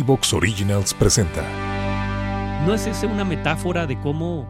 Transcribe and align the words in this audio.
Evox 0.00 0.32
Originals 0.32 0.92
presenta. 0.94 1.42
¿No 2.66 2.74
es 2.74 2.86
esa 2.86 3.06
una 3.06 3.24
metáfora 3.24 3.86
de 3.86 3.98
cómo 4.00 4.48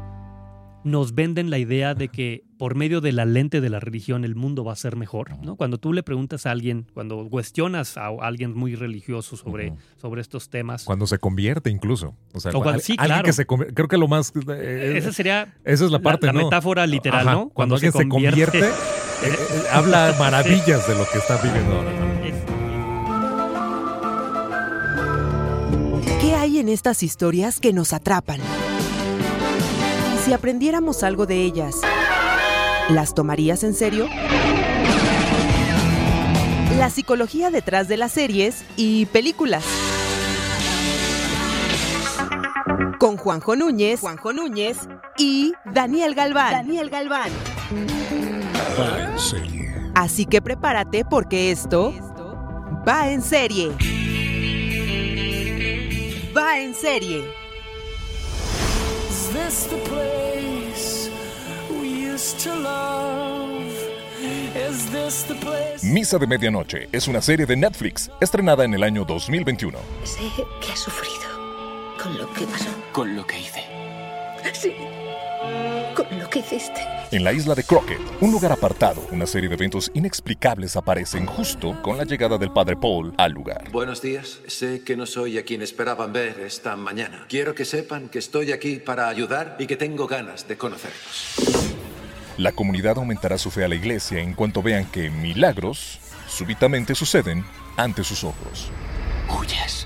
nos 0.84 1.15
venden 1.15 1.51
la 1.51 1.59
idea 1.59 1.95
de 1.95 2.09
que 2.09 2.45
por 2.59 2.75
medio 2.77 3.01
de 3.01 3.11
la 3.12 3.25
lente 3.25 3.61
de 3.61 3.69
la 3.70 3.80
religión 3.80 4.25
el 4.25 4.34
mundo 4.37 4.65
va 4.65 4.73
a 4.73 4.77
ser 4.77 4.97
mejor? 4.97 5.37
¿no? 5.43 5.57
Cuando 5.57 5.77
tú 5.79 5.93
le 5.93 6.03
preguntas 6.03 6.47
a 6.47 6.51
alguien, 6.51 6.87
cuando 6.95 7.29
cuestionas 7.29 7.97
a 7.98 8.07
alguien 8.23 8.55
muy 8.55 8.75
religioso 8.75 9.37
sobre, 9.37 9.75
sobre 9.97 10.20
estos 10.23 10.48
temas. 10.48 10.84
Cuando 10.84 11.07
se 11.07 11.19
convierte 11.19 11.69
incluso. 11.70 12.15
O 12.33 12.41
sea, 12.41 12.51
O 12.53 12.55
cuando- 12.62 12.70
al- 12.79 12.81
sí, 12.81 12.92
alguien 12.92 13.09
claro. 13.17 13.25
que 13.25 13.33
se 13.33 13.47
convierte- 13.47 13.75
creo 13.75 13.89
que 13.89 13.98
lo 13.98 14.09
más... 14.09 14.33
eh, 14.48 14.95
esa 14.97 15.12
sería 15.12 15.55
esa 15.65 15.84
es 15.84 15.91
la 15.91 15.98
parte, 15.98 16.27
la 16.27 16.33
¿no? 16.33 16.45
metáfora 16.45 16.87
literal, 16.87 17.27
Ajá, 17.29 17.37
¿no? 17.37 17.48
Cuando, 17.51 17.75
alguien 17.75 17.92
se 17.92 18.09
convierte, 18.09 18.61
eh, 18.61 18.70
eh, 19.25 19.37
habla 19.73 20.15
maravillas 20.19 20.87
de 20.89 20.95
lo 20.95 21.05
que 21.12 21.19
está 21.19 21.37
viviendo 21.42 21.75
ahora. 21.77 21.91
Hay 26.55 26.61
en 26.61 26.69
estas 26.69 27.03
historias 27.03 27.59
que 27.59 27.73
nos 27.73 27.92
atrapan? 27.92 28.39
¿Y 30.15 30.19
si 30.25 30.33
aprendiéramos 30.33 31.03
algo 31.03 31.27
de 31.27 31.42
ellas, 31.42 31.81
las 32.91 33.15
tomarías 33.15 33.65
en 33.65 33.75
serio? 33.75 34.09
La 36.78 36.91
psicología 36.91 37.51
detrás 37.51 37.89
de 37.89 37.97
las 37.97 38.12
series 38.12 38.65
y 38.77 39.06
películas. 39.06 39.65
Con 42.98 43.17
Juanjo 43.17 43.56
Núñez, 43.56 44.00
Juanjo 44.00 44.33
Núñez 44.33 44.78
y 45.19 45.53
Daniel 45.73 46.15
Galván. 46.15 46.53
Daniel 46.53 46.89
Galván. 46.89 47.31
Va 48.78 49.12
en 49.12 49.19
serie. 49.19 49.75
Así 49.95 50.25
que 50.27 50.41
prepárate 50.41 51.05
porque 51.05 51.50
esto 51.50 51.93
va 52.87 53.11
en 53.11 53.23
serie. 53.23 53.73
En 56.56 56.72
serie. 56.72 57.24
Is 59.10 59.28
this 59.33 59.66
the 59.66 59.77
place 59.88 61.10
we 61.69 61.88
used 61.88 62.38
to 62.44 62.55
love? 62.55 63.66
Is 64.55 64.88
this 64.91 65.25
the 65.25 65.34
place? 65.34 65.82
Misa 65.82 66.16
de 66.19 66.27
Medianoche 66.28 66.88
es 66.92 67.08
una 67.08 67.20
serie 67.20 67.44
de 67.47 67.56
Netflix 67.56 68.08
estrenada 68.20 68.64
en 68.64 68.75
el 68.75 68.84
año 68.84 69.05
2021. 69.05 69.78
Sé 70.05 70.20
que 70.60 70.72
has 70.72 70.78
sufrido 70.78 71.28
con 72.00 72.16
lo 72.16 72.32
que 72.32 72.47
pasó. 72.47 72.70
con 72.92 73.16
lo 73.16 73.27
que 73.27 73.41
hice. 73.41 73.64
Sí. 74.52 74.72
Con 75.95 76.19
lo 76.19 76.28
que 76.28 76.41
hiciste. 76.41 76.81
En 77.11 77.23
la 77.23 77.33
isla 77.33 77.55
de 77.55 77.62
Crockett, 77.62 78.00
un 78.20 78.33
lugar 78.33 78.50
apartado, 78.50 79.06
una 79.12 79.27
serie 79.27 79.48
de 79.48 79.55
eventos 79.55 79.91
inexplicables 79.95 80.75
aparecen 80.75 81.27
justo 81.27 81.81
con 81.83 81.97
la 81.97 82.05
llegada 82.05 82.39
del 82.39 82.50
padre 82.50 82.77
Paul 82.77 83.14
al 83.17 83.33
lugar. 83.33 83.70
Buenos 83.70 84.03
días. 84.03 84.41
Sé 84.48 84.83
que 84.83 84.97
no 84.97 85.06
soy 85.06 85.39
a 85.39 85.45
quien 85.45 85.62
esperaban 85.62 86.12
ver 86.12 86.41
esta 86.41 86.75
mañana. 86.75 87.27
Quiero 87.28 87.55
que 87.55 87.65
sepan 87.65 88.09
que 88.09 88.19
estoy 88.19 88.50
aquí 88.50 88.77
para 88.77 89.09
ayudar 89.09 89.56
y 89.61 89.67
que 89.67 89.77
tengo 89.77 90.09
ganas 90.09 90.48
de 90.48 90.56
conocerlos. 90.56 91.37
La 92.37 92.50
comunidad 92.50 92.99
aumentará 92.99 93.38
su 93.38 93.53
fe 93.53 93.65
a 93.65 93.69
la 93.69 93.76
iglesia 93.76 94.19
en 94.19 94.34
cuanto 94.34 94.61
vean 94.61 94.87
que 94.87 95.11
milagros 95.11 96.00
súbitamente 96.26 96.97
suceden 96.97 97.44
ante 97.76 98.03
sus 98.03 98.25
ojos. 98.25 98.72
Huyes. 99.28 99.84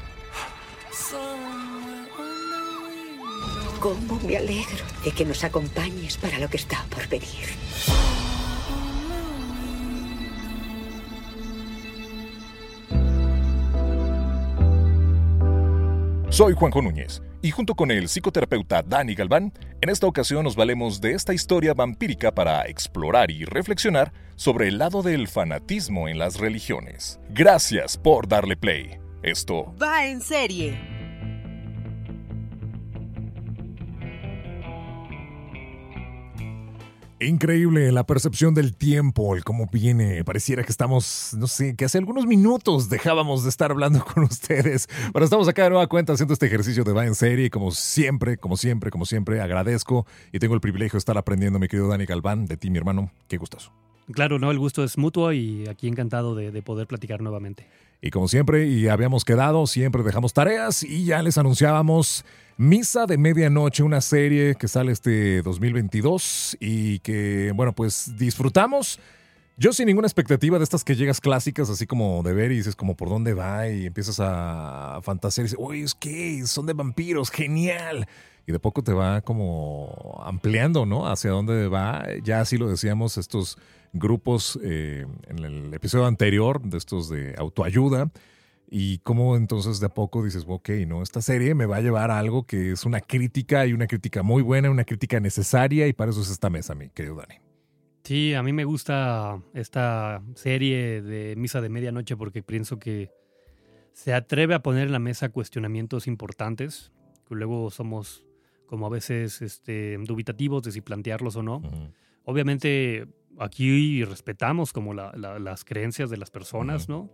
Cómo 3.81 4.19
me 4.27 4.37
alegro 4.37 4.85
de 5.05 5.13
que 5.13 5.25
nos 5.25 5.45
acompañes 5.45 6.17
para 6.17 6.39
lo 6.39 6.49
que 6.49 6.57
está 6.57 6.85
por 6.91 7.07
venir. 7.09 7.29
Soy 16.31 16.55
Juanjo 16.55 16.83
Núñez 16.83 17.23
y 17.41 17.51
junto 17.53 17.75
con 17.75 17.91
el 17.91 18.09
psicoterapeuta 18.09 18.83
Dani 18.83 19.15
Galván, 19.15 19.53
en 19.81 19.89
esta 19.89 20.07
ocasión 20.07 20.45
nos 20.45 20.57
valemos 20.57 21.01
de 21.01 21.13
esta 21.13 21.33
historia 21.33 21.73
vampírica 21.73 22.35
para 22.35 22.63
explorar 22.67 23.31
y 23.31 23.45
reflexionar 23.45 24.13
sobre 24.35 24.69
el 24.69 24.79
lado 24.79 25.03
del 25.03 25.29
fanatismo 25.29 26.09
en 26.09 26.19
las 26.19 26.39
religiones. 26.39 27.21
Gracias 27.31 27.97
por 27.97 28.27
darle 28.27 28.57
play. 28.57 28.99
Esto 29.23 29.75
Va 29.81 30.07
en 30.07 30.21
serie. 30.21 30.98
Increíble 37.21 37.91
la 37.91 38.07
percepción 38.07 38.55
del 38.55 38.77
tiempo, 38.77 39.35
el 39.35 39.43
cómo 39.43 39.69
viene. 39.73 40.23
Pareciera 40.23 40.63
que 40.63 40.71
estamos, 40.71 41.35
no 41.37 41.49
sé, 41.49 41.75
que 41.75 41.85
hace 41.85 41.99
algunos 41.99 42.27
minutos 42.27 42.89
dejábamos 42.91 43.43
de 43.43 43.51
estar 43.51 43.73
hablando 43.73 44.05
con 44.15 44.23
ustedes. 44.23 44.89
Pero 45.13 45.25
estamos 45.25 45.49
acá 45.49 45.65
de 45.65 45.71
nueva 45.71 45.89
cuenta 45.89 46.13
haciendo 46.13 46.33
este 46.33 46.47
ejercicio 46.47 46.85
de 46.85 46.93
va 46.93 47.07
en 47.07 47.17
serie. 47.17 47.47
y 47.47 47.51
Como 47.51 47.73
siempre, 47.73 48.37
como 48.37 48.57
siempre, 48.57 48.93
como 48.93 49.05
siempre, 49.05 49.41
agradezco 49.41 50.07
y 50.33 50.39
tengo 50.39 50.55
el 50.55 50.61
privilegio 50.61 50.97
de 50.97 50.99
estar 50.99 51.19
aprendiendo, 51.19 51.59
mi 51.59 51.67
querido 51.67 51.89
Dani 51.89 52.07
Galván, 52.07 52.47
de 52.47 52.57
ti, 52.57 52.71
mi 52.71 52.79
hermano. 52.79 53.11
Qué 53.27 53.37
gustoso. 53.37 53.73
Claro, 54.13 54.39
no, 54.39 54.53
el 54.53 54.59
gusto 54.61 54.85
es 54.85 54.97
mutuo 54.97 55.33
y 55.33 55.67
aquí 55.69 55.89
encantado 55.89 56.37
de, 56.37 56.53
de 56.53 56.63
poder 56.63 56.87
platicar 56.87 57.21
nuevamente. 57.21 57.67
Y 58.01 58.11
como 58.11 58.29
siempre, 58.29 58.69
y 58.69 58.87
habíamos 58.87 59.25
quedado, 59.25 59.67
siempre 59.67 60.05
dejamos 60.05 60.33
tareas 60.33 60.85
y 60.85 61.05
ya 61.05 61.21
les 61.21 61.37
anunciábamos 61.37 62.25
Misa 62.61 63.07
de 63.07 63.19
Medianoche, 63.19 63.85
una 63.85 64.01
serie 64.01 64.57
que 64.57 64.67
sale 64.67 64.91
este 64.91 65.43
2022 65.43 66.57
y 66.59 66.99
que, 66.99 67.53
bueno, 67.55 67.73
pues 67.73 68.19
disfrutamos. 68.19 68.99
Yo 69.57 69.73
sin 69.73 69.87
ninguna 69.87 70.09
expectativa 70.09 70.59
de 70.59 70.65
estas 70.65 70.83
que 70.83 70.97
llegas 70.97 71.21
clásicas, 71.21 71.71
así 71.71 71.87
como 71.87 72.21
de 72.25 72.33
ver 72.33 72.51
y 72.51 72.57
dices 72.57 72.75
como 72.75 72.97
por 72.97 73.11
dónde 73.11 73.33
va 73.33 73.69
y 73.69 73.87
empiezas 73.87 74.19
a 74.19 74.99
fantasear 75.05 75.45
y 75.45 75.47
dices, 75.51 75.59
uy, 75.61 75.83
es 75.83 75.95
que 75.95 76.45
son 76.49 76.67
de 76.67 76.73
vampiros, 76.73 77.31
genial. 77.31 78.09
Y 78.45 78.51
de 78.51 78.59
poco 78.59 78.83
te 78.83 78.93
va 78.93 79.21
como 79.21 80.21
ampliando, 80.25 80.85
¿no? 80.85 81.07
Hacia 81.07 81.31
dónde 81.31 81.69
va. 81.69 82.07
Ya 82.25 82.41
así 82.41 82.59
lo 82.59 82.69
decíamos, 82.69 83.19
estos 83.19 83.57
grupos 83.93 84.59
eh, 84.65 85.07
en 85.29 85.39
el 85.45 85.73
episodio 85.75 86.07
anterior, 86.07 86.61
de 86.61 86.77
estos 86.77 87.09
de 87.09 87.37
autoayuda. 87.39 88.11
Y 88.71 88.99
cómo 88.99 89.37
entonces 89.37 89.81
de 89.81 89.87
a 89.87 89.95
poco 89.95 90.23
dices, 90.23 90.45
ok, 90.47 90.69
no, 90.87 91.03
esta 91.03 91.23
serie 91.23 91.55
me 91.55 91.65
va 91.65 91.77
a 91.77 91.81
llevar 91.81 92.11
a 92.11 92.19
algo 92.19 92.47
que 92.47 92.73
es 92.73 92.85
una 92.85 93.01
crítica 93.01 93.65
y 93.67 93.73
una 93.73 93.87
crítica 93.87 94.23
muy 94.23 94.43
buena, 94.43 94.71
una 94.71 94.85
crítica 94.85 95.21
necesaria 95.21 95.87
y 95.89 95.95
para 95.95 96.11
eso 96.11 96.21
es 96.21 96.31
esta 96.31 96.51
mesa, 96.51 96.75
mi 96.75 96.91
querido 96.91 97.15
Dani. 97.17 97.37
Sí, 98.05 98.35
a 98.35 98.43
mí 98.43 98.53
me 98.53 98.65
gusta 98.65 99.41
esta 99.55 100.23
serie 100.35 101.01
de 101.03 101.35
Misa 101.37 101.61
de 101.63 101.69
Medianoche 101.71 102.17
porque 102.17 102.43
pienso 102.43 102.79
que 102.79 103.11
se 103.93 104.13
atreve 104.15 104.55
a 104.55 104.63
poner 104.63 104.87
en 104.87 104.93
la 104.93 104.99
mesa 104.99 105.31
cuestionamientos 105.31 106.07
importantes, 106.07 106.93
que 107.27 107.35
luego 107.35 107.71
somos 107.71 108.25
como 108.67 108.87
a 108.87 108.91
veces 108.91 109.41
este, 109.43 109.97
dubitativos 110.05 110.63
de 110.63 110.73
si 110.73 110.83
plantearlos 110.83 111.37
o 111.37 111.43
no. 111.43 111.63
Obviamente 112.25 113.07
aquí 113.39 114.05
respetamos 114.05 114.73
como 114.73 114.93
la- 114.95 115.13
la- 115.17 115.39
las 115.39 115.65
creencias 115.65 116.11
de 116.11 116.17
las 116.19 116.31
personas. 116.31 116.89
¿no? 116.89 117.11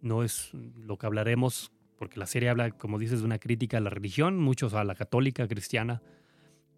No 0.00 0.22
es 0.22 0.50
lo 0.54 0.96
que 0.96 1.06
hablaremos, 1.06 1.72
porque 1.98 2.18
la 2.18 2.26
serie 2.26 2.48
habla, 2.48 2.70
como 2.70 2.98
dices, 2.98 3.20
de 3.20 3.26
una 3.26 3.38
crítica 3.38 3.76
a 3.76 3.80
la 3.80 3.90
religión, 3.90 4.38
muchos 4.38 4.74
a 4.74 4.84
la 4.84 4.94
católica, 4.94 5.46
cristiana. 5.46 6.02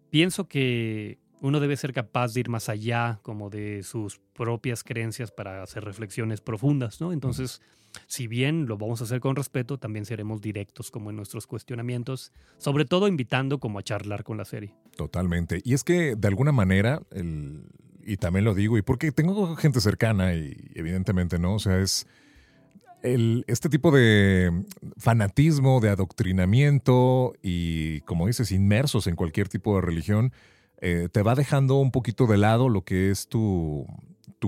Pienso 0.09 0.47
que 0.47 1.19
uno 1.41 1.59
debe 1.59 1.75
ser 1.75 1.93
capaz 1.93 2.33
de 2.33 2.41
ir 2.41 2.49
más 2.49 2.69
allá 2.69 3.19
como 3.21 3.49
de 3.49 3.83
sus 3.83 4.19
propias 4.33 4.83
creencias 4.83 5.31
para 5.31 5.61
hacer 5.61 5.83
reflexiones 5.83 6.41
profundas, 6.41 7.01
¿no? 7.01 7.11
Entonces, 7.11 7.61
si 8.07 8.27
bien 8.27 8.65
lo 8.65 8.77
vamos 8.77 9.01
a 9.01 9.03
hacer 9.03 9.19
con 9.19 9.35
respeto, 9.35 9.77
también 9.77 10.05
seremos 10.05 10.41
directos 10.41 10.91
como 10.91 11.09
en 11.09 11.15
nuestros 11.15 11.47
cuestionamientos, 11.47 12.31
sobre 12.57 12.85
todo 12.85 13.07
invitando 13.07 13.59
como 13.59 13.79
a 13.79 13.83
charlar 13.83 14.23
con 14.23 14.37
la 14.37 14.45
serie. 14.45 14.73
Totalmente. 14.95 15.61
Y 15.63 15.73
es 15.73 15.83
que 15.83 16.15
de 16.15 16.27
alguna 16.27 16.51
manera, 16.51 17.01
el, 17.11 17.65
y 18.05 18.17
también 18.17 18.45
lo 18.45 18.53
digo, 18.53 18.77
y 18.77 18.81
porque 18.81 19.11
tengo 19.11 19.55
gente 19.55 19.81
cercana 19.81 20.33
y 20.33 20.71
evidentemente 20.75 21.39
no, 21.39 21.55
o 21.55 21.59
sea, 21.59 21.79
es 21.79 22.07
el, 23.03 23.43
este 23.47 23.69
tipo 23.69 23.91
de 23.91 24.65
fanatismo, 24.97 25.79
de 25.81 25.89
adoctrinamiento 25.89 27.33
y, 27.41 28.01
como 28.01 28.27
dices, 28.27 28.51
inmersos 28.51 29.07
en 29.07 29.15
cualquier 29.15 29.49
tipo 29.49 29.75
de 29.75 29.81
religión, 29.81 30.31
eh, 30.81 31.09
te 31.11 31.21
va 31.21 31.35
dejando 31.35 31.75
un 31.75 31.91
poquito 31.91 32.25
de 32.25 32.37
lado 32.37 32.69
lo 32.69 32.83
que 32.83 33.11
es 33.11 33.27
tu, 33.27 33.85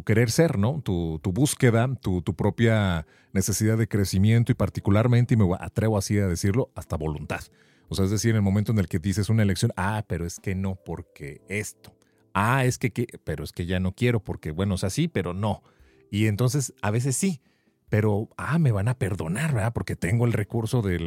querer 0.06 0.32
ser, 0.32 0.58
¿no? 0.58 0.82
Tu, 0.82 1.20
búsqueda, 1.24 1.94
tu, 2.02 2.22
tu 2.22 2.36
propia 2.36 3.06
necesidad 3.34 3.78
de 3.78 3.88
crecimiento 3.88 4.52
y 4.52 4.56
particularmente, 4.56 5.34
y 5.34 5.38
me 5.38 5.46
atrevo 5.60 5.98
así 5.98 6.18
a 6.18 6.28
decirlo, 6.28 6.72
hasta 6.76 6.98
voluntad. 6.98 7.42
O 7.88 7.96
sea, 7.96 8.06
es 8.06 8.12
decir, 8.12 8.32
en 8.32 8.38
el 8.38 8.42
momento 8.42 8.72
en 8.72 8.80
el 8.80 8.88
que 8.88 9.00
dices 9.00 9.30
una 9.30 9.44
elección, 9.44 9.72
ah, 9.78 10.04
pero 10.08 10.26
es 10.26 10.40
que 10.40 10.56
no, 10.56 10.76
porque 10.76 11.42
esto. 11.48 11.94
Ah, 12.34 12.66
es 12.66 12.78
que, 12.78 12.92
que 12.92 13.08
pero 13.24 13.44
es 13.44 13.52
que 13.52 13.66
ya 13.66 13.80
no 13.80 13.94
quiero, 13.94 14.22
porque 14.22 14.52
bueno, 14.52 14.76
o 14.76 14.78
sea, 14.78 14.90
sí, 14.90 15.08
pero 15.08 15.34
no. 15.34 15.64
Y 16.12 16.28
entonces 16.28 16.74
a 16.82 16.92
veces 16.92 17.16
sí, 17.16 17.42
pero, 17.90 18.30
ah, 18.38 18.60
me 18.60 18.72
van 18.72 18.88
a 18.88 18.98
perdonar, 18.98 19.54
¿verdad? 19.54 19.74
Porque 19.74 19.96
tengo 19.96 20.26
el 20.26 20.34
recurso 20.34 20.82
de 20.82 21.00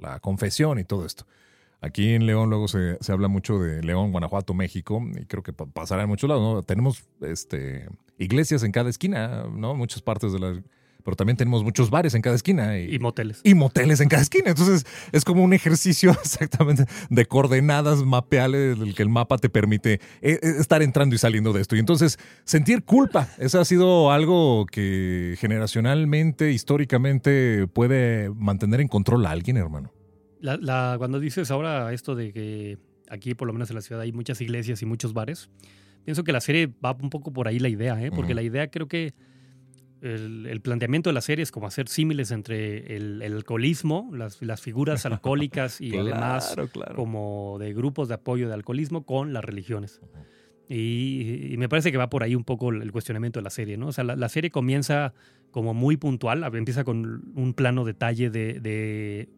la 0.00 0.20
confesión 0.20 0.78
y 0.78 0.84
todo 0.84 1.06
esto. 1.06 1.26
Aquí 1.80 2.14
en 2.14 2.26
León 2.26 2.48
luego 2.48 2.68
se, 2.68 2.96
se, 3.00 3.12
habla 3.12 3.28
mucho 3.28 3.58
de 3.58 3.82
León, 3.82 4.10
Guanajuato, 4.12 4.54
México, 4.54 5.02
y 5.14 5.26
creo 5.26 5.42
que 5.42 5.52
pasará 5.52 6.02
en 6.02 6.08
muchos 6.08 6.28
lados, 6.28 6.42
¿no? 6.42 6.62
Tenemos 6.62 7.04
este, 7.20 7.88
iglesias 8.18 8.62
en 8.62 8.72
cada 8.72 8.90
esquina, 8.90 9.44
¿no? 9.50 9.74
Muchas 9.74 10.02
partes 10.02 10.32
de 10.32 10.38
la 10.38 10.62
pero 11.06 11.14
también 11.14 11.36
tenemos 11.36 11.62
muchos 11.62 11.88
bares 11.88 12.14
en 12.16 12.20
cada 12.20 12.34
esquina. 12.34 12.80
Y, 12.80 12.98
moteles. 12.98 13.40
Y 13.44 13.54
moteles 13.54 14.00
en 14.00 14.08
cada 14.08 14.22
esquina. 14.22 14.50
Entonces 14.50 14.84
es 15.12 15.24
como 15.24 15.44
un 15.44 15.52
ejercicio 15.52 16.10
exactamente 16.20 16.84
de 17.08 17.26
coordenadas 17.26 18.02
mapeales 18.04 18.76
del 18.76 18.92
que 18.92 19.04
el 19.04 19.08
mapa 19.08 19.38
te 19.38 19.48
permite 19.48 19.94
eh, 19.94 20.00
eh, 20.20 20.38
estar 20.58 20.82
entrando 20.82 21.14
y 21.14 21.18
saliendo 21.18 21.52
de 21.52 21.60
esto. 21.60 21.76
Y 21.76 21.78
entonces 21.78 22.18
sentir 22.44 22.82
culpa, 22.82 23.28
eso 23.38 23.60
ha 23.60 23.64
sido 23.64 24.10
algo 24.10 24.66
que 24.66 25.36
generacionalmente, 25.38 26.50
históricamente 26.50 27.68
puede 27.68 28.28
mantener 28.30 28.80
en 28.80 28.88
control 28.88 29.26
a 29.26 29.30
alguien, 29.30 29.58
hermano. 29.58 29.92
La, 30.40 30.96
cuando 30.98 31.20
dices 31.20 31.52
ahora 31.52 31.92
esto 31.92 32.16
de 32.16 32.32
que 32.32 32.78
aquí, 33.08 33.34
por 33.34 33.46
lo 33.46 33.52
menos 33.52 33.70
en 33.70 33.76
la 33.76 33.82
ciudad, 33.82 34.02
hay 34.02 34.10
muchas 34.10 34.40
iglesias 34.40 34.82
y 34.82 34.86
muchos 34.86 35.12
bares, 35.12 35.50
pienso 36.04 36.24
que 36.24 36.32
la 36.32 36.40
serie 36.40 36.68
va 36.84 36.96
un 37.00 37.10
poco 37.10 37.32
por 37.32 37.46
ahí 37.46 37.60
la 37.60 37.68
idea, 37.68 38.02
¿eh? 38.02 38.10
porque 38.10 38.34
la 38.34 38.42
idea 38.42 38.68
creo 38.72 38.88
que 38.88 39.14
el, 40.02 40.60
planteamiento 40.60 41.10
de 41.10 41.14
la 41.14 41.20
serie 41.20 41.42
es 41.42 41.50
como 41.50 41.66
hacer 41.66 41.88
símiles 41.88 42.30
entre 42.30 42.96
el, 42.96 43.22
alcoholismo, 43.22 44.10
las, 44.12 44.60
figuras 44.60 45.06
alcohólicas 45.06 45.80
y 45.80 45.96
además 45.96 46.54
como 46.94 47.56
de 47.58 47.72
grupos 47.72 48.08
de 48.08 48.14
apoyo 48.14 48.48
de 48.48 48.54
alcoholismo 48.54 49.04
con 49.04 49.32
las 49.32 49.44
religiones. 49.44 50.00
Y, 50.68 51.54
me 51.58 51.68
parece 51.68 51.92
que 51.92 51.98
va 51.98 52.10
por 52.10 52.22
ahí 52.22 52.34
un 52.34 52.44
poco 52.44 52.70
el 52.70 52.90
cuestionamiento 52.92 53.38
de 53.38 53.44
la 53.44 53.50
serie, 53.50 53.76
¿no? 53.76 53.88
O 53.88 53.92
sea, 53.92 54.04
la, 54.04 54.28
serie 54.28 54.50
comienza 54.50 55.14
como 55.50 55.74
muy 55.74 55.96
puntual, 55.96 56.42
empieza 56.54 56.84
con 56.84 57.32
un 57.34 57.54
plano 57.54 57.84
detalle 57.84 58.30
de, 58.30 59.28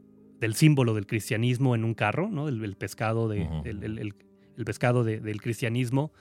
del 0.41 0.55
símbolo 0.55 0.95
del 0.95 1.07
cristianismo 1.07 1.75
en 1.75 1.85
un 1.85 1.95
carro, 1.95 2.29
¿no? 2.31 2.49
El, 2.49 2.77
pescado, 2.77 3.29
de, 3.29 3.43
el, 3.65 4.65
pescado 4.65 5.05
del 5.05 5.41
cristianismo 5.41 6.13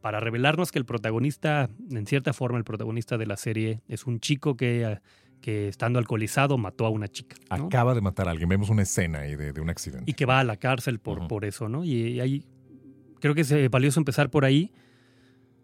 para 0.00 0.20
revelarnos 0.20 0.72
que 0.72 0.78
el 0.78 0.84
protagonista, 0.84 1.68
en 1.90 2.06
cierta 2.06 2.32
forma, 2.32 2.58
el 2.58 2.64
protagonista 2.64 3.18
de 3.18 3.26
la 3.26 3.36
serie 3.36 3.82
es 3.88 4.06
un 4.06 4.20
chico 4.20 4.56
que, 4.56 4.98
que 5.40 5.68
estando 5.68 5.98
alcoholizado 5.98 6.58
mató 6.58 6.86
a 6.86 6.90
una 6.90 7.08
chica. 7.08 7.36
Acaba 7.50 7.94
de 7.94 8.00
matar 8.00 8.28
a 8.28 8.30
alguien. 8.30 8.48
Vemos 8.48 8.70
una 8.70 8.82
escena 8.82 9.20
ahí 9.20 9.36
de, 9.36 9.60
un 9.60 9.70
accidente. 9.70 10.10
Y 10.10 10.14
que 10.14 10.26
va 10.26 10.40
a 10.40 10.44
la 10.44 10.56
cárcel 10.56 10.98
por, 10.98 11.28
por 11.28 11.44
eso, 11.44 11.68
¿no? 11.68 11.84
Y, 11.84 12.20
ahí 12.20 12.44
creo 13.20 13.34
que 13.34 13.42
es 13.42 13.70
valioso 13.70 14.00
empezar 14.00 14.30
por 14.30 14.44
ahí. 14.44 14.72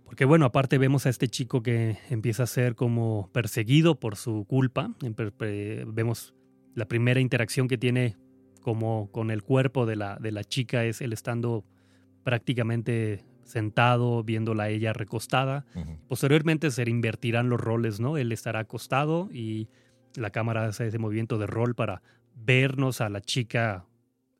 Porque 0.05 0.25
bueno, 0.25 0.45
aparte 0.45 0.79
vemos 0.79 1.07
a 1.07 1.09
este 1.09 1.29
chico 1.29 1.63
que 1.63 1.99
empieza 2.11 2.45
a 2.45 2.47
ser 2.47 2.77
como 2.77 3.29
perseguido 3.33 3.99
por 3.99 4.17
su 4.17 4.45
culpa. 4.45 4.95
Vemos 5.87 6.35
la 6.75 6.87
primera 6.87 7.21
interacción 7.21 7.67
que 7.67 7.79
tiene 7.79 8.17
como 8.61 9.11
con 9.11 9.31
el 9.31 9.43
cuerpo 9.43 9.87
de 9.87 9.97
la, 9.97 10.17
de 10.17 10.33
la 10.33 10.45
chica 10.45 10.85
es 10.85 11.01
él 11.01 11.13
estando 11.13 11.65
prácticamente 12.23 13.25
sentado, 13.47 14.23
viéndola 14.25 14.65
a 14.65 14.69
ella 14.69 14.93
recostada. 14.93 15.65
Posteriormente 16.09 16.71
se 16.71 16.89
invertirán 16.89 17.49
los 17.49 17.61
roles, 17.61 18.01
¿no? 18.01 18.19
Él 18.19 18.33
estará 18.33 18.61
acostado 18.61 19.29
y 19.33 19.69
la 20.17 20.31
cámara 20.31 20.67
hace 20.67 20.89
ese 20.89 20.99
movimiento 20.99 21.39
de 21.39 21.47
rol 21.47 21.75
para 21.75 22.03
vernos 22.35 23.01
a 23.01 23.09
la 23.09 23.21
chica 23.21 23.87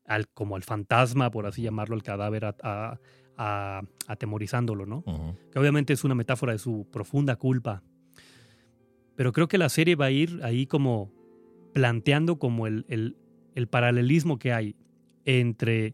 al, 0.05 0.27
como 0.27 0.55
al 0.55 0.63
fantasma, 0.63 1.31
por 1.31 1.45
así 1.45 1.61
llamarlo, 1.61 1.95
el 1.95 2.03
cadáver 2.03 2.45
a, 2.45 2.99
atemorizándolo, 4.07 4.85
¿no? 4.85 5.03
Que 5.51 5.59
obviamente 5.59 5.93
es 5.93 6.03
una 6.03 6.15
metáfora 6.15 6.53
de 6.53 6.59
su 6.59 6.87
profunda 6.91 7.35
culpa. 7.35 7.83
Pero 9.15 9.31
creo 9.31 9.47
que 9.47 9.57
la 9.57 9.69
serie 9.69 9.95
va 9.95 10.05
a 10.05 10.11
ir 10.11 10.41
ahí 10.43 10.65
como 10.65 11.11
planteando 11.73 12.39
como 12.39 12.67
el, 12.67 13.15
el 13.55 13.67
paralelismo 13.67 14.39
que 14.39 14.53
hay 14.53 14.75
entre 15.25 15.93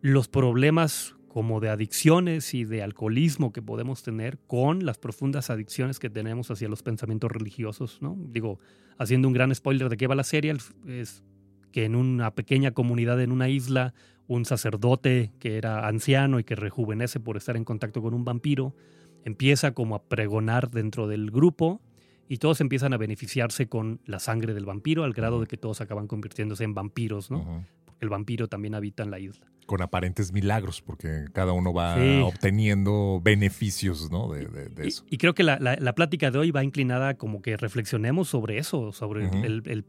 los 0.00 0.28
problemas 0.28 1.14
como 1.32 1.60
de 1.60 1.70
adicciones 1.70 2.52
y 2.52 2.64
de 2.64 2.82
alcoholismo 2.82 3.54
que 3.54 3.62
podemos 3.62 4.02
tener 4.02 4.38
con 4.46 4.84
las 4.84 4.98
profundas 4.98 5.48
adicciones 5.48 5.98
que 5.98 6.10
tenemos 6.10 6.50
hacia 6.50 6.68
los 6.68 6.82
pensamientos 6.82 7.32
religiosos, 7.32 8.02
¿no? 8.02 8.18
Digo, 8.28 8.60
haciendo 8.98 9.28
un 9.28 9.34
gran 9.34 9.54
spoiler 9.54 9.88
de 9.88 9.96
qué 9.96 10.06
va 10.06 10.14
la 10.14 10.24
serie, 10.24 10.54
es 10.86 11.24
que 11.72 11.86
en 11.86 11.96
una 11.96 12.34
pequeña 12.34 12.72
comunidad 12.72 13.18
en 13.22 13.32
una 13.32 13.48
isla, 13.48 13.94
un 14.26 14.44
sacerdote 14.44 15.32
que 15.38 15.56
era 15.56 15.88
anciano 15.88 16.38
y 16.38 16.44
que 16.44 16.54
rejuvenece 16.54 17.18
por 17.18 17.38
estar 17.38 17.56
en 17.56 17.64
contacto 17.64 18.02
con 18.02 18.12
un 18.12 18.26
vampiro, 18.26 18.76
empieza 19.24 19.72
como 19.72 19.94
a 19.94 20.02
pregonar 20.02 20.70
dentro 20.70 21.08
del 21.08 21.30
grupo 21.30 21.80
y 22.28 22.36
todos 22.36 22.60
empiezan 22.60 22.92
a 22.92 22.98
beneficiarse 22.98 23.68
con 23.70 24.00
la 24.04 24.18
sangre 24.18 24.52
del 24.52 24.66
vampiro 24.66 25.02
al 25.04 25.14
grado 25.14 25.40
de 25.40 25.46
que 25.46 25.56
todos 25.56 25.80
acaban 25.80 26.08
convirtiéndose 26.08 26.64
en 26.64 26.74
vampiros, 26.74 27.30
¿no? 27.30 27.64
Porque 27.86 28.04
el 28.04 28.10
vampiro 28.10 28.48
también 28.48 28.74
habita 28.74 29.02
en 29.02 29.10
la 29.10 29.18
isla 29.18 29.51
con 29.66 29.82
aparentes 29.82 30.32
milagros, 30.32 30.82
porque 30.82 31.26
cada 31.32 31.52
uno 31.52 31.72
va 31.72 31.96
obteniendo 32.24 33.20
beneficios 33.22 34.10
¿no? 34.10 34.28
de, 34.32 34.70
eso. 34.86 35.04
Y, 35.08 35.18
creo 35.18 35.34
que 35.34 35.42
la, 35.42 35.58
la, 35.58 35.94
plática 35.94 36.30
de 36.30 36.38
hoy 36.38 36.50
va 36.50 36.64
inclinada 36.64 37.14
como 37.14 37.42
que 37.42 37.56
reflexionemos 37.56 38.28
sobre 38.28 38.58
eso, 38.58 38.92
sobre 38.92 39.26
el, 39.26 39.84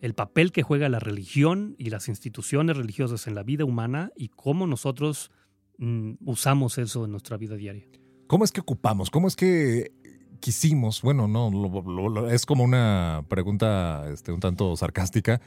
el, 0.00 0.14
papel 0.14 0.52
que 0.52 0.62
juega 0.62 0.88
la 0.88 0.98
religión 0.98 1.74
y 1.78 1.90
las 1.90 2.08
instituciones 2.08 2.76
religiosas 2.76 3.26
en 3.26 3.34
la 3.34 3.42
vida 3.42 3.64
humana 3.64 4.10
y 4.16 4.28
cómo 4.28 4.66
nosotros 4.66 5.30
mm, 5.78 6.14
usamos 6.24 6.78
eso 6.78 7.04
en 7.04 7.12
nuestra 7.12 7.36
vida 7.36 7.56
diaria. 7.56 7.86
¿Cómo 8.26 8.44
es 8.44 8.52
que 8.52 8.60
ocupamos? 8.60 9.10
¿Cómo 9.10 9.28
es 9.28 9.36
que 9.36 9.92
quisimos? 10.40 11.02
Bueno, 11.02 11.28
no, 11.28 12.28
es 12.30 12.46
como 12.46 12.64
una 12.64 13.24
pregunta 13.28 14.08
este, 14.12 14.32
un 14.32 14.40
tanto 14.40 14.76
sarcástica 14.76 15.40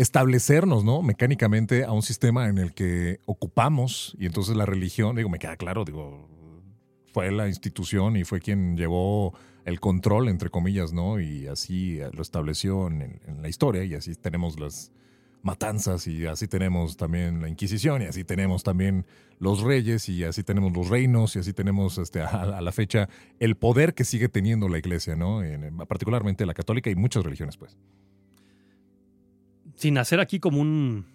establecernos, 0.00 0.82
¿no? 0.82 1.02
Mecánicamente 1.02 1.84
a 1.84 1.92
un 1.92 2.00
sistema 2.00 2.48
en 2.48 2.56
el 2.56 2.72
que 2.72 3.20
ocupamos 3.26 4.16
y 4.18 4.24
entonces 4.24 4.56
la 4.56 4.64
religión, 4.64 5.14
digo, 5.14 5.28
me 5.28 5.38
queda 5.38 5.56
claro, 5.56 5.84
digo, 5.84 6.26
fue 7.12 7.30
la 7.30 7.48
institución 7.48 8.16
y 8.16 8.24
fue 8.24 8.40
quien 8.40 8.78
llevó 8.78 9.34
el 9.66 9.78
control, 9.78 10.30
entre 10.30 10.48
comillas, 10.48 10.94
¿no? 10.94 11.20
Y 11.20 11.48
así 11.48 12.00
lo 12.14 12.22
estableció 12.22 12.86
en, 12.86 13.20
la 13.42 13.50
historia 13.50 13.84
y 13.84 13.94
así 13.94 14.14
tenemos 14.14 14.58
las 14.58 14.90
matanzas 15.42 16.06
y 16.06 16.24
así 16.24 16.48
tenemos 16.48 16.96
también 16.96 17.42
la 17.42 17.50
Inquisición 17.50 18.00
y 18.00 18.06
así 18.06 18.24
tenemos 18.24 18.62
también 18.62 19.04
los 19.38 19.60
reyes 19.60 20.08
y 20.08 20.24
así 20.24 20.42
tenemos 20.42 20.72
los 20.72 20.88
reinos 20.88 21.36
y 21.36 21.40
así 21.40 21.52
tenemos 21.52 21.98
este, 21.98 22.22
a, 22.22 22.62
la 22.62 22.72
fecha 22.72 23.10
el 23.38 23.54
poder 23.54 23.92
que 23.92 24.04
sigue 24.04 24.30
teniendo 24.30 24.66
la 24.70 24.78
iglesia, 24.78 25.14
¿no? 25.14 25.42
En, 25.42 25.76
particularmente 25.76 26.46
la 26.46 26.54
católica 26.54 26.88
y 26.88 26.94
muchas 26.94 27.22
religiones, 27.22 27.58
pues 27.58 27.76
sin 29.80 29.96
hacer 29.96 30.20
aquí 30.20 30.40
como 30.40 30.60
un, 30.60 31.06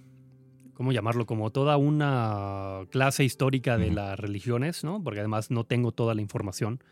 ¿cómo 0.73 0.91
llamarlo? 0.91 1.27
Como 1.27 1.51
toda 1.51 1.77
una 1.77 2.79
clase 2.89 3.23
histórica 3.23 3.77
de 3.77 3.91
las 3.91 4.19
religiones, 4.19 4.83
¿no? 4.83 5.03
Porque 5.03 5.19
además 5.19 5.51
no 5.51 5.65
tengo 5.65 5.91
toda 5.91 6.15
la 6.15 6.21
información. 6.21 6.83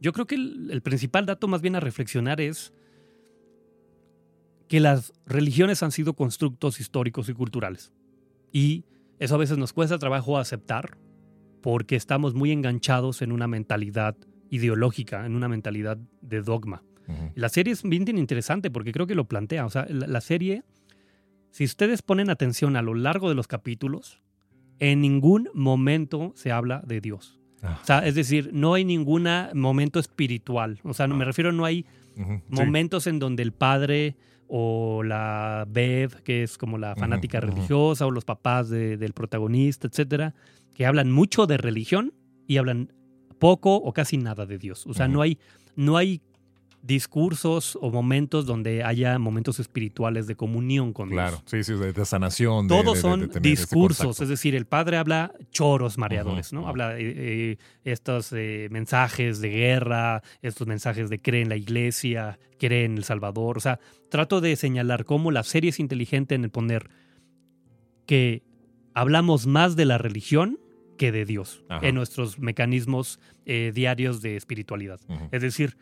Yo 0.00 0.12
creo 0.12 0.26
que 0.26 0.34
el, 0.34 0.82
principal 0.82 1.24
dato 1.24 1.46
más 1.46 1.62
bien 1.62 1.76
a 1.76 1.80
reflexionar 1.80 2.40
es 2.40 2.72
que 4.66 4.80
las 4.80 5.12
religiones 5.24 5.84
han 5.84 5.92
sido 5.92 6.14
constructos 6.14 6.80
históricos 6.80 7.28
y 7.28 7.34
culturales. 7.34 7.92
Y 8.50 8.84
eso 9.20 9.36
a 9.36 9.38
veces 9.38 9.58
nos 9.58 9.72
cuesta 9.72 10.00
trabajo 10.00 10.38
aceptar 10.38 10.98
porque 11.60 11.94
estamos 11.94 12.34
muy 12.34 12.50
enganchados 12.50 13.22
en 13.22 13.30
una 13.30 13.46
mentalidad 13.46 14.16
ideológica, 14.50 15.24
en 15.24 15.36
una 15.36 15.48
mentalidad 15.48 15.98
de 16.20 16.42
dogma. 16.42 16.82
La 17.36 17.48
serie 17.48 17.74
es 17.74 17.84
bien 17.84 18.18
interesante 18.18 18.72
porque 18.72 18.90
creo 18.90 19.06
que 19.06 19.14
lo 19.14 19.28
plantea. 19.28 19.66
O 19.66 19.70
sea, 19.70 19.86
la 19.88 20.20
serie 20.20 20.64
si 21.52 21.64
ustedes 21.64 22.02
ponen 22.02 22.30
atención 22.30 22.76
a 22.76 22.82
lo 22.82 22.94
largo 22.94 23.28
de 23.28 23.34
los 23.34 23.46
capítulos, 23.46 24.20
en 24.78 25.02
ningún 25.02 25.50
momento 25.54 26.32
se 26.34 26.50
habla 26.50 26.82
de 26.84 27.00
Dios. 27.00 27.38
Ah. 27.62 27.78
O 27.80 27.84
sea, 27.84 27.98
es 28.00 28.14
decir, 28.14 28.50
no 28.52 28.74
hay 28.74 28.84
ningún 28.84 29.28
momento 29.54 30.00
espiritual. 30.00 30.80
O 30.82 30.94
sea, 30.94 31.06
me 31.06 31.24
refiero, 31.24 31.52
no 31.52 31.64
hay 31.64 31.84
momentos 32.48 33.06
en 33.06 33.18
donde 33.18 33.42
el 33.42 33.52
padre 33.52 34.16
o 34.48 35.02
la 35.02 35.66
Bev, 35.68 36.22
que 36.22 36.42
es 36.42 36.56
como 36.58 36.78
la 36.78 36.96
fanática 36.96 37.38
religiosa, 37.38 38.06
o 38.06 38.10
los 38.10 38.24
papás 38.24 38.70
del 38.70 39.12
protagonista, 39.12 39.86
etcétera, 39.86 40.34
que 40.74 40.86
hablan 40.86 41.12
mucho 41.12 41.46
de 41.46 41.58
religión 41.58 42.14
y 42.46 42.56
hablan 42.56 42.92
poco 43.38 43.76
o 43.76 43.92
casi 43.92 44.16
nada 44.16 44.46
de 44.46 44.56
Dios. 44.56 44.86
O 44.86 44.94
sea, 44.94 45.06
no 45.06 45.20
hay, 45.20 45.38
no 45.76 45.98
hay 45.98 46.22
discursos 46.82 47.78
o 47.80 47.90
momentos 47.90 48.44
donde 48.44 48.82
haya 48.82 49.18
momentos 49.18 49.60
espirituales 49.60 50.26
de 50.26 50.34
comunión 50.34 50.92
con 50.92 51.10
Claro, 51.10 51.36
Dios. 51.36 51.42
sí, 51.46 51.62
sí, 51.72 51.78
de, 51.78 51.92
de 51.92 52.04
sanación. 52.04 52.66
de- 52.66 52.74
Todos 52.74 52.94
de- 52.96 53.00
son 53.00 53.30
discursos, 53.40 54.20
es 54.20 54.28
decir, 54.28 54.54
el 54.56 54.66
padre 54.66 54.96
habla 54.96 55.32
choros 55.52 55.96
mareadores, 55.96 56.52
¿no? 56.52 56.66
Habla 56.66 56.98
eh, 56.98 57.12
eh, 57.16 57.56
estos 57.84 58.32
eh, 58.32 58.68
mensajes 58.70 59.40
de 59.40 59.48
guerra, 59.50 60.22
estos 60.42 60.66
mensajes 60.66 61.08
de 61.08 61.20
cree 61.20 61.42
en 61.42 61.48
la 61.48 61.56
iglesia, 61.56 62.38
cree 62.58 62.84
en 62.84 62.96
el 62.96 63.04
Salvador. 63.04 63.56
O 63.58 63.60
sea, 63.60 63.78
trato 64.10 64.40
de 64.40 64.56
señalar 64.56 65.04
cómo 65.04 65.30
la 65.30 65.44
serie 65.44 65.70
es 65.70 65.78
inteligente 65.80 66.34
en 66.34 66.42
el 66.44 66.50
poner 66.50 66.90
que 68.06 68.42
hablamos 68.94 69.46
más 69.46 69.76
de 69.76 69.84
la 69.84 69.98
religión 69.98 70.58
que 70.98 71.12
de 71.12 71.24
Dios 71.24 71.64
Ajá. 71.68 71.86
en 71.86 71.94
nuestros 71.94 72.38
mecanismos 72.38 73.18
eh, 73.46 73.72
diarios 73.74 74.20
de 74.22 74.36
espiritualidad. 74.36 75.00
Es 75.30 75.42
decir, 75.42 75.76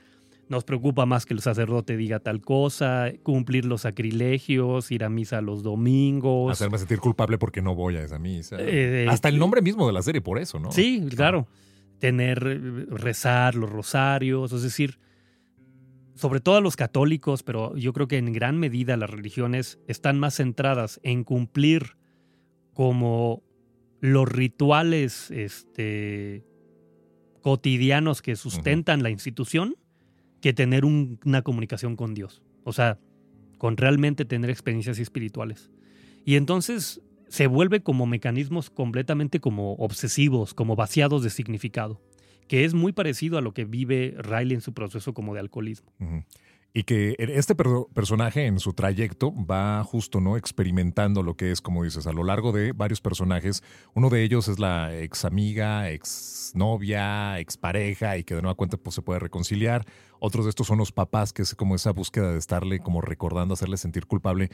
nos 0.50 0.64
preocupa 0.64 1.07
más 1.07 1.26
que 1.26 1.33
el 1.33 1.40
sacerdote 1.40 1.97
diga 1.97 2.19
tal 2.19 2.40
cosa, 2.40 3.12
cumplir 3.23 3.64
los 3.64 3.83
sacrilegios, 3.83 4.90
ir 4.90 5.04
a 5.04 5.09
misa 5.09 5.40
los 5.40 5.62
domingos. 5.62 6.50
Hacerme 6.50 6.76
sentir 6.76 6.99
culpable 6.99 7.38
porque 7.38 7.62
no 7.62 7.76
voy 7.76 7.97
a 7.97 8.02
esa 8.02 8.19
misa. 8.19 8.57
Eh, 8.59 9.07
Hasta 9.09 9.28
el 9.28 9.38
nombre 9.38 9.62
mismo 9.62 9.87
de 9.87 9.92
la 9.92 10.02
serie, 10.02 10.21
por 10.21 10.40
eso, 10.40 10.59
¿no? 10.59 10.73
Sí, 10.73 11.07
claro. 11.09 11.47
Tener, 12.00 12.42
eh, 12.45 12.87
rezar 12.90 13.54
los 13.54 13.71
rosarios, 13.71 14.52
es 14.52 14.62
decir, 14.62 14.99
sobre 16.16 16.40
todo 16.40 16.57
a 16.57 16.61
los 16.61 16.75
católicos, 16.75 17.45
pero 17.45 17.76
yo 17.76 17.92
creo 17.92 18.09
que 18.09 18.19
en 18.19 18.33
gran 18.33 18.59
medida 18.59 18.97
las 18.97 19.09
religiones 19.09 19.78
están 19.87 20.19
más 20.19 20.35
centradas 20.35 20.99
en 21.04 21.23
cumplir 21.23 21.97
como 22.75 23.45
los 24.00 24.28
rituales 24.28 25.30
este, 25.30 26.45
cotidianos 27.40 28.21
que 28.21 28.35
sustentan 28.35 29.04
la 29.04 29.11
institución 29.11 29.76
que 30.40 30.52
tener 30.52 30.85
un- 30.85 31.18
una 31.25 31.42
comunicación 31.42 31.97
con 31.97 32.14
Dios. 32.14 32.42
O 32.64 32.73
sea, 32.73 32.99
con 33.59 33.76
realmente 33.76 34.25
tener 34.25 34.50
experiencias 34.50 34.99
espirituales. 34.99 35.70
Y 36.25 36.37
entonces 36.37 37.00
se 37.28 37.47
vuelve 37.47 37.80
como 37.82 38.06
mecanismos 38.06 38.70
completamente 38.70 39.40
como 39.40 39.75
obsesivos, 39.75 40.54
como 40.54 40.76
vaciados 40.76 41.23
de 41.23 41.30
significado, 41.30 42.00
que 42.49 42.64
es 42.64 42.75
muy 42.75 42.92
parecido 42.92 43.38
a 43.38 43.40
lo 43.40 43.52
que 43.54 43.64
vive 43.64 44.14
Riley 44.18 44.54
en 44.54 44.61
su 44.61 44.73
proceso 44.73 45.14
como 45.14 45.35
de 45.35 45.40
alcoholismo. 45.40 45.92
Y 46.72 46.84
que 46.84 47.16
este 47.18 47.56
per- 47.56 47.86
personaje 47.92 48.46
en 48.46 48.60
su 48.60 48.74
trayecto 48.74 49.34
va 49.34 49.82
justo, 49.82 50.20
¿no? 50.20 50.36
Experimentando 50.36 51.24
lo 51.24 51.36
que 51.36 51.50
es, 51.50 51.60
como 51.60 51.82
dices, 51.82 52.06
a 52.06 52.12
lo 52.12 52.22
largo 52.22 52.52
de 52.52 52.70
varios 52.72 53.00
personajes. 53.00 53.64
Uno 53.92 54.08
de 54.08 54.22
ellos 54.22 54.46
es 54.46 54.60
la 54.60 54.96
ex 54.96 55.24
amiga, 55.24 55.90
ex 55.90 56.52
novia, 56.54 57.40
ex 57.40 57.56
pareja 57.56 58.16
y 58.18 58.24
que 58.24 58.36
de 58.36 58.42
nueva 58.42 58.54
cuenta 58.54 58.76
pues, 58.76 58.94
se 58.94 59.02
puede 59.02 59.18
reconciliar. 59.18 59.84
Otros 60.20 60.44
de 60.44 60.50
estos 60.50 60.68
son 60.68 60.78
los 60.78 60.92
papás, 60.92 61.32
que 61.32 61.42
es 61.42 61.56
como 61.56 61.74
esa 61.74 61.90
búsqueda 61.90 62.30
de 62.30 62.38
estarle 62.38 62.78
como 62.78 63.00
recordando, 63.00 63.54
hacerle 63.54 63.76
sentir 63.76 64.06
culpable. 64.06 64.50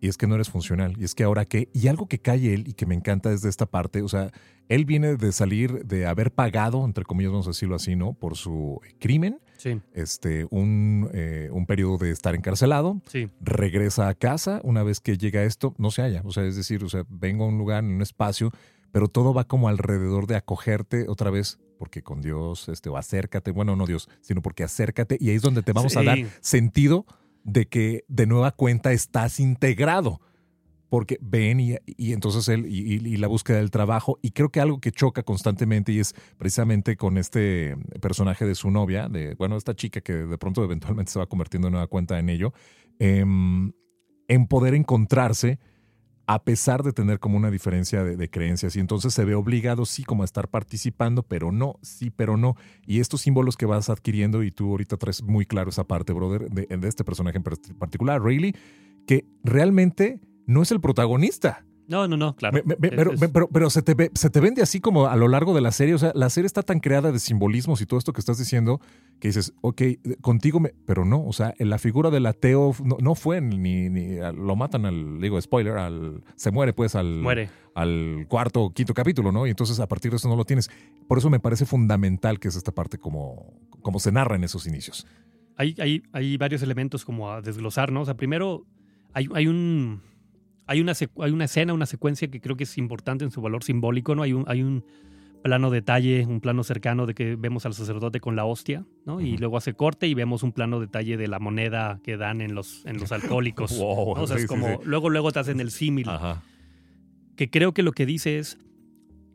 Y 0.00 0.08
es 0.08 0.16
que 0.16 0.26
no 0.26 0.34
eres 0.34 0.50
funcional. 0.50 0.94
Y 0.98 1.04
es 1.04 1.14
que 1.14 1.24
ahora 1.24 1.44
qué. 1.44 1.68
Y 1.72 1.88
algo 1.88 2.06
que 2.06 2.18
cae 2.18 2.54
él 2.54 2.68
y 2.68 2.74
que 2.74 2.86
me 2.86 2.94
encanta 2.94 3.32
es 3.32 3.42
de 3.42 3.48
esta 3.48 3.66
parte. 3.66 4.02
O 4.02 4.08
sea, 4.08 4.30
él 4.68 4.84
viene 4.84 5.16
de 5.16 5.32
salir 5.32 5.84
de 5.86 6.06
haber 6.06 6.32
pagado, 6.32 6.84
entre 6.84 7.04
comillas, 7.04 7.32
vamos 7.32 7.46
a 7.46 7.50
decirlo 7.50 7.76
así, 7.76 7.96
¿no? 7.96 8.12
Por 8.12 8.36
su 8.36 8.80
crimen 8.98 9.40
Sí, 9.56 9.80
este, 9.94 10.46
un, 10.50 11.08
eh, 11.12 11.48
un 11.50 11.66
periodo 11.66 11.98
de 11.98 12.10
estar 12.10 12.34
encarcelado, 12.34 13.00
sí. 13.06 13.30
regresa 13.40 14.08
a 14.08 14.14
casa, 14.14 14.60
una 14.64 14.82
vez 14.82 15.00
que 15.00 15.16
llega 15.16 15.44
esto, 15.44 15.74
no 15.78 15.90
se 15.90 16.02
halla, 16.02 16.22
o 16.24 16.30
sea, 16.30 16.44
es 16.44 16.56
decir, 16.56 16.84
o 16.84 16.88
sea, 16.88 17.04
vengo 17.08 17.44
a 17.44 17.48
un 17.48 17.58
lugar, 17.58 17.82
en 17.82 17.92
un 17.92 18.02
espacio, 18.02 18.52
pero 18.92 19.08
todo 19.08 19.32
va 19.32 19.44
como 19.44 19.68
alrededor 19.68 20.26
de 20.26 20.36
acogerte 20.36 21.06
otra 21.08 21.30
vez, 21.30 21.58
porque 21.78 22.02
con 22.02 22.20
Dios, 22.20 22.68
este, 22.68 22.88
o 22.88 22.96
acércate, 22.96 23.50
bueno, 23.50 23.76
no 23.76 23.86
Dios, 23.86 24.08
sino 24.20 24.42
porque 24.42 24.62
acércate, 24.62 25.16
y 25.20 25.30
ahí 25.30 25.36
es 25.36 25.42
donde 25.42 25.62
te 25.62 25.72
vamos 25.72 25.96
a 25.96 26.02
dar 26.02 26.18
sentido 26.40 27.06
de 27.46 27.66
que 27.66 28.04
de 28.08 28.26
nueva 28.26 28.50
cuenta 28.50 28.92
estás 28.92 29.40
integrado. 29.40 30.20
Porque 30.88 31.18
ven 31.20 31.58
y, 31.58 31.74
y 31.84 32.12
entonces 32.12 32.48
él 32.48 32.66
y, 32.66 33.16
la 33.16 33.26
búsqueda 33.26 33.56
del 33.56 33.70
trabajo. 33.72 34.18
Y 34.22 34.30
creo 34.30 34.50
que 34.50 34.60
algo 34.60 34.80
que 34.80 34.92
choca 34.92 35.24
constantemente 35.24 35.92
y 35.92 35.98
es 35.98 36.14
precisamente 36.38 36.96
con 36.96 37.18
este 37.18 37.76
personaje 38.00 38.44
de 38.46 38.54
su 38.54 38.70
novia, 38.70 39.08
de 39.08 39.34
bueno, 39.34 39.56
esta 39.56 39.74
chica 39.74 40.00
que 40.00 40.12
de 40.12 40.38
pronto 40.38 40.62
eventualmente 40.62 41.10
se 41.10 41.18
va 41.18 41.26
convirtiendo 41.26 41.68
en 41.68 41.72
nueva 41.72 41.88
cuenta 41.88 42.18
en 42.20 42.28
ello, 42.28 42.52
em, 43.00 43.72
en 44.28 44.46
poder 44.46 44.74
encontrarse 44.74 45.58
a 46.26 46.42
pesar 46.42 46.82
de 46.82 46.92
tener 46.92 47.20
como 47.20 47.36
una 47.36 47.50
diferencia 47.50 48.02
de, 48.02 48.30
creencias. 48.30 48.74
Y 48.74 48.80
entonces 48.80 49.14
se 49.14 49.24
ve 49.24 49.34
obligado, 49.34 49.86
sí, 49.86 50.02
como 50.04 50.22
a 50.22 50.24
estar 50.24 50.48
participando, 50.48 51.22
pero 51.22 51.52
no, 51.52 51.78
sí, 51.82 52.10
pero 52.10 52.36
no. 52.36 52.56
Y 52.84 53.00
estos 53.00 53.20
símbolos 53.20 53.56
que 53.56 53.66
vas 53.66 53.88
adquiriendo, 53.88 54.42
y 54.42 54.50
tú 54.50 54.70
ahorita 54.70 54.96
traes 54.96 55.22
muy 55.22 55.46
claro 55.46 55.70
esa 55.70 55.84
parte, 55.84 56.12
brother, 56.12 56.50
de, 56.50 56.66
de 56.66 56.88
este 56.88 57.04
personaje 57.04 57.38
en 57.38 57.44
particular, 57.78 58.20
Rayleigh, 58.22 58.56
que 59.06 59.24
realmente 59.44 60.20
no 60.46 60.62
es 60.62 60.72
el 60.72 60.80
protagonista. 60.80 61.64
No, 61.88 62.08
no, 62.08 62.16
no, 62.16 62.34
claro. 62.34 62.54
Me- 62.54 62.62
me- 62.64 62.76
me- 62.80 62.88
Es- 62.88 62.94
pero, 62.96 63.12
es- 63.12 63.20
pero, 63.32 63.48
pero 63.48 63.70
se, 63.70 63.82
te 63.82 63.94
ve- 63.94 64.10
se 64.14 64.28
te 64.30 64.40
vende 64.40 64.60
así 64.62 64.80
como 64.80 65.06
a 65.06 65.14
lo 65.16 65.28
largo 65.28 65.54
de 65.54 65.60
la 65.60 65.70
serie. 65.70 65.94
O 65.94 65.98
sea, 65.98 66.12
la 66.14 66.28
serie 66.30 66.46
está 66.46 66.62
tan 66.62 66.80
creada 66.80 67.12
de 67.12 67.18
simbolismos 67.18 67.80
y 67.80 67.86
todo 67.86 67.98
esto 67.98 68.12
que 68.12 68.20
estás 68.20 68.38
diciendo 68.38 68.80
que 69.20 69.28
dices, 69.28 69.52
ok, 69.60 69.82
contigo 70.20 70.58
me. 70.60 70.74
Pero 70.84 71.04
no, 71.04 71.24
o 71.24 71.32
sea, 71.32 71.54
la 71.58 71.78
figura 71.78 72.10
del 72.10 72.26
ateo 72.26 72.74
no, 72.84 72.96
no 73.00 73.14
fue 73.14 73.40
ni, 73.40 73.88
ni. 73.88 74.16
Lo 74.16 74.56
matan 74.56 74.86
al. 74.86 75.20
Digo, 75.20 75.40
spoiler, 75.40 75.76
al. 75.78 76.22
Se 76.34 76.50
muere 76.50 76.72
pues 76.72 76.94
al. 76.94 77.20
Muere. 77.22 77.48
Al 77.74 78.24
cuarto 78.28 78.62
o 78.62 78.70
quinto 78.72 78.94
capítulo, 78.94 79.32
¿no? 79.32 79.46
Y 79.46 79.50
entonces 79.50 79.78
a 79.80 79.86
partir 79.86 80.10
de 80.10 80.16
eso 80.16 80.28
no 80.28 80.36
lo 80.36 80.44
tienes. 80.46 80.70
Por 81.06 81.18
eso 81.18 81.28
me 81.28 81.40
parece 81.40 81.66
fundamental 81.66 82.40
que 82.40 82.48
es 82.48 82.56
esta 82.56 82.72
parte 82.72 82.96
como, 82.98 83.52
como 83.82 83.98
se 84.00 84.10
narra 84.12 84.34
en 84.36 84.44
esos 84.44 84.66
inicios. 84.66 85.06
Hay, 85.58 85.74
hay, 85.78 86.02
hay 86.12 86.36
varios 86.38 86.62
elementos 86.62 87.04
como 87.04 87.30
a 87.30 87.42
desglosar, 87.42 87.92
¿no? 87.92 88.00
O 88.00 88.04
sea, 88.06 88.16
primero 88.16 88.64
hay, 89.12 89.28
hay 89.34 89.46
un 89.46 90.00
hay 90.66 90.80
una, 90.80 90.92
hay 90.92 91.30
una 91.30 91.44
escena, 91.44 91.72
una 91.72 91.86
secuencia 91.86 92.28
que 92.28 92.40
creo 92.40 92.56
que 92.56 92.64
es 92.64 92.76
importante 92.78 93.24
en 93.24 93.30
su 93.30 93.40
valor 93.40 93.62
simbólico, 93.62 94.14
¿no? 94.14 94.22
Hay 94.22 94.32
un, 94.32 94.44
hay 94.48 94.62
un 94.62 94.84
plano 95.42 95.70
detalle, 95.70 96.26
un 96.26 96.40
plano 96.40 96.64
cercano 96.64 97.06
de 97.06 97.14
que 97.14 97.36
vemos 97.36 97.66
al 97.66 97.74
sacerdote 97.74 98.18
con 98.18 98.34
la 98.34 98.44
hostia, 98.44 98.84
¿no? 99.04 99.20
Y 99.20 99.36
luego 99.36 99.56
hace 99.56 99.74
corte 99.74 100.08
y 100.08 100.14
vemos 100.14 100.42
un 100.42 100.52
plano 100.52 100.80
detalle 100.80 101.16
de 101.16 101.28
la 101.28 101.38
moneda 101.38 102.00
que 102.02 102.16
dan 102.16 102.40
en 102.40 102.54
los, 102.54 102.84
en 102.84 102.98
los 102.98 103.12
alcohólicos. 103.12 103.78
Wow, 103.78 104.16
¿no? 104.16 104.22
O 104.22 104.26
sea, 104.26 104.36
sí, 104.36 104.42
es 104.42 104.48
sí, 104.48 104.54
como, 104.54 104.66
sí. 104.66 104.74
luego, 104.84 105.08
luego 105.08 105.30
te 105.30 105.38
hacen 105.38 105.60
el 105.60 105.70
símil. 105.70 106.08
Que 107.36 107.48
creo 107.48 107.72
que 107.72 107.82
lo 107.82 107.92
que 107.92 108.06
dice 108.06 108.38
es 108.38 108.58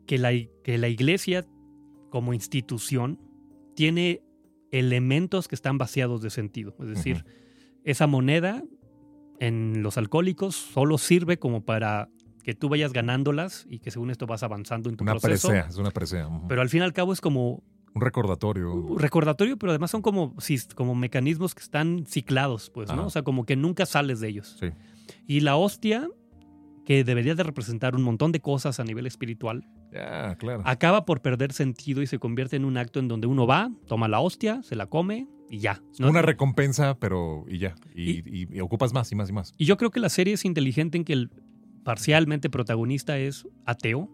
que 0.06 0.18
la, 0.18 0.32
que 0.62 0.76
la 0.76 0.88
iglesia 0.88 1.46
como 2.10 2.34
institución 2.34 3.18
tiene 3.74 4.22
elementos 4.70 5.48
que 5.48 5.54
están 5.54 5.78
vaciados 5.78 6.20
de 6.20 6.28
sentido. 6.28 6.76
Es 6.80 6.88
decir, 6.88 7.24
esa 7.84 8.06
moneda 8.06 8.62
en 9.46 9.82
los 9.82 9.98
alcohólicos 9.98 10.54
solo 10.54 10.98
sirve 10.98 11.38
como 11.38 11.64
para 11.64 12.08
que 12.44 12.54
tú 12.54 12.68
vayas 12.68 12.92
ganándolas 12.92 13.66
y 13.68 13.80
que 13.80 13.90
según 13.90 14.10
esto 14.10 14.26
vas 14.26 14.42
avanzando 14.44 14.88
en 14.88 14.96
tu 14.96 15.02
Una 15.04 15.14
proceso. 15.14 15.48
presea, 15.48 15.68
es 15.68 15.76
una 15.76 15.90
presea. 15.90 16.28
ujú. 16.28 16.46
Pero 16.48 16.62
al 16.62 16.68
fin 16.68 16.80
y 16.80 16.84
al 16.84 16.92
cabo 16.92 17.12
es 17.12 17.20
como 17.20 17.62
un 17.94 18.00
recordatorio. 18.00 18.72
un 18.72 18.98
recordatorio, 18.98 19.56
pero 19.58 19.72
además 19.72 19.90
son 19.90 20.00
como, 20.00 20.34
como 20.76 20.94
mecanismos 20.94 21.54
que 21.54 21.62
están 21.62 22.04
ciclados, 22.06 22.70
pues, 22.70 22.88
¿no? 22.88 22.94
Ajá. 22.94 23.02
O 23.06 23.10
sea, 23.10 23.22
como 23.22 23.44
que 23.44 23.56
nunca 23.56 23.84
sales 23.84 24.20
de 24.20 24.28
ellos. 24.28 24.56
Sí. 24.60 24.68
Y 25.26 25.40
la 25.40 25.56
hostia, 25.56 26.08
que 26.86 27.04
debería 27.04 27.34
de 27.34 27.42
representar 27.42 27.94
un 27.96 28.02
montón 28.02 28.32
de 28.32 28.40
cosas 28.40 28.80
a 28.80 28.84
nivel 28.84 29.06
espiritual, 29.06 29.68
claro. 30.38 30.62
acaba 30.64 31.04
por 31.04 31.20
perder 31.20 31.52
sentido 31.52 32.00
y 32.00 32.06
se 32.06 32.18
convierte 32.18 32.56
en 32.56 32.64
un 32.64 32.76
acto 32.76 32.98
en 32.98 33.08
donde 33.08 33.26
uno 33.26 33.46
va, 33.46 33.70
toma 33.86 34.08
la 34.08 34.20
hostia, 34.20 34.62
se 34.62 34.74
la 34.74 34.86
come 34.86 35.28
y 35.52 35.58
ya. 35.58 35.82
¿no? 35.98 36.08
Una 36.08 36.22
recompensa, 36.22 36.96
pero 36.98 37.44
y 37.46 37.58
ya. 37.58 37.74
Y, 37.94 38.20
y- 38.42 38.48
y 38.50 38.60
ocupas 38.60 38.92
más 38.94 39.12
y 39.12 39.14
más 39.14 39.28
y 39.28 39.32
más. 39.34 39.52
y 39.58 39.66
yo 39.66 39.76
creo 39.76 39.90
que 39.90 40.00
la 40.00 40.08
serie 40.08 40.32
es 40.34 40.44
inteligente 40.46 40.96
en 40.96 41.04
que 41.04 41.12
el 41.12 41.30
parcialmente 41.84 42.48
protagonista 42.48 43.18
es 43.18 43.46
ateo, 43.66 44.08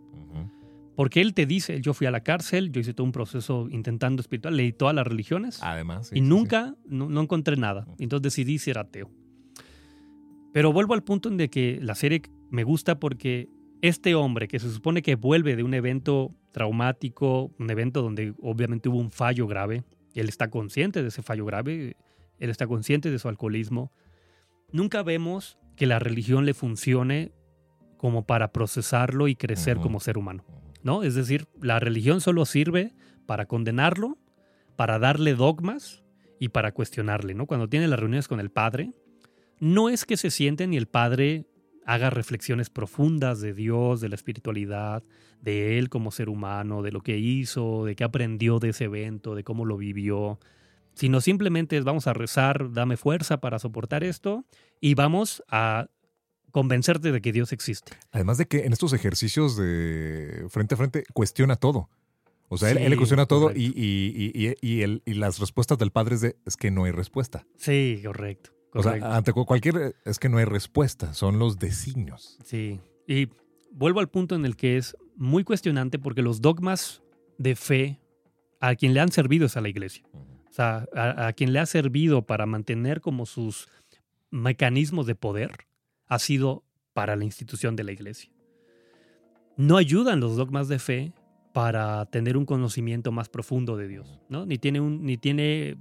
porque 0.96 1.20
él 1.20 1.32
te 1.32 1.46
dice, 1.46 1.80
yo 1.80 1.94
fui 1.94 2.08
a 2.08 2.10
la 2.10 2.24
cárcel, 2.24 2.72
yo 2.72 2.80
hice 2.80 2.92
todo 2.92 3.04
un 3.04 3.12
proceso 3.12 3.68
intentando 3.70 4.20
espiritual, 4.20 4.56
leí 4.56 4.72
todas 4.72 4.96
las 4.96 5.06
religiones 5.06 5.60
Además. 5.62 6.08
sí, 6.08 6.16
y 6.16 6.18
sí, 6.18 6.24
nunca, 6.26 6.74
No, 6.86 7.08
no 7.08 7.20
encontré 7.20 7.56
nada. 7.56 7.86
Entonces 8.00 8.22
decidí 8.34 8.58
ser 8.58 8.78
ateo. 8.78 9.08
Pero 10.52 10.72
vuelvo 10.72 10.94
al 10.94 11.04
punto 11.04 11.28
en 11.28 11.36
de 11.36 11.50
que 11.50 11.78
la 11.80 11.94
serie 11.94 12.22
me 12.50 12.64
gusta 12.64 12.98
porque 12.98 13.48
este 13.80 14.14
hombre 14.16 14.48
que 14.48 14.58
se 14.58 14.72
supone 14.72 15.02
que 15.02 15.14
vuelve 15.14 15.54
de 15.54 15.62
un 15.62 15.74
evento 15.74 16.34
traumático, 16.50 17.52
un 17.60 17.70
evento 17.70 18.02
donde 18.02 18.34
obviamente 18.42 18.88
hubo 18.88 18.98
un 18.98 19.10
fallo 19.12 19.46
grave, 19.46 19.84
él 20.20 20.28
está 20.28 20.50
consciente 20.50 21.02
de 21.02 21.08
ese 21.08 21.22
fallo 21.22 21.44
grave, 21.44 21.96
él 22.38 22.50
está 22.50 22.66
consciente 22.66 23.10
de 23.10 23.18
su 23.18 23.28
alcoholismo, 23.28 23.92
nunca 24.72 25.02
vemos 25.02 25.58
que 25.76 25.86
la 25.86 25.98
religión 25.98 26.44
le 26.44 26.54
funcione 26.54 27.32
como 27.96 28.26
para 28.26 28.52
procesarlo 28.52 29.28
y 29.28 29.34
crecer 29.34 29.78
como 29.78 30.00
ser 30.00 30.18
humano. 30.18 30.44
¿no? 30.82 31.02
Es 31.02 31.14
decir, 31.14 31.46
la 31.60 31.78
religión 31.80 32.20
solo 32.20 32.46
sirve 32.46 32.94
para 33.26 33.46
condenarlo, 33.46 34.18
para 34.76 34.98
darle 34.98 35.34
dogmas 35.34 36.02
y 36.38 36.48
para 36.48 36.72
cuestionarle, 36.72 37.34
¿no? 37.34 37.46
Cuando 37.46 37.68
tiene 37.68 37.88
las 37.88 37.98
reuniones 37.98 38.28
con 38.28 38.40
el 38.40 38.50
padre, 38.50 38.92
no 39.58 39.88
es 39.88 40.04
que 40.04 40.16
se 40.16 40.30
sienten 40.30 40.72
y 40.72 40.76
el 40.76 40.86
padre 40.86 41.46
haga 41.88 42.10
reflexiones 42.10 42.68
profundas 42.68 43.40
de 43.40 43.54
Dios, 43.54 44.00
de 44.02 44.10
la 44.10 44.14
espiritualidad, 44.14 45.02
de 45.40 45.78
él 45.78 45.88
como 45.88 46.10
ser 46.10 46.28
humano, 46.28 46.82
de 46.82 46.92
lo 46.92 47.00
que 47.00 47.16
hizo, 47.16 47.84
de 47.86 47.96
qué 47.96 48.04
aprendió 48.04 48.58
de 48.58 48.68
ese 48.70 48.84
evento, 48.84 49.34
de 49.34 49.42
cómo 49.42 49.64
lo 49.64 49.76
vivió, 49.78 50.38
sino 50.92 51.20
simplemente 51.22 51.78
es 51.78 51.84
vamos 51.84 52.06
a 52.06 52.12
rezar, 52.12 52.72
dame 52.72 52.96
fuerza 52.98 53.40
para 53.40 53.58
soportar 53.58 54.04
esto 54.04 54.44
y 54.80 54.94
vamos 54.94 55.42
a 55.48 55.86
convencerte 56.50 57.10
de 57.10 57.20
que 57.22 57.32
Dios 57.32 57.52
existe. 57.52 57.92
Además 58.10 58.36
de 58.36 58.46
que 58.46 58.66
en 58.66 58.72
estos 58.74 58.92
ejercicios 58.92 59.56
de 59.56 60.46
frente 60.50 60.74
a 60.74 60.76
frente 60.78 61.04
cuestiona 61.14 61.56
todo. 61.56 61.88
O 62.48 62.58
sea, 62.58 62.70
él, 62.70 62.78
Sí, 62.78 62.84
él 62.84 62.90
le 62.90 62.96
cuestiona 62.96 63.26
todo 63.26 63.50
y- 63.54 63.72
y- 63.76 64.54
y 64.60 64.82
el- 64.82 65.02
y 65.06 65.14
las 65.14 65.38
respuestas 65.38 65.78
del 65.78 65.90
padre 65.90 66.16
es 66.16 66.20
de, 66.22 66.36
es 66.46 66.56
que 66.56 66.70
no 66.70 66.84
hay 66.84 66.92
respuesta. 66.92 67.46
Sí, 67.56 68.00
correcto. 68.04 68.50
O 68.74 68.82
sea, 68.82 68.92
ante 69.16 69.32
cu- 69.32 69.46
cualquier, 69.46 69.96
es 70.04 70.18
que 70.18 70.28
no 70.28 70.38
hay 70.38 70.44
respuesta, 70.44 71.14
son 71.14 71.38
los 71.38 71.58
designios. 71.58 72.38
Sí. 72.44 72.80
Y 73.06 73.28
vuelvo 73.72 74.00
al 74.00 74.08
punto 74.08 74.34
en 74.34 74.44
el 74.44 74.56
que 74.56 74.76
es 74.76 74.96
muy 75.16 75.42
cuestionante 75.44 75.98
porque 75.98 76.22
los 76.22 76.40
dogmas 76.40 77.02
de 77.38 77.56
fe 77.56 78.00
a 78.60 78.74
quien 78.74 78.92
le 78.94 79.00
han 79.00 79.10
servido 79.10 79.46
es 79.46 79.56
a 79.56 79.60
la 79.60 79.68
iglesia. 79.68 80.04
O 80.12 80.52
sea, 80.52 80.86
a, 80.94 81.28
a 81.28 81.32
quien 81.32 81.52
le 81.52 81.60
ha 81.60 81.66
servido 81.66 82.22
para 82.22 82.46
mantener 82.46 83.00
como 83.00 83.26
sus 83.26 83.68
mecanismos 84.30 85.06
de 85.06 85.14
poder 85.14 85.66
ha 86.06 86.18
sido 86.18 86.64
para 86.92 87.16
la 87.16 87.24
institución 87.24 87.76
de 87.76 87.84
la 87.84 87.92
iglesia. 87.92 88.30
No 89.56 89.76
ayudan 89.76 90.20
los 90.20 90.36
dogmas 90.36 90.68
de 90.68 90.78
fe 90.78 91.12
para 91.52 92.04
tener 92.06 92.36
un 92.36 92.44
conocimiento 92.44 93.10
más 93.12 93.28
profundo 93.28 93.76
de 93.76 93.88
Dios, 93.88 94.20
¿no? 94.28 94.46
Ni 94.46 94.58
tiene 94.58 94.80
un, 94.80 95.04
ni 95.04 95.16
tiene, 95.16 95.76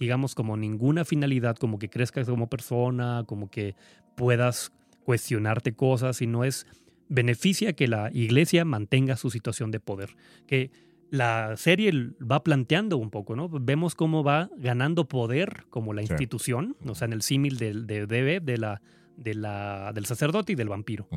digamos, 0.00 0.34
como 0.34 0.56
ninguna 0.56 1.04
finalidad, 1.04 1.56
como 1.56 1.78
que 1.78 1.88
crezcas 1.90 2.26
como 2.28 2.48
persona, 2.48 3.22
como 3.26 3.48
que 3.50 3.76
puedas 4.16 4.72
cuestionarte 5.04 5.74
cosas, 5.74 6.20
y 6.22 6.26
no 6.26 6.42
es 6.42 6.66
beneficia 7.08 7.74
que 7.74 7.86
la 7.86 8.10
iglesia 8.12 8.64
mantenga 8.64 9.16
su 9.16 9.30
situación 9.30 9.70
de 9.70 9.78
poder. 9.80 10.16
Que 10.46 10.70
la 11.10 11.56
serie 11.56 11.92
va 12.20 12.42
planteando 12.42 12.96
un 12.96 13.10
poco, 13.10 13.34
¿no? 13.36 13.48
Vemos 13.48 13.94
cómo 13.94 14.22
va 14.24 14.48
ganando 14.56 15.06
poder 15.08 15.64
como 15.68 15.92
la 15.92 16.02
Sí. 16.02 16.12
institución, 16.12 16.76
o 16.86 16.94
sea, 16.94 17.06
en 17.06 17.12
el 17.12 17.22
símil 17.22 17.58
del 17.58 17.86
de, 17.86 18.06
de, 18.06 18.40
de 18.40 18.56
la, 18.58 18.80
de 19.16 19.34
la, 19.34 19.92
del 19.92 20.06
sacerdote 20.06 20.52
y 20.52 20.54
del 20.54 20.68
vampiro. 20.68 21.08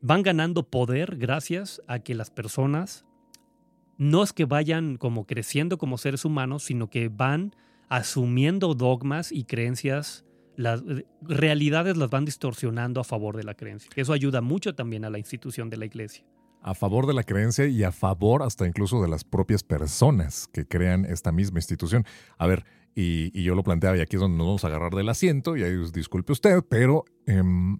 Van 0.00 0.22
ganando 0.22 0.62
poder 0.68 1.16
gracias 1.16 1.82
a 1.86 1.98
que 1.98 2.14
las 2.14 2.30
personas 2.30 3.04
no 3.98 4.22
es 4.22 4.32
que 4.32 4.44
vayan 4.44 4.96
como 4.96 5.26
creciendo 5.26 5.76
como 5.78 5.98
seres 5.98 6.24
humanos, 6.24 6.62
sino 6.64 6.88
que 6.88 7.08
van 7.08 7.54
asumiendo 7.88 8.74
dogmas 8.74 9.32
y 9.32 9.44
creencias, 9.44 10.24
las 10.56 10.82
eh, 10.82 11.06
realidades 11.22 11.96
las 11.96 12.10
van 12.10 12.24
distorsionando 12.24 13.00
a 13.00 13.04
favor 13.04 13.36
de 13.36 13.44
la 13.44 13.54
creencia. 13.54 13.90
Eso 13.96 14.12
ayuda 14.12 14.40
mucho 14.40 14.74
también 14.74 15.04
a 15.04 15.10
la 15.10 15.18
institución 15.18 15.70
de 15.70 15.76
la 15.76 15.86
iglesia. 15.86 16.24
A 16.62 16.74
favor 16.74 17.06
de 17.06 17.14
la 17.14 17.22
creencia 17.22 17.66
y 17.66 17.84
a 17.84 17.92
favor 17.92 18.42
hasta 18.42 18.66
incluso 18.66 19.00
de 19.00 19.08
las 19.08 19.24
propias 19.24 19.62
personas 19.62 20.48
que 20.52 20.66
crean 20.66 21.04
esta 21.04 21.30
misma 21.30 21.58
institución. 21.58 22.04
A 22.38 22.46
ver, 22.46 22.64
y, 22.94 23.42
yo 23.42 23.54
lo 23.54 23.62
planteaba 23.62 23.96
y 23.96 24.00
aquí 24.00 24.16
es 24.16 24.20
donde 24.20 24.38
nos 24.38 24.46
vamos 24.46 24.64
a 24.64 24.68
agarrar 24.68 24.94
del 24.94 25.08
asiento 25.08 25.56
y 25.56 25.62
ahí 25.62 25.76
disculpe 25.92 26.32
usted, 26.32 26.62
pero 26.68 27.04
em, 27.26 27.78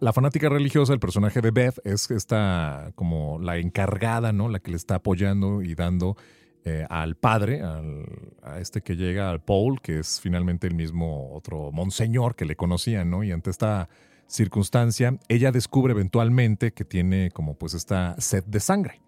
la 0.00 0.12
fanática 0.12 0.48
religiosa, 0.48 0.92
el 0.92 1.00
personaje 1.00 1.40
de 1.40 1.50
Beth, 1.50 1.80
es 1.84 2.10
esta 2.10 2.92
como 2.94 3.40
la 3.40 3.56
encargada, 3.56 4.32
¿no? 4.32 4.48
La 4.48 4.60
que 4.60 4.70
le 4.70 4.76
está 4.76 4.96
apoyando 4.96 5.62
y 5.62 5.74
dando 5.74 6.16
eh, 6.64 6.84
al 6.90 7.16
padre, 7.16 7.62
al- 7.62 8.06
a 8.42 8.58
este 8.60 8.82
que 8.82 8.96
llega, 8.96 9.30
al 9.30 9.40
Paul, 9.42 9.80
que 9.80 9.98
es 10.00 10.20
finalmente 10.20 10.66
el 10.66 10.74
mismo 10.74 11.32
otro 11.34 11.72
monseñor 11.72 12.34
que 12.36 12.44
le 12.44 12.56
conocía, 12.56 13.04
¿no? 13.04 13.22
Y 13.24 13.32
ante 13.32 13.50
esta 13.50 13.88
circunstancia, 14.26 15.18
ella 15.28 15.50
descubre 15.52 15.92
eventualmente 15.92 16.72
que 16.72 16.84
tiene 16.84 17.30
como 17.32 17.54
pues 17.54 17.74
esta 17.74 18.14
sed 18.20 18.44
de 18.44 18.60
sangre. 18.60 19.00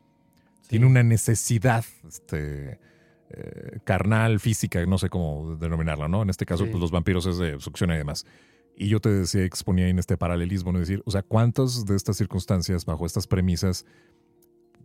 Tiene 0.66 0.86
una 0.86 1.02
necesidad 1.02 1.84
este, 2.08 2.80
eh, 3.30 3.78
carnal, 3.84 4.40
física, 4.40 4.84
no 4.86 4.98
sé 4.98 5.08
cómo 5.10 5.56
denominarla, 5.56 6.08
¿no? 6.08 6.22
En 6.22 6.30
este 6.30 6.44
caso, 6.46 6.64
Sí. 6.64 6.70
pues 6.70 6.80
los 6.80 6.90
vampiros 6.90 7.26
es 7.26 7.38
de 7.38 7.60
succión 7.60 7.90
y 7.90 7.96
demás. 7.96 8.26
Y 8.76 8.88
yo 8.88 9.00
te 9.00 9.10
decía, 9.10 9.44
exponía 9.44 9.88
en 9.88 9.98
este 9.98 10.16
paralelismo, 10.16 10.72
¿no? 10.72 10.80
Es 10.80 10.88
decir, 10.88 11.02
o 11.06 11.10
sea, 11.10 11.22
¿cuántas 11.22 11.84
de 11.84 11.94
estas 11.94 12.16
circunstancias, 12.16 12.84
bajo 12.86 13.04
estas 13.06 13.26
premisas, 13.26 13.84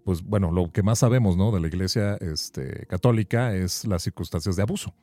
pues 0.08 0.24
bueno, 0.24 0.54
lo 0.54 0.72
que 0.72 0.84
más 0.84 1.00
sabemos, 1.00 1.36
¿no? 1.36 1.52
De 1.52 1.60
la 1.60 1.68
iglesia 1.68 2.16
este, 2.22 2.86
católica 2.86 3.54
es 3.54 3.84
las 3.86 4.04
circunstancias 4.04 4.56
de 4.56 4.62
abuso 4.62 4.94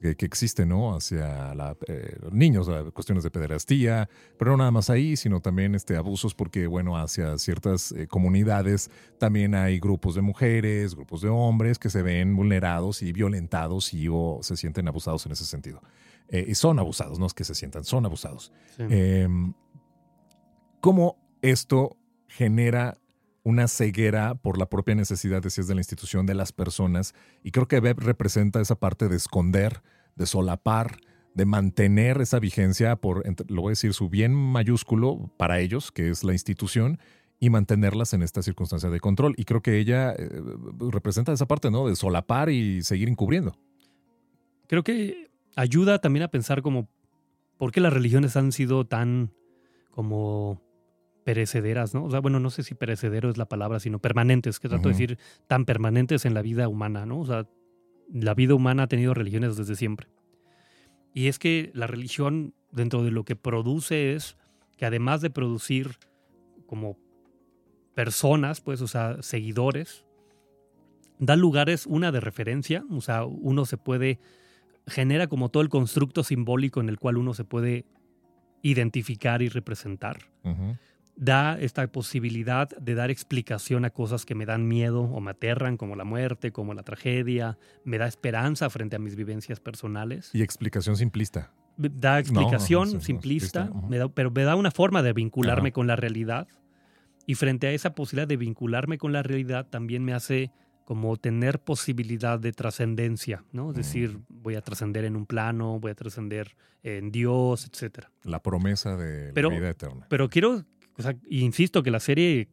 que, 0.00 0.14
que 0.14 0.24
existen, 0.24 0.68
¿no? 0.68 0.94
Hacia 0.94 1.52
la, 1.56 1.76
eh, 1.88 2.16
niños, 2.30 2.70
cuestiones 2.92 3.24
de 3.24 3.32
pederastía, 3.32 4.08
pero 4.38 4.52
no 4.52 4.58
nada 4.58 4.70
más 4.70 4.88
ahí, 4.88 5.16
sino 5.16 5.40
también 5.40 5.74
este, 5.74 5.96
abusos 5.96 6.36
porque, 6.36 6.68
bueno, 6.68 6.96
hacia 6.96 7.38
ciertas 7.38 7.90
eh, 7.90 8.06
comunidades 8.06 8.88
también 9.18 9.56
hay 9.56 9.80
grupos 9.80 10.14
de 10.14 10.20
mujeres, 10.20 10.94
grupos 10.94 11.22
de 11.22 11.28
hombres 11.28 11.80
que 11.80 11.90
se 11.90 12.02
ven 12.02 12.36
vulnerados 12.36 13.02
y 13.02 13.12
violentados 13.12 13.92
y 13.92 14.06
o 14.08 14.38
se 14.42 14.56
sienten 14.56 14.86
abusados 14.86 15.26
en 15.26 15.32
ese 15.32 15.44
sentido. 15.44 15.82
Eh, 16.28 16.44
y 16.46 16.54
son 16.54 16.78
abusados, 16.78 17.18
no 17.18 17.26
es 17.26 17.34
que 17.34 17.42
se 17.42 17.56
sientan, 17.56 17.82
son 17.82 18.06
abusados. 18.06 18.52
Sí. 18.76 18.84
Eh, 18.88 19.26
¿Cómo 20.80 21.16
esto 21.42 21.96
genera 22.28 23.01
una 23.44 23.68
ceguera 23.68 24.34
por 24.34 24.58
la 24.58 24.66
propia 24.66 24.94
necesidad, 24.94 25.42
decías, 25.42 25.66
de 25.66 25.74
la 25.74 25.80
institución, 25.80 26.26
de 26.26 26.34
las 26.34 26.52
personas? 26.52 27.14
Y 27.42 27.50
creo 27.50 27.68
que 27.68 27.80
Beb 27.80 28.00
representa 28.00 28.60
esa 28.60 28.76
parte 28.76 29.08
de 29.08 29.16
esconder, 29.16 29.82
de 30.16 30.26
solapar, 30.26 30.98
de 31.34 31.46
mantener 31.46 32.20
esa 32.20 32.38
vigencia 32.38 32.96
por, 32.96 33.24
lo 33.50 33.62
voy 33.62 33.70
a 33.70 33.72
decir, 33.72 33.94
su 33.94 34.08
bien 34.08 34.34
mayúsculo 34.34 35.30
para 35.38 35.60
ellos, 35.60 35.90
que 35.90 36.10
es 36.10 36.24
la 36.24 36.32
institución, 36.32 36.98
y 37.40 37.50
mantenerlas 37.50 38.12
en 38.12 38.22
esta 38.22 38.40
circunstancia 38.40 38.88
de 38.88 39.00
control. 39.00 39.34
Y 39.36 39.44
creo 39.44 39.62
que 39.62 39.78
ella 39.78 40.12
eh, 40.12 40.30
representa 40.92 41.32
esa 41.32 41.46
parte, 41.46 41.72
¿no? 41.72 41.88
De 41.88 41.96
solapar 41.96 42.50
y 42.50 42.84
seguir 42.84 43.08
encubriendo. 43.08 43.56
Creo 44.68 44.84
que 44.84 45.28
ayuda 45.56 45.98
también 45.98 46.22
a 46.22 46.28
pensar 46.28 46.62
como 46.62 46.88
por 47.58 47.72
qué 47.72 47.80
las 47.80 47.92
religiones 47.92 48.36
han 48.36 48.52
sido 48.52 48.86
tan 48.86 49.32
como 49.90 50.61
perecederas, 51.24 51.94
¿no? 51.94 52.04
O 52.04 52.10
sea, 52.10 52.20
bueno, 52.20 52.40
no 52.40 52.50
sé 52.50 52.62
si 52.62 52.74
perecedero 52.74 53.30
es 53.30 53.36
la 53.36 53.46
palabra, 53.46 53.80
sino 53.80 53.98
permanentes, 53.98 54.58
que 54.58 54.68
trato 54.68 54.88
de 54.88 54.94
decir 54.94 55.18
tan 55.46 55.64
permanentes 55.64 56.24
en 56.24 56.34
la 56.34 56.42
vida 56.42 56.68
humana, 56.68 57.06
¿no? 57.06 57.20
O 57.20 57.26
sea, 57.26 57.46
la 58.12 58.34
vida 58.34 58.54
humana 58.54 58.84
ha 58.84 58.88
tenido 58.88 59.14
religiones 59.14 59.56
desde 59.56 59.76
siempre. 59.76 60.08
Y 61.14 61.28
es 61.28 61.38
que 61.38 61.70
la 61.74 61.86
religión, 61.86 62.54
dentro 62.70 63.02
de 63.02 63.10
lo 63.10 63.24
que 63.24 63.36
produce, 63.36 64.14
es 64.14 64.36
que 64.76 64.86
además 64.86 65.20
de 65.20 65.30
producir 65.30 65.98
como 66.66 66.98
personas, 67.94 68.60
pues, 68.60 68.80
o 68.80 68.86
sea, 68.86 69.22
seguidores, 69.22 70.06
da 71.18 71.36
lugares, 71.36 71.86
una 71.86 72.10
de 72.10 72.20
referencia, 72.20 72.84
o 72.90 73.00
sea, 73.00 73.24
uno 73.24 73.64
se 73.66 73.76
puede, 73.76 74.18
genera 74.86 75.26
como 75.26 75.50
todo 75.50 75.62
el 75.62 75.68
constructo 75.68 76.24
simbólico 76.24 76.80
en 76.80 76.88
el 76.88 76.98
cual 76.98 77.18
uno 77.18 77.34
se 77.34 77.44
puede 77.44 77.84
identificar 78.62 79.42
y 79.42 79.48
representar. 79.48 80.30
Ujú. 80.44 80.76
Da 81.14 81.58
esta 81.60 81.86
posibilidad 81.88 82.68
de 82.70 82.94
dar 82.94 83.10
explicación 83.10 83.84
a 83.84 83.90
cosas 83.90 84.24
que 84.24 84.34
me 84.34 84.46
dan 84.46 84.66
miedo 84.66 85.02
o 85.02 85.20
me 85.20 85.32
aterran, 85.32 85.76
como 85.76 85.94
la 85.94 86.04
muerte, 86.04 86.52
como 86.52 86.72
la 86.74 86.82
tragedia, 86.82 87.58
me 87.84 87.98
da 87.98 88.06
esperanza 88.06 88.70
frente 88.70 88.96
a 88.96 88.98
mis 88.98 89.14
vivencias 89.14 89.60
personales. 89.60 90.30
Y 90.32 90.42
explicación 90.42 90.96
simplista. 90.96 91.52
Da 91.76 92.18
explicación 92.18 92.84
no, 92.84 92.86
sí, 92.90 92.94
no, 92.96 93.00
simplista, 93.00 93.70
me 93.88 93.98
da- 93.98 94.08
pero 94.08 94.30
me 94.30 94.42
da 94.42 94.56
una 94.56 94.70
forma 94.70 95.02
de 95.02 95.12
vincularme 95.12 95.70
con 95.72 95.86
la 95.86 95.96
realidad. 95.96 96.48
Y 97.26 97.34
frente 97.34 97.66
a 97.66 97.72
esa 97.72 97.94
posibilidad 97.94 98.26
de 98.26 98.36
vincularme 98.36 98.98
con 98.98 99.12
la 99.12 99.22
realidad, 99.22 99.66
también 99.68 100.04
me 100.04 100.12
hace 100.14 100.50
como 100.84 101.16
tener 101.16 101.60
posibilidad 101.60 102.38
de 102.40 102.52
trascendencia, 102.52 103.44
¿no? 103.52 103.70
Es 103.70 103.76
decir, 103.76 104.18
voy 104.28 104.56
a 104.56 104.60
trascender 104.62 105.04
en 105.04 105.14
un 105.16 105.26
plano, 105.26 105.78
voy 105.78 105.92
a 105.92 105.94
trascender 105.94 106.56
en 106.82 107.12
Dios, 107.12 107.66
etcétera. 107.72 108.10
La 108.24 108.42
promesa 108.42 108.96
de 108.96 109.32
Pero- 109.32 109.50
la 109.50 109.56
vida 109.56 109.70
eterna. 109.70 110.06
Pero 110.10 110.28
quiero, 110.28 110.64
o 110.96 111.02
sea, 111.02 111.16
insisto 111.28 111.82
que 111.82 111.90
la 111.90 112.00
serie 112.00 112.48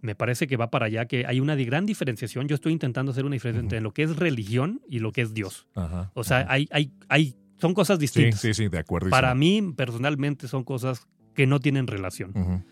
me 0.00 0.14
parece 0.14 0.46
que 0.46 0.56
va 0.56 0.70
para 0.70 0.86
allá, 0.86 1.06
que 1.06 1.26
hay 1.26 1.40
una 1.40 1.54
gran 1.56 1.86
diferenciación. 1.86 2.48
Yo 2.48 2.54
estoy 2.54 2.72
intentando 2.72 3.12
hacer 3.12 3.24
una 3.24 3.34
diferencia 3.34 3.60
entre 3.60 3.80
lo 3.80 3.92
que 3.92 4.02
es 4.02 4.16
religión 4.16 4.80
y 4.88 5.00
lo 5.00 5.12
que 5.12 5.22
es 5.22 5.34
Dios. 5.34 5.66
Ajá, 5.74 6.10
O 6.14 6.24
sea, 6.24 6.40
ajá. 6.40 6.52
hay, 6.52 6.68
hay, 6.70 6.92
hay, 7.08 7.36
son 7.58 7.74
cosas 7.74 7.98
distintas. 7.98 8.40
sí, 8.40 8.54
sí, 8.54 8.68
de 8.68 8.78
acuerdo. 8.78 9.10
Para 9.10 9.34
mí, 9.34 9.72
personalmente, 9.76 10.48
son 10.48 10.64
cosas 10.64 11.06
que 11.34 11.46
no 11.46 11.60
tienen 11.60 11.86
relación. 11.86 12.64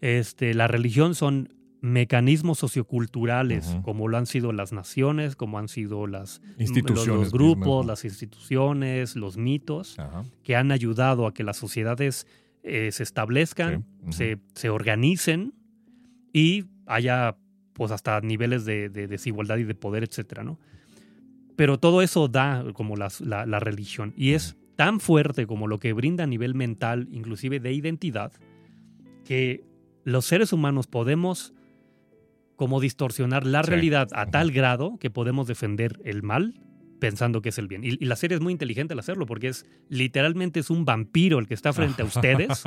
Este, 0.00 0.54
la 0.54 0.68
religión 0.68 1.14
son 1.14 1.54
mecanismos 1.80 2.58
socioculturales, 2.58 3.76
como 3.82 4.06
lo 4.06 4.16
han 4.16 4.26
sido 4.26 4.52
las 4.52 4.72
naciones, 4.72 5.34
como 5.34 5.58
han 5.58 5.68
sido 5.68 6.06
las, 6.06 6.40
Instituciones 6.58 7.08
los, 7.08 7.18
los 7.24 7.32
grupos, 7.32 7.84
las 7.84 8.04
instituciones, 8.04 9.16
los 9.16 9.36
mitos, 9.36 9.96
que 10.44 10.56
han 10.56 10.70
ayudado 10.70 11.26
a 11.26 11.34
que 11.34 11.42
las 11.42 11.56
sociedades 11.56 12.26
eh, 12.62 12.90
se 12.92 13.02
establezcan, 13.02 13.84
Sí, 14.10 14.12
se, 14.12 14.38
se 14.54 14.68
organicen 14.70 15.54
y 16.32 16.64
haya 16.86 17.36
pues 17.72 17.90
hasta 17.92 18.20
niveles 18.20 18.64
de, 18.64 18.88
de 18.88 19.06
desigualdad 19.06 19.56
y 19.58 19.64
de 19.64 19.74
poder, 19.74 20.02
etcétera, 20.04 20.42
¿no? 20.44 20.58
Pero 21.56 21.78
todo 21.78 22.02
eso 22.02 22.28
da 22.28 22.64
como 22.74 22.96
las- 22.96 23.20
la, 23.20 23.46
la 23.46 23.60
religión 23.60 24.12
y 24.16 24.32
es 24.32 24.56
tan 24.76 25.00
fuerte 25.00 25.46
como 25.46 25.66
lo 25.68 25.78
que 25.78 25.92
brinda 25.92 26.24
a 26.24 26.26
nivel 26.26 26.54
mental, 26.54 27.08
inclusive 27.12 27.60
de 27.60 27.72
identidad, 27.72 28.32
que 29.24 29.64
los 30.04 30.24
seres 30.26 30.52
humanos 30.52 30.86
podemos 30.86 31.52
como 32.56 32.80
distorsionar 32.80 33.46
la 33.46 33.62
Sí, 33.62 33.70
realidad 33.70 34.08
a 34.12 34.26
tal 34.26 34.50
grado 34.52 34.98
que 34.98 35.10
podemos 35.10 35.46
defender 35.46 36.00
el 36.04 36.22
mal 36.22 36.54
pensando 37.02 37.42
que 37.42 37.48
es 37.48 37.58
el 37.58 37.66
bien. 37.66 37.82
Y, 37.82 37.98
y 38.00 38.06
la 38.06 38.14
serie 38.14 38.36
es 38.36 38.40
muy 38.40 38.52
inteligente 38.52 38.92
al 38.94 39.00
hacerlo, 39.00 39.26
porque 39.26 39.48
es 39.48 39.66
literalmente 39.88 40.60
es 40.60 40.70
un 40.70 40.84
vampiro 40.84 41.40
el 41.40 41.48
que 41.48 41.54
está 41.54 41.72
frente 41.72 42.00
a 42.02 42.04
ustedes. 42.14 42.62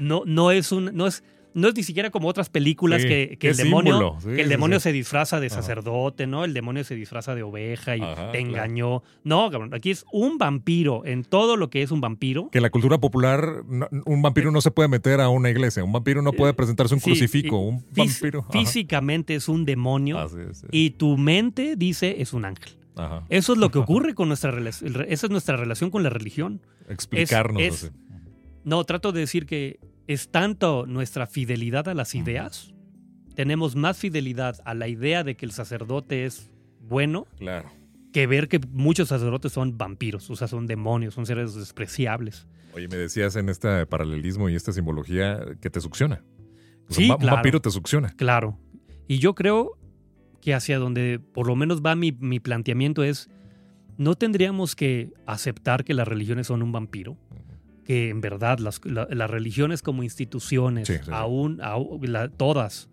No, 0.00 0.24
no 0.26 0.50
es 0.50 0.72
un, 0.72 0.90
no 0.94 1.06
es, 1.06 1.22
no 1.54 1.68
es 1.68 1.76
ni 1.76 1.82
siquiera 1.84 2.10
como 2.10 2.28
otras 2.28 2.50
películas 2.50 3.02
Sí, 3.02 3.08
que, 3.08 3.38
el 3.48 3.56
demonio, 3.56 3.92
símbolo. 3.94 4.20
Sí, 4.20 4.26
que 4.34 4.40
el 4.42 4.46
sí, 4.48 4.50
demonio 4.50 4.80
se 4.80 4.92
disfraza 4.92 5.38
de 5.38 5.46
Ajá. 5.46 5.56
sacerdote, 5.56 6.26
¿no? 6.26 6.44
El 6.44 6.54
demonio 6.54 6.82
se 6.82 6.96
disfraza 6.96 7.36
de 7.36 7.42
oveja 7.44 7.96
y 7.96 8.00
Ajá, 8.00 8.14
te 8.32 8.38
claro. 8.38 8.38
engañó. 8.38 9.02
No, 9.22 9.48
cabrón, 9.50 9.72
aquí 9.72 9.90
es 9.92 10.04
un 10.12 10.38
vampiro 10.38 11.06
en 11.06 11.22
todo 11.24 11.56
lo 11.56 11.70
que 11.70 11.82
es 11.82 11.92
un 11.92 12.00
vampiro. 12.00 12.48
Que 12.50 12.58
en 12.58 12.62
la 12.62 12.70
cultura 12.70 12.98
popular, 12.98 13.62
un 14.06 14.22
vampiro 14.22 14.50
no 14.50 14.60
se 14.60 14.72
puede 14.72 14.88
meter 14.88 15.20
a 15.20 15.28
una 15.28 15.50
iglesia. 15.50 15.84
Un 15.84 15.92
vampiro 15.92 16.20
no 16.20 16.32
puede 16.32 16.52
presentarse 16.52 16.94
un 16.94 17.00
crucifijo. 17.00 17.58
Un 17.60 17.84
vampiro. 17.96 18.40
ajá. 18.40 18.50
Físicamente 18.52 19.36
es 19.36 19.48
un 19.48 19.64
demonio 19.64 20.28
y 20.72 20.90
tu 20.90 21.16
mente 21.16 21.76
dice 21.76 22.16
es 22.20 22.32
un 22.32 22.44
ángel. 22.44 22.72
Ajá. 22.98 23.24
Eso 23.28 23.52
es 23.52 23.58
lo 23.58 23.70
que 23.70 23.78
ocurre 23.78 24.14
con 24.14 24.28
nuestra 24.28 24.50
relación. 24.50 24.94
Esa 25.08 25.26
es 25.26 25.30
nuestra 25.30 25.56
relación 25.56 25.90
con 25.90 26.02
la 26.02 26.10
religión. 26.10 26.60
Explicarnos. 26.88 27.62
es-. 27.62 27.92
No, 28.64 28.82
trato 28.84 29.12
de 29.12 29.20
decir 29.20 29.46
que 29.46 29.78
es 30.06 30.30
tanto 30.30 30.86
nuestra 30.86 31.26
fidelidad 31.26 31.88
a 31.88 31.94
las 31.94 32.14
ideas, 32.14 32.74
tenemos 33.34 33.76
más 33.76 33.98
fidelidad 33.98 34.56
a 34.64 34.74
la 34.74 34.88
idea 34.88 35.22
de 35.24 35.36
que 35.36 35.46
el 35.46 35.52
sacerdote 35.52 36.24
es 36.26 36.50
bueno 36.80 37.26
Claro. 37.38 37.70
que 38.12 38.26
ver 38.26 38.48
que 38.48 38.58
muchos 38.72 39.08
sacerdotes 39.08 39.52
son 39.52 39.78
vampiros, 39.78 40.28
o 40.30 40.36
sea, 40.36 40.48
son 40.48 40.66
demonios, 40.66 41.14
son 41.14 41.24
seres 41.26 41.54
despreciables. 41.54 42.46
Oye, 42.74 42.88
me 42.88 42.96
decías 42.96 43.36
en 43.36 43.48
este 43.48 43.86
paralelismo 43.86 44.48
y 44.48 44.54
esta 44.54 44.72
simbología 44.72 45.40
que 45.60 45.70
te 45.70 45.80
succiona. 45.80 46.24
O 46.88 46.92
sea, 46.92 46.96
Sí, 46.96 47.04
un, 47.04 47.10
va- 47.10 47.14
un 47.14 47.20
claro. 47.20 47.36
vampiro 47.36 47.60
te 47.60 47.70
succiona. 47.70 48.10
Claro. 48.16 48.58
Y 49.06 49.18
yo 49.18 49.34
creo 49.34 49.78
que 50.40 50.54
hacia 50.54 50.78
donde 50.78 51.18
por 51.18 51.46
lo 51.46 51.56
menos 51.56 51.82
va 51.84 51.94
mi, 51.94 52.12
mi 52.12 52.40
planteamiento 52.40 53.02
es, 53.02 53.28
no 53.96 54.14
tendríamos 54.14 54.76
que 54.76 55.10
aceptar 55.26 55.84
que 55.84 55.94
las 55.94 56.06
religiones 56.06 56.46
son 56.46 56.62
un 56.62 56.70
vampiro, 56.72 57.16
que 57.84 58.10
en 58.10 58.20
verdad 58.20 58.58
las, 58.58 58.80
la- 58.84 59.08
las 59.10 59.30
religiones 59.30 59.82
como 59.82 60.02
instituciones, 60.02 60.86
Sí, 60.88 60.94
sí, 60.98 61.04
sí. 61.06 61.10
aún, 61.12 61.60
aún- 61.62 62.00
la- 62.12 62.28
todas, 62.28 62.88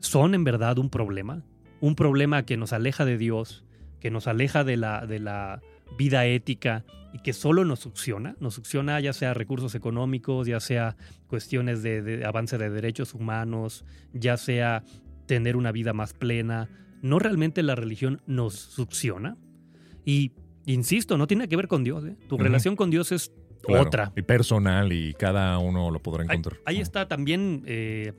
son 0.00 0.34
en 0.34 0.44
verdad 0.44 0.78
un 0.78 0.90
problema, 0.90 1.42
un 1.80 1.94
problema 1.96 2.44
que 2.44 2.56
nos 2.56 2.72
aleja 2.72 3.04
de 3.04 3.18
Dios, 3.18 3.64
que 4.00 4.10
nos 4.10 4.26
aleja 4.28 4.62
de 4.62 4.76
la, 4.76 5.06
de 5.06 5.18
la 5.18 5.62
vida 5.98 6.26
ética 6.26 6.84
y 7.12 7.18
que 7.20 7.32
solo 7.32 7.64
nos 7.64 7.80
succiona, 7.80 8.36
nos 8.40 8.54
succiona 8.54 9.00
ya 9.00 9.12
sea 9.12 9.32
recursos 9.34 9.74
económicos, 9.74 10.46
ya 10.46 10.60
sea 10.60 10.96
cuestiones 11.28 11.82
de, 11.82 12.02
de 12.02 12.24
avance 12.26 12.58
de 12.58 12.68
derechos 12.70 13.14
humanos, 13.14 13.84
ya 14.12 14.36
sea 14.36 14.82
tener 15.26 15.56
una 15.56 15.72
vida 15.72 15.92
más 15.92 16.12
plena. 16.14 16.68
No 17.02 17.18
realmente 17.18 17.62
la 17.62 17.74
religión 17.74 18.22
nos 18.26 18.54
succiona. 18.54 19.36
Y 20.04 20.32
insisto, 20.66 21.18
no 21.18 21.26
tiene 21.26 21.48
que 21.48 21.56
ver 21.56 21.68
con 21.68 21.84
Dios. 21.84 22.04
¿eh? 22.04 22.16
Tu 22.28 22.38
relación 22.38 22.76
con 22.76 22.90
Dios 22.90 23.12
es 23.12 23.32
Claro. 23.62 23.82
otra. 23.82 24.12
Y 24.14 24.22
personal 24.22 24.92
y 24.92 25.12
cada 25.14 25.58
uno 25.58 25.90
lo 25.90 25.98
podrá 26.00 26.22
encontrar. 26.22 26.58
ahí 26.66 26.80
está 26.80 27.08
también 27.08 27.62
eh, 27.66 28.12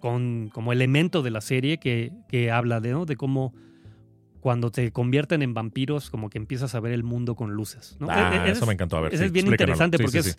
con, 0.00 0.48
como 0.52 0.72
elemento 0.72 1.22
de 1.22 1.30
la 1.30 1.40
serie 1.42 1.78
que, 1.78 2.12
que 2.28 2.50
habla 2.50 2.80
de, 2.80 2.92
¿no? 2.92 3.04
de 3.04 3.16
cómo 3.16 3.52
cuando 4.40 4.70
te 4.70 4.90
convierten 4.90 5.42
en 5.42 5.52
vampiros, 5.54 6.08
como 6.10 6.30
que 6.30 6.38
empiezas 6.38 6.74
a 6.74 6.80
ver 6.80 6.92
el 6.92 7.02
mundo 7.02 7.34
con 7.34 7.52
luces. 7.52 7.96
¿no? 8.00 8.06
Ah, 8.10 8.32
Eh, 8.34 8.48
eh, 8.48 8.52
eso 8.52 8.64
me 8.66 8.72
encantó. 8.74 8.96
A 8.96 9.00
ver, 9.02 9.12
Eso 9.14 9.22
sí, 9.22 9.26
es 9.26 9.32
bien 9.32 9.46
interesante 9.48 9.98
Sí, 9.98 10.02
porque 10.04 10.22
sí, 10.22 10.30
es 10.30 10.38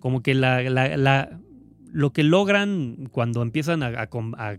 como 0.00 0.22
que 0.22 0.34
la, 0.34 0.62
la- 0.62 0.96
la- 0.96 1.40
lo 1.92 2.12
que 2.12 2.22
logran 2.22 3.08
cuando 3.10 3.42
empiezan 3.42 3.82
a, 3.82 4.00
a 4.02 4.06
com- 4.08 4.34
a- 4.36 4.58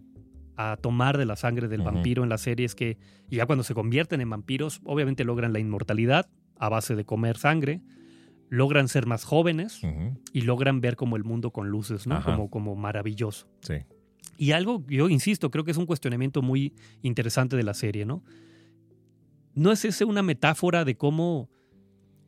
a 0.58 0.76
tomar 0.76 1.18
de 1.18 1.26
la 1.26 1.36
sangre 1.36 1.68
del 1.68 1.84
vampiro 1.84 2.24
en 2.24 2.30
la 2.30 2.40
serie 2.40 2.66
es 2.66 2.74
que 2.74 2.98
ya 3.30 3.46
cuando 3.46 3.64
se 3.64 3.76
convierten 3.76 4.22
en 4.22 4.30
vampiros, 4.30 4.82
obviamente 4.84 5.24
logran 5.24 5.54
la 5.54 5.60
inmortalidad 5.60 6.28
a 6.58 6.68
base 6.68 6.96
de 6.96 7.06
comer 7.06 7.38
sangre, 7.38 7.82
logran 8.50 8.88
ser 8.88 9.06
más 9.06 9.24
jóvenes 9.24 9.82
y 10.34 10.42
logran 10.42 10.82
ver 10.82 10.96
como 10.96 11.16
el 11.16 11.24
mundo 11.24 11.52
con 11.52 11.70
luces, 11.70 12.08
¿no? 12.08 12.16
Ajá. 12.16 12.32
Como, 12.32 12.50
como 12.50 12.76
maravilloso. 12.76 13.48
Sí. 13.62 13.76
Y 14.38 14.52
algo, 14.52 14.84
yo 14.88 15.10
insisto, 15.10 15.52
creo 15.52 15.64
que 15.64 15.72
es 15.72 15.78
un 15.78 15.86
cuestionamiento 15.86 16.42
muy 16.42 16.74
interesante 17.04 17.56
de 17.56 17.64
la 17.64 17.76
serie, 17.76 18.06
¿no? 18.06 18.24
¿No 19.54 19.72
es 19.72 19.86
ese 19.86 20.06
una 20.06 20.24
metáfora 20.24 20.86
de 20.86 20.98
cómo 20.98 21.50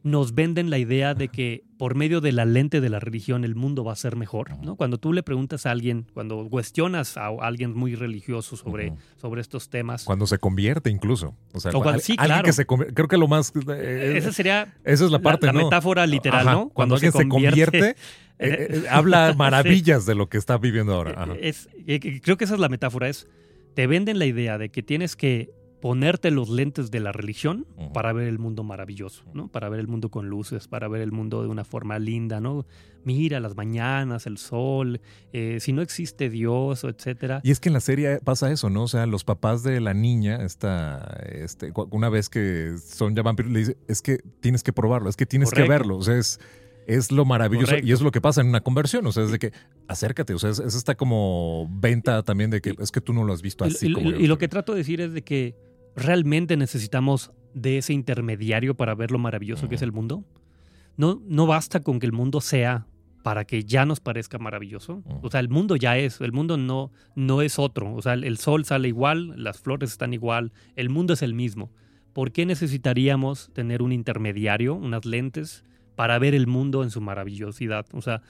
nos 0.01 0.33
venden 0.33 0.69
la 0.69 0.77
idea 0.77 1.13
de 1.13 1.27
que 1.27 1.63
por 1.77 1.93
medio 1.93 2.21
de 2.21 2.31
la 2.31 2.45
lente 2.45 2.79
de 2.79 2.89
la 2.89 2.99
religión 3.01 3.43
el 3.43 3.55
mundo 3.55 3.83
va 3.83 3.91
a 3.93 3.95
ser 3.97 4.15
mejor? 4.15 4.57
¿no? 4.63 4.75
Cuando 4.77 4.97
tú 4.97 5.12
le 5.12 5.23
preguntas 5.23 5.65
a 5.65 5.71
alguien, 5.71 6.05
cuando 6.13 6.47
cuestionas 6.49 7.17
a 7.17 7.27
alguien 7.41 7.73
muy 7.73 7.95
religioso 7.95 8.55
sobre, 8.55 8.93
sobre 9.17 9.41
estos 9.41 9.69
temas, 9.69 10.05
Cuando 10.05 10.25
se 10.25 10.38
convierte 10.38 10.89
incluso. 10.89 11.35
O 11.53 11.59
sea, 11.59 11.71
O 11.71 11.73
cuando- 11.81 11.91
al- 11.95 12.01
sí, 12.01 12.13
alguien 12.13 12.27
claro. 12.27 12.45
que 12.45 12.53
se 12.53 12.65
convierte. 12.65 12.93
Creo 12.95 13.07
que 13.09 13.17
lo 13.17 13.27
más. 13.27 13.51
eh, 13.75 14.13
esa 14.15 14.31
sería 14.31 14.73
esa 14.85 15.03
es 15.05 15.12
la 15.12 15.19
parte, 15.19 15.47
la 15.47 15.53
¿no? 15.53 15.63
metáfora 15.65 16.07
literal, 16.07 16.47
Ajá, 16.47 16.55
¿no? 16.57 16.69
Cuando, 16.69 16.95
alguien 16.95 17.12
se 17.12 17.27
convierte, 17.27 17.89
eh, 17.89 17.95
eh, 18.39 18.83
habla 18.89 19.33
maravillas 19.38 20.05
de 20.05 20.15
lo 20.15 20.29
que 20.29 20.38
está 20.38 20.57
viviendo 20.57 20.93
ahora. 20.93 21.12
Ajá. 21.23 21.33
Es, 21.41 21.67
eh, 21.88 22.21
creo 22.21 22.38
que 22.38 22.45
esa 22.45 22.53
es 22.53 22.59
la 22.62 22.69
metáfora, 22.69 23.09
es 23.09 23.27
te 23.73 23.85
venden 23.85 24.17
la 24.17 24.25
idea 24.25 24.57
de 24.57 24.69
que 24.69 24.81
tienes 24.81 25.15
que 25.15 25.51
ponerte 25.81 26.29
los 26.31 26.49
lentes 26.49 26.91
de 26.91 26.99
la 26.99 27.11
religión 27.11 27.65
para 27.93 28.11
ver 28.13 28.27
el 28.27 28.37
mundo 28.39 28.63
maravilloso, 28.63 29.23
¿no? 29.33 29.47
Para 29.47 29.69
ver 29.69 29.79
el 29.79 29.87
mundo 29.87 30.09
con 30.09 30.27
luces, 30.29 30.67
para 30.67 30.87
ver 30.87 31.01
el 31.01 31.11
mundo 31.11 31.41
de 31.41 31.47
una 31.47 31.63
forma 31.63 31.99
linda, 31.99 32.41
¿no? 32.41 32.65
Mira 33.05 33.39
las 33.39 33.55
mañanas, 33.55 34.27
el 34.27 34.37
sol, 34.37 34.99
eh, 35.31 35.57
si 35.61 35.71
no 35.71 35.81
existe 35.81 36.29
Dios, 36.29 36.83
etcétera. 36.83 37.39
Y 37.43 37.51
es 37.51 37.61
que 37.61 37.69
en 37.69 37.73
la 37.73 37.79
serie 37.79 38.19
pasa 38.21 38.51
eso, 38.51 38.69
¿no? 38.69 38.83
O 38.83 38.87
sea, 38.89 39.05
los 39.05 39.23
papás 39.23 39.63
de 39.63 39.79
la 39.79 39.93
niña, 39.93 40.43
esta, 40.43 41.17
este, 41.31 41.71
una 41.91 42.09
vez 42.09 42.27
que 42.27 42.75
son 42.85 43.15
ya 43.15 43.21
vampiros, 43.21 43.51
le 43.51 43.59
dice, 43.59 43.77
es 43.87 44.01
que 44.01 44.19
tienes 44.41 44.63
que 44.63 44.73
probarlo, 44.73 45.09
es 45.09 45.15
que 45.15 45.25
tienes 45.25 45.51
que 45.51 45.63
verlo. 45.63 45.95
O 45.95 46.01
sea, 46.01 46.17
es, 46.17 46.41
es 46.87 47.09
lo 47.13 47.23
maravilloso. 47.23 47.67
Correcto. 47.67 47.87
Y 47.87 47.93
es 47.93 48.01
lo 48.01 48.11
que 48.11 48.19
pasa 48.19 48.41
en 48.41 48.47
una 48.49 48.59
conversión. 48.61 49.07
O 49.07 49.13
sea, 49.13 49.23
es 49.23 49.31
de 49.31 49.39
que 49.39 49.53
acércate. 49.87 50.33
O 50.33 50.39
sea, 50.39 50.49
es, 50.49 50.59
es 50.59 50.75
esta 50.75 50.95
como 50.95 51.69
venta 51.71 52.21
también 52.23 52.49
de 52.49 52.59
que 52.59 52.75
es 52.79 52.91
que 52.91 52.99
tú 52.99 53.13
no 53.13 53.23
lo 53.23 53.31
has 53.31 53.41
visto 53.41 53.63
así 53.63 53.87
y, 53.87 53.93
como 53.93 54.09
y- 54.09 54.13
yo 54.13 54.19
y 54.19 54.27
lo 54.27 54.37
que 54.37 54.49
trato 54.49 54.73
de 54.73 54.79
decir 54.79 54.99
es 54.99 55.13
de 55.13 55.21
que 55.21 55.55
realmente 55.95 56.58
necesitamos 56.58 57.32
de 57.54 57.78
ese 57.78 57.93
intermediario 57.93 58.75
para 58.75 58.95
ver 58.95 59.12
lo 59.12 59.19
maravilloso 59.19 59.67
que 59.69 59.75
es 59.75 59.82
el 59.82 59.91
mundo. 59.91 60.23
No, 60.97 61.21
no 61.25 61.47
basta 61.47 61.82
con 61.82 61.99
que 61.99 62.06
el 62.06 62.12
mundo 62.12 62.41
sea 62.41 62.86
para 63.23 63.45
que 63.45 63.63
ya 63.63 63.86
nos 63.86 63.99
parezca 63.99 64.38
maravilloso. 64.38 65.04
O 65.21 65.30
sea, 65.30 65.39
el 65.39 65.49
mundo 65.49 65.75
ya 65.75 65.97
es, 65.97 66.21
el 66.21 66.32
mundo 66.32 66.58
no, 66.58 66.91
no 67.15 67.41
es 67.41 67.60
otro. 67.60 67.93
O 67.93 68.02
sea, 68.02 68.13
el, 68.13 68.23
el 68.23 68.38
sol 68.38 68.65
sale 68.65 68.88
igual, 68.88 69.34
las 69.41 69.60
flores 69.60 69.91
están 69.91 70.13
igual, 70.13 70.52
el 70.75 70.89
mundo 70.89 71.13
es 71.13 71.21
el 71.21 71.34
mismo. 71.34 71.71
¿Por 72.13 72.32
qué 72.32 72.45
necesitaríamos 72.45 73.52
tener 73.54 73.82
un 73.82 73.91
intermediario, 73.91 74.73
unas 74.75 75.06
lentes, 75.06 75.63
para 75.95 76.17
ver 76.17 76.34
el 76.34 76.47
mundo 76.47 76.84
en 76.84 76.91
su 76.91 77.02
maravillosidad? 77.02 77.86
O 77.93 78.02
sea, 78.02 78.21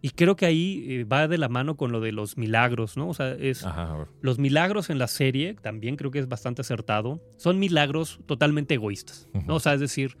y 0.00 0.10
creo 0.10 0.36
que 0.36 0.46
ahí 0.46 0.84
eh, 0.88 1.04
va 1.04 1.26
de 1.26 1.38
la 1.38 1.48
mano 1.48 1.76
con 1.76 1.90
lo 1.90 2.00
de 2.00 2.12
los 2.12 2.36
milagros, 2.36 2.96
¿no? 2.96 3.08
O 3.08 3.14
sea, 3.14 3.32
es, 3.32 3.64
Ajá, 3.64 4.06
los 4.20 4.38
milagros 4.38 4.90
en 4.90 4.98
la 4.98 5.08
serie, 5.08 5.54
también 5.54 5.96
creo 5.96 6.10
que 6.10 6.20
es 6.20 6.28
bastante 6.28 6.60
acertado, 6.62 7.20
son 7.36 7.58
milagros 7.58 8.20
totalmente 8.26 8.74
egoístas. 8.74 9.28
¿no? 9.46 9.56
O 9.56 9.60
sea, 9.60 9.74
es 9.74 9.80
decir, 9.80 10.16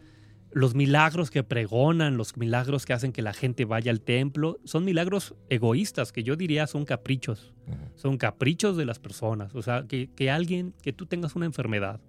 los 0.50 0.74
milagros 0.74 1.30
que 1.30 1.44
pregonan, 1.44 2.16
los 2.16 2.36
milagros 2.36 2.86
que 2.86 2.92
hacen 2.92 3.12
que 3.12 3.22
la 3.22 3.32
gente 3.32 3.64
vaya 3.64 3.92
al 3.92 4.00
templo, 4.00 4.58
son 4.64 4.84
milagros 4.84 5.34
egoístas, 5.50 6.10
que 6.12 6.22
yo 6.22 6.36
diría 6.36 6.66
son 6.66 6.84
caprichos. 6.84 7.54
Son 7.94 8.16
caprichos 8.16 8.76
de 8.76 8.86
las 8.86 8.98
personas. 8.98 9.54
O 9.54 9.62
sea, 9.62 9.86
que, 9.86 10.08
que 10.14 10.30
alguien, 10.30 10.74
que 10.82 10.92
tú 10.92 11.06
tengas 11.06 11.36
una 11.36 11.44
enfermedad, 11.46 12.00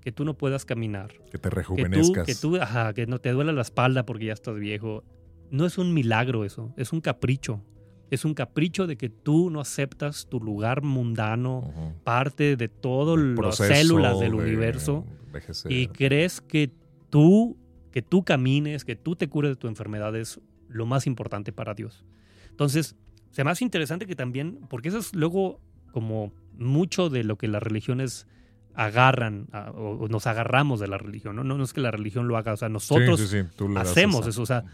que 0.00 0.12
tú 0.12 0.24
no 0.24 0.34
puedas 0.34 0.64
caminar, 0.64 1.12
Que 1.30 1.38
te 1.38 1.48
que 1.48 1.50
tú, 1.50 1.56
rejuvenezcas. 1.56 2.24
que 2.24 2.34
tú, 2.34 2.56
ajá, 2.56 2.94
que 2.94 3.06
no 3.06 3.18
te 3.18 3.32
duela 3.32 3.52
la 3.52 3.62
espalda 3.62 4.06
porque 4.06 4.26
ya 4.26 4.32
estás 4.32 4.56
viejo. 4.56 5.02
No 5.50 5.66
es 5.66 5.78
un 5.78 5.92
milagro 5.94 6.44
eso, 6.44 6.72
es 6.76 6.92
un 6.92 7.00
capricho. 7.00 7.62
Es 8.10 8.24
un 8.24 8.32
capricho 8.32 8.86
de 8.86 8.96
que 8.96 9.10
tú 9.10 9.50
no 9.50 9.60
aceptas 9.60 10.26
tu 10.30 10.40
lugar 10.40 10.82
mundano, 10.82 11.70
parte 12.04 12.56
de 12.56 12.68
todas 12.68 13.18
las 13.18 13.60
células 13.78 14.18
del 14.20 14.30
de 14.32 14.36
universo 14.38 15.04
envejecer. 15.26 15.72
y 15.72 15.86
crees 15.88 16.40
que 16.40 16.70
tú, 17.10 17.58
que 17.92 18.00
tú 18.00 18.24
camines, 18.24 18.84
que 18.86 18.96
tú 18.96 19.14
te 19.14 19.28
cures 19.28 19.50
de 19.52 19.56
tu 19.56 19.68
enfermedad 19.68 20.16
es 20.16 20.40
lo 20.68 20.86
más 20.86 21.06
importante 21.06 21.52
para 21.52 21.74
Dios. 21.74 22.04
Entonces, 22.50 22.96
se 23.30 23.44
me 23.44 23.50
hace 23.50 23.64
interesante 23.64 24.06
que 24.06 24.16
también, 24.16 24.58
porque 24.70 24.88
eso 24.88 24.98
es 24.98 25.14
luego 25.14 25.60
como 25.92 26.32
mucho 26.56 27.10
de 27.10 27.24
lo 27.24 27.36
que 27.36 27.46
las 27.46 27.62
religiones 27.62 28.26
agarran 28.74 29.48
a- 29.52 29.70
o, 29.72 30.08
nos 30.08 30.26
agarramos 30.26 30.80
de 30.80 30.88
la 30.88 30.98
religión, 30.98 31.36
¿no? 31.36 31.44
No, 31.44 31.58
no 31.58 31.64
es 31.64 31.72
que 31.72 31.80
la 31.80 31.90
religión 31.90 32.28
lo 32.28 32.36
haga, 32.36 32.52
o 32.52 32.56
sea, 32.56 32.68
nosotros 32.68 33.20
sí, 33.20 33.26
sí, 33.26 33.46
hacemos 33.90 34.26
eso, 34.26 34.42
o 34.42 34.46
sea, 34.46 34.64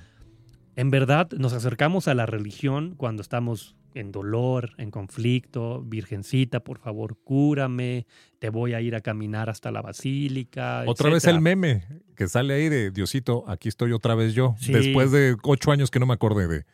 en 0.77 0.91
verdad 0.91 1.31
nos 1.37 1.53
acercamos 1.53 2.09
a 2.09 2.15
la 2.15 2.27
religión 2.27 2.95
cuando 2.97 3.23
estamos 3.23 3.77
en 3.95 4.11
dolor, 4.11 4.73
en 4.77 4.91
conflicto, 4.91 5.83
virgencita, 5.83 6.61
por 6.61 6.79
favor, 6.79 7.17
cúrame, 7.23 8.07
te 8.41 8.51
voy 8.51 8.75
a 8.75 8.81
ir 8.81 8.95
a 8.97 9.01
caminar 9.01 9.49
hasta 9.49 9.71
la 9.71 9.83
basílica. 9.83 10.85
Otra 10.87 11.11
vez 11.11 11.25
el 11.27 11.41
meme 11.41 11.85
que 12.17 12.27
sale 12.27 12.55
ahí 12.55 12.69
de 12.69 12.91
Diosito, 12.91 13.45
aquí 13.47 13.69
estoy 13.69 13.93
otra 13.93 14.15
vez 14.15 14.35
yo. 14.35 14.57
Sí. 14.59 14.73
Después 14.73 15.13
de 15.13 15.37
ocho 15.43 15.71
años 15.71 15.91
que 15.91 16.01
no 16.01 16.07
me 16.07 16.15
acordé 16.15 16.49
de. 16.49 16.65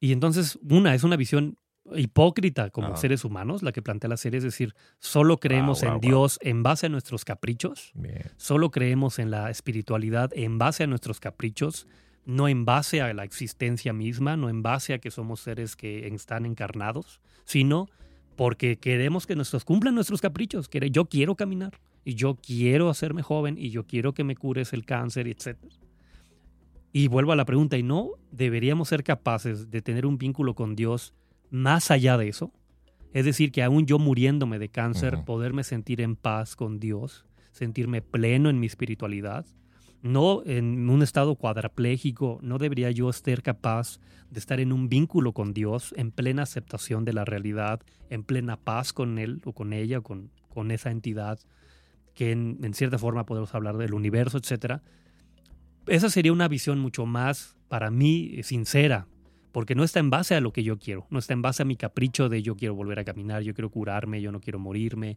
Y 0.00 0.12
entonces, 0.12 0.58
una, 0.68 0.94
es 0.94 1.04
una 1.04 1.16
visión 1.16 1.56
hipócrita 1.94 2.70
como 2.70 2.96
seres 2.96 3.24
humanos, 3.24 3.62
la 3.62 3.72
que 3.72 3.82
plantea 3.82 4.08
la 4.08 4.16
serie, 4.16 4.38
es 4.38 4.44
decir, 4.44 4.74
solo 4.98 5.38
creemos 5.38 5.82
Wow, 5.82 5.88
en 5.88 5.94
wow, 5.94 6.00
Dios 6.00 6.38
en 6.42 6.62
base 6.62 6.86
a 6.86 6.88
nuestros 6.88 7.24
caprichos, 7.24 7.92
Bien. 7.94 8.22
solo 8.36 8.70
creemos 8.70 9.18
en 9.18 9.30
la 9.30 9.50
espiritualidad 9.50 10.30
en 10.34 10.58
base 10.58 10.84
a 10.84 10.86
nuestros 10.86 11.20
caprichos, 11.20 11.86
no 12.26 12.48
en 12.48 12.64
base 12.64 13.00
a 13.00 13.12
la 13.12 13.24
existencia 13.24 13.92
misma, 13.92 14.36
no 14.36 14.48
en 14.48 14.62
base 14.62 14.94
a 14.94 14.98
que 14.98 15.10
somos 15.10 15.40
seres 15.40 15.76
que 15.76 16.06
están 16.06 16.46
encarnados, 16.46 17.20
sino 17.44 17.88
porque 18.36 18.76
queremos 18.76 19.26
que 19.26 19.36
nuestros 19.36 19.64
cumplan 19.64 19.94
nuestros 19.94 20.20
caprichos. 20.20 20.68
Yo 20.90 21.06
quiero 21.06 21.34
caminar 21.36 21.78
y 22.04 22.14
yo 22.14 22.36
quiero 22.36 22.88
hacerme 22.88 23.22
joven 23.22 23.56
y 23.58 23.70
yo 23.70 23.86
quiero 23.86 24.14
que 24.14 24.24
me 24.24 24.36
cures 24.36 24.72
el 24.72 24.84
cáncer, 24.84 25.28
etc. 25.28 25.56
Y 26.92 27.08
vuelvo 27.08 27.32
a 27.32 27.36
la 27.36 27.44
pregunta, 27.44 27.76
¿y 27.76 27.82
no 27.82 28.10
deberíamos 28.30 28.88
ser 28.88 29.02
capaces 29.02 29.70
de 29.70 29.82
tener 29.82 30.06
un 30.06 30.18
vínculo 30.18 30.54
con 30.54 30.76
Dios 30.76 31.14
más 31.50 31.90
allá 31.90 32.16
de 32.16 32.28
eso? 32.28 32.52
Es 33.12 33.24
decir, 33.24 33.52
que 33.52 33.62
aún 33.62 33.86
yo 33.86 33.98
muriéndome 33.98 34.58
de 34.58 34.68
cáncer, 34.68 35.24
poderme 35.24 35.62
sentir 35.62 36.00
en 36.00 36.16
paz 36.16 36.56
con 36.56 36.80
Dios, 36.80 37.26
sentirme 37.52 38.02
pleno 38.02 38.50
en 38.50 38.58
mi 38.58 38.66
espiritualidad, 38.66 39.46
no 40.04 40.42
en 40.44 40.90
un 40.90 41.02
estado 41.02 41.34
cuadraplégico, 41.34 42.38
no 42.42 42.58
debería 42.58 42.90
yo 42.90 43.10
ser 43.12 43.42
capaz 43.42 43.98
de 44.30 44.38
estar 44.38 44.60
en 44.60 44.70
un 44.70 44.90
vínculo 44.90 45.32
con 45.32 45.54
Dios, 45.54 45.94
en 45.96 46.10
plena 46.10 46.42
aceptación 46.42 47.06
de 47.06 47.14
la 47.14 47.24
realidad, 47.24 47.80
en 48.10 48.22
plena 48.22 48.58
paz 48.58 48.92
con 48.92 49.18
Él 49.18 49.40
o 49.46 49.54
con 49.54 49.72
ella 49.72 50.00
o 50.00 50.02
con, 50.02 50.30
con 50.50 50.70
esa 50.70 50.90
entidad, 50.90 51.38
que 52.14 52.32
en, 52.32 52.74
cierta 52.74 52.98
forma 52.98 53.24
podemos 53.24 53.54
hablar 53.54 53.78
del 53.78 53.94
universo, 53.94 54.36
etcétera. 54.36 54.82
Esa 55.86 56.10
sería 56.10 56.34
una 56.34 56.48
visión 56.48 56.78
mucho 56.80 57.06
más, 57.06 57.56
para 57.68 57.90
mí, 57.90 58.42
sincera, 58.42 59.06
porque 59.52 59.74
no 59.74 59.84
está 59.84 60.00
en 60.00 60.10
base 60.10 60.34
a 60.34 60.40
lo 60.42 60.52
que 60.52 60.62
yo 60.64 60.78
quiero, 60.78 61.06
no 61.08 61.18
está 61.18 61.32
en 61.32 61.40
base 61.40 61.62
a 61.62 61.66
mi 61.66 61.76
capricho 61.76 62.28
de 62.28 62.42
yo 62.42 62.56
quiero 62.56 62.74
volver 62.74 62.98
a 62.98 63.04
caminar, 63.04 63.42
yo 63.42 63.54
quiero 63.54 63.70
curarme, 63.70 64.20
yo 64.20 64.32
no 64.32 64.40
quiero 64.40 64.58
morirme, 64.58 65.16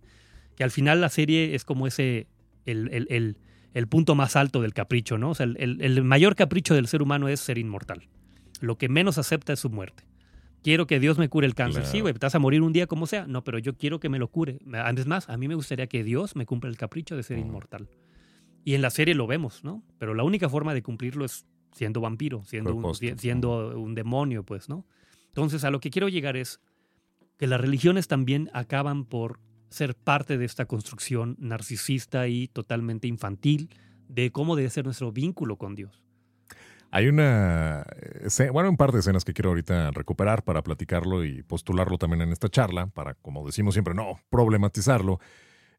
que 0.56 0.64
al 0.64 0.72
final 0.72 1.02
la 1.02 1.10
serie 1.10 1.56
es 1.56 1.66
como 1.66 1.88
ese, 1.88 2.28
el- 2.66 2.88
el- 3.10 3.38
el 3.74 3.88
punto 3.88 4.16
más 4.16 4.36
alto 4.36 4.62
del 4.62 4.74
capricho, 4.74 5.18
¿no? 5.18 5.32
O 5.32 5.36
sea, 5.36 5.46
el, 5.46 5.58
el- 5.60 5.82
el 5.82 6.04
mayor 6.04 6.36
capricho 6.36 6.74
del 6.76 6.88
ser 6.88 7.02
humano 7.02 7.28
es 7.28 7.40
ser 7.40 7.58
inmortal. 7.58 8.08
Lo 8.60 8.78
que 8.78 8.90
menos 8.90 9.18
acepta 9.18 9.54
es 9.54 9.60
su 9.60 9.70
muerte. 9.70 10.04
Quiero 10.64 10.88
que 10.88 11.00
Dios 11.00 11.18
me 11.18 11.30
cure 11.30 11.46
el 11.48 11.54
cáncer. 11.56 11.84
Claro. 11.84 11.92
Sí, 11.92 12.02
güey, 12.02 12.14
te 12.14 12.20
vas 12.26 12.34
a 12.36 12.40
morir 12.40 12.62
un 12.62 12.74
día 12.74 12.88
como 12.88 13.06
sea. 13.08 13.28
No, 13.28 13.44
pero 13.44 13.60
yo 13.60 13.76
quiero 13.76 14.00
que 14.00 14.10
me 14.10 14.18
lo 14.20 14.28
cure. 14.30 14.60
Es 14.98 15.06
más, 15.08 15.30
a 15.30 15.38
mí 15.38 15.48
me 15.48 15.56
gustaría 15.56 15.88
que 15.88 16.04
Dios 16.04 16.36
me 16.36 16.46
cumpla 16.46 16.70
el 16.70 16.78
capricho 16.78 17.16
de 17.16 17.24
ser 17.24 17.38
Mm. 17.38 17.42
inmortal. 17.42 17.88
Y 18.66 18.74
en 18.74 18.82
la 18.82 18.90
serie 18.90 19.14
lo 19.16 19.28
vemos, 19.28 19.64
¿no? 19.64 19.84
Pero 20.00 20.14
la 20.14 20.24
única 20.24 20.50
forma 20.50 20.74
de 20.74 20.82
cumplirlo 20.82 21.24
es 21.24 21.46
siendo 21.74 22.02
vampiro, 22.02 22.44
siendo 22.46 22.74
un, 22.76 22.96
siendo 22.96 23.80
un 23.80 23.94
demonio, 23.96 24.44
pues, 24.44 24.68
¿no? 24.68 24.86
Entonces, 25.28 25.64
a 25.64 25.70
lo 25.70 25.80
que 25.80 25.90
quiero 25.92 26.10
llegar 26.10 26.36
es 26.36 26.60
que 27.38 27.46
las 27.48 27.62
religiones 27.62 28.08
también 28.08 28.50
acaban 28.54 29.06
por 29.06 29.40
ser 29.70 29.96
parte 29.96 30.38
de 30.38 30.46
esta 30.46 30.66
construcción 30.66 31.36
narcisista 31.40 32.28
y 32.28 32.48
totalmente 32.48 33.08
infantil 33.08 33.70
de 34.08 34.32
cómo 34.32 34.56
debe 34.56 34.70
ser 34.70 34.86
nuestro 34.86 35.12
vínculo 35.12 35.58
con 35.58 35.76
Dios. 35.76 36.04
Hay 36.90 37.08
una, 37.08 37.86
escena- 38.24 38.52
bueno, 38.52 38.70
un 38.70 38.78
par 38.78 38.92
de 38.92 39.00
escenas 39.00 39.26
que 39.26 39.34
quiero 39.34 39.50
ahorita 39.50 39.92
recuperar 39.92 40.44
para 40.44 40.64
platicarlo 40.64 41.26
y 41.26 41.44
postularlo 41.44 41.98
también 41.98 42.22
en 42.22 42.32
esta 42.32 42.48
charla, 42.50 42.88
para, 42.88 43.14
como 43.16 43.46
decimos 43.46 43.76
siempre, 43.76 43.94
no 43.94 44.20
problematizarlo. 44.30 45.20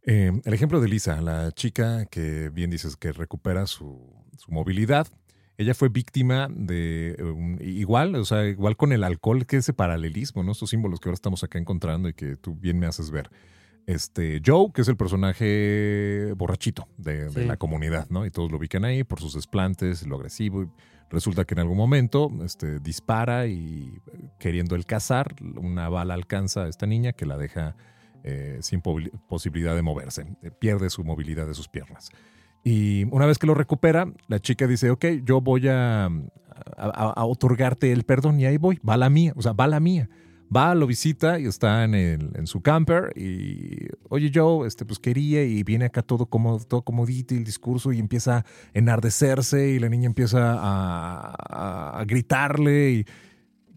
Eh, 0.03 0.33
el 0.44 0.55
ejemplo 0.55 0.81
de 0.81 0.88
Lisa, 0.88 1.20
la 1.22 1.51
chica 1.53 2.05
que 2.07 2.51
bien 2.51 2.70
dices 2.70 2.96
que 2.96 3.12
recupera 3.12 3.66
su, 3.66 4.14
movilidad, 4.48 5.09
ella 5.57 5.74
fue 5.74 5.88
víctima 5.88 6.48
de 6.51 7.16
eh, 7.18 7.64
igual, 7.64 8.14
o 8.14 8.24
sea, 8.24 8.46
igual 8.46 8.77
con 8.77 8.92
el 8.92 9.03
alcohol, 9.03 9.44
que 9.46 9.57
ese 9.57 9.72
paralelismo, 9.72 10.42
¿no? 10.42 10.53
Estos 10.53 10.70
símbolos 10.70 11.01
que 11.01 11.09
ahora 11.09 11.14
estamos 11.14 11.42
acá 11.42 11.59
encontrando 11.59 12.09
y 12.09 12.14
que 12.14 12.37
tú 12.37 12.55
bien 12.55 12.79
me 12.79 12.87
haces 12.87 13.11
ver. 13.11 13.31
Este, 13.88 14.42
Joe, 14.44 14.70
que 14.74 14.83
es 14.83 14.88
el 14.88 14.98
personaje 14.98 16.35
borrachito 16.37 16.87
de, 16.98 17.31
la 17.46 17.57
comunidad, 17.57 18.07
¿no? 18.11 18.27
Y 18.27 18.31
todos 18.31 18.51
lo 18.51 18.59
ubican 18.59 18.85
ahí 18.85 19.03
por 19.03 19.18
sus 19.18 19.33
desplantes, 19.33 20.07
lo 20.07 20.16
agresivo. 20.16 20.62
y 20.64 20.68
resulta 21.09 21.46
que 21.46 21.55
en 21.55 21.61
algún 21.61 21.79
momento 21.79 22.31
este, 22.44 22.81
dispara 22.81 23.46
y 23.46 23.94
eh, 24.12 24.29
queriendo 24.38 24.77
el 24.77 24.85
cazar, 24.85 25.35
una 25.57 25.88
bala 25.88 26.12
alcanza 26.12 26.64
a 26.64 26.68
esta 26.68 26.87
niña 26.87 27.14
que 27.14 27.24
la 27.24 27.38
deja 27.38 27.77
eh, 28.24 28.59
sin 28.61 28.83
posibilidad 28.83 29.74
de 29.74 29.81
moverse. 29.81 30.27
Eh, 30.42 30.51
pierde 30.51 30.90
su 30.90 31.03
movilidad 31.03 31.46
de 31.46 31.55
sus 31.55 31.66
piernas. 31.68 32.11
Y 32.62 33.05
una 33.05 33.24
vez 33.24 33.38
que 33.38 33.46
lo 33.46 33.55
recupera, 33.55 34.12
la 34.27 34.38
chica 34.38 34.66
dice, 34.66 34.90
ok, 34.90 35.07
yo 35.24 35.40
voy 35.40 35.66
a, 35.68 36.05
a- 36.05 36.11
a- 37.16 37.24
otorgarte 37.24 37.90
el 37.90 38.05
perdón 38.05 38.38
y 38.38 38.44
ahí 38.44 38.59
voy, 38.59 38.79
va 38.87 38.98
la 38.98 39.09
mía, 39.09 39.33
o 39.35 39.40
sea, 39.40 39.53
va 39.55 39.66
la 39.66 39.81
mía. 39.81 40.11
Va, 40.55 40.75
lo 40.75 40.87
visita 40.87 41.39
y 41.39 41.45
está 41.47 41.85
en, 41.85 41.95
el- 41.95 42.31
en 42.35 42.47
su 42.47 42.63
camper 42.63 43.13
y, 43.17 43.89
oye, 44.09 44.31
yo, 44.31 44.65
este, 44.65 44.87
pues 44.87 44.99
quería 44.99 45.45
y 45.45 45.63
viene 45.63 45.85
acá 45.85 46.01
todo, 46.03 46.25
como, 46.27 46.59
todo 46.61 46.81
comodito 46.83 47.35
y 47.35 47.39
el 47.39 47.45
discurso 47.45 47.93
y 47.93 47.99
empieza 47.99 48.39
a 48.39 48.45
enardecerse 48.73 49.69
y 49.71 49.79
la 49.79 49.89
niña 49.91 50.07
empieza 50.07 50.55
a, 50.59 51.99
a- 52.01 52.05
gritarle 52.07 53.05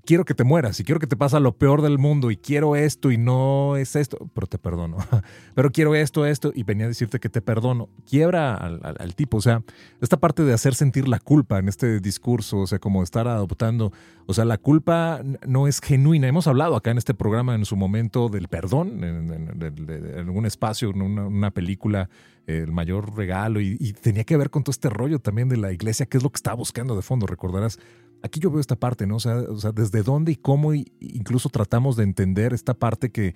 quiero 0.06 0.26
que 0.26 0.34
te 0.34 0.44
mueras 0.44 0.80
y 0.80 0.84
quiero 0.84 1.00
que 1.00 1.08
te 1.08 1.16
pasa 1.16 1.40
lo 1.40 1.54
peor 1.58 1.82
del 1.82 1.98
mundo 1.98 2.32
y 2.32 2.38
quiero 2.38 2.76
esto 2.76 3.12
y 3.12 3.18
no 3.18 3.76
es 3.78 3.96
esto, 3.96 4.30
pero 4.34 4.48
te 4.48 4.58
perdono. 4.58 4.98
pero 5.56 5.72
quiero 5.72 5.96
esto, 5.96 6.26
esto 6.26 6.52
y 6.56 6.64
venía 6.64 6.86
a 6.86 6.90
decirte 6.90 7.20
que 7.20 7.30
te 7.30 7.42
perdono. 7.42 7.90
Quiebra 8.10 8.56
al, 8.56 9.16
tipo, 9.16 9.38
o 9.38 9.42
sea, 9.42 9.64
esta 10.02 10.18
parte 10.18 10.44
de 10.44 10.54
hacer 10.54 10.76
sentir 10.76 11.08
la 11.08 11.20
culpa 11.20 11.60
en 11.60 11.68
este 11.70 12.00
discurso, 12.00 12.60
o 12.60 12.68
sea, 12.68 12.80
como 12.80 13.04
estar 13.04 13.28
adoptando, 13.28 13.92
o 14.26 14.34
sea, 14.34 14.46
la 14.46 14.58
culpa 14.58 15.22
no 15.48 15.68
es 15.68 15.80
genuina. 15.82 16.28
Hemos 16.28 16.48
hablado 16.48 16.76
acá 16.76 16.92
en 16.92 16.98
este 16.98 17.14
programa 17.14 17.56
en 17.56 17.66
su 17.66 17.76
momento 17.76 18.30
del 18.30 18.48
perdón, 18.48 19.04
en, 19.04 19.34
en- 19.34 20.18
algún 20.18 20.46
espacio, 20.46 20.90
en 20.90 21.02
una, 21.02 21.52
película, 21.52 22.10
el 22.48 22.72
mayor 22.72 23.16
regalo, 23.16 23.60
y, 23.60 23.78
y 23.80 23.94
tenía 23.94 24.24
que 24.24 24.38
ver 24.38 24.50
con 24.50 24.64
todo 24.64 24.72
este 24.72 24.90
rollo 24.90 25.20
también 25.20 25.50
de 25.50 25.58
la 25.58 25.72
iglesia, 25.72 26.06
que 26.06 26.18
es 26.18 26.24
lo 26.24 26.30
que 26.30 26.38
estaba 26.38 26.56
buscando 26.56 26.96
de 26.96 27.02
fondo, 27.02 27.26
recordarás. 27.28 27.78
Aquí 28.24 28.40
yo 28.40 28.52
veo 28.52 28.60
esta 28.60 28.76
parte, 28.76 29.08
¿no? 29.08 29.16
O 29.16 29.20
sea, 29.20 29.38
o 29.38 29.58
sea 29.58 29.72
desde 29.72 30.04
dónde 30.04 30.34
y 30.34 30.36
cómo 30.36 30.74
incluso 30.74 31.50
tratamos 31.50 31.96
de 31.96 32.04
entender 32.04 32.54
esta 32.54 32.74
parte 32.74 33.12
que 33.12 33.36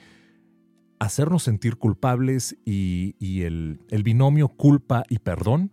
hacernos 1.00 1.43
sentir 1.43 1.78
culpables 1.78 2.58
y, 2.65 3.15
el, 3.41 3.80
binomio 4.04 4.50
culpa 4.50 5.04
y 5.10 5.19
perdón 5.19 5.71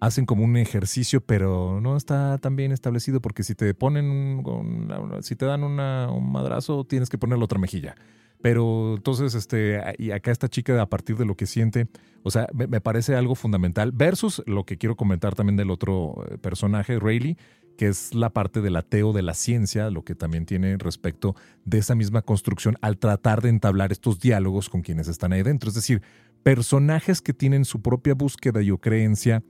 hacen 0.00 0.24
como 0.24 0.44
un 0.44 0.56
ejercicio, 0.56 1.20
pero 1.20 1.78
no 1.82 1.94
está 1.96 2.38
tan 2.38 2.56
bien 2.56 2.72
establecido 2.72 3.20
porque 3.20 3.42
si 3.42 3.54
te 3.54 3.74
ponen, 3.74 4.06
un- 4.06 4.88
si 5.22 5.36
te 5.36 5.44
dan 5.44 5.62
una- 5.62 6.10
un 6.10 6.32
madrazo, 6.32 6.84
tienes 6.84 7.10
que 7.10 7.18
ponerle 7.18 7.44
otra 7.44 7.58
mejilla. 7.58 7.96
Pero 8.42 8.94
entonces, 8.96 9.34
este, 9.34 9.78
y 9.98 10.12
acá 10.12 10.30
esta 10.30 10.48
chica 10.48 10.80
a 10.80 10.88
partir 10.88 11.16
de 11.18 11.26
lo 11.26 11.36
que 11.36 11.44
siente, 11.44 11.88
o 12.22 12.30
sea, 12.30 12.46
me, 12.54 12.66
me 12.66 12.80
parece 12.80 13.14
algo 13.14 13.34
fundamental, 13.34 13.92
versus 13.92 14.42
lo 14.46 14.64
que 14.64 14.78
quiero 14.78 14.96
comentar 14.96 15.34
también 15.34 15.56
del 15.58 15.70
otro 15.70 16.24
eh, 16.30 16.38
personaje, 16.38 16.98
Rayleigh, 16.98 17.36
que 17.80 17.88
es 17.88 18.14
la 18.14 18.28
parte 18.28 18.60
del 18.60 18.76
ateo 18.76 19.14
de 19.14 19.22
la 19.22 19.32
ciencia, 19.32 19.88
lo 19.88 20.04
que 20.04 20.14
también 20.14 20.44
tiene 20.44 20.76
respecto 20.76 21.34
de 21.64 21.78
esa 21.78 21.94
misma 21.94 22.20
construcción 22.20 22.76
al 22.82 22.98
tratar 22.98 23.40
de 23.40 23.48
entablar 23.48 23.90
estos 23.90 24.20
diálogos 24.20 24.68
con 24.68 24.82
quienes 24.82 25.08
están 25.08 25.32
ahí 25.32 25.42
dentro. 25.42 25.70
Es 25.70 25.76
decir, 25.76 26.02
personajes 26.42 27.22
que 27.22 27.32
tienen 27.32 27.64
su 27.64 27.80
propia 27.80 28.12
búsqueda 28.12 28.60
y 28.60 28.70
o 28.70 28.76
creencia, 28.76 29.42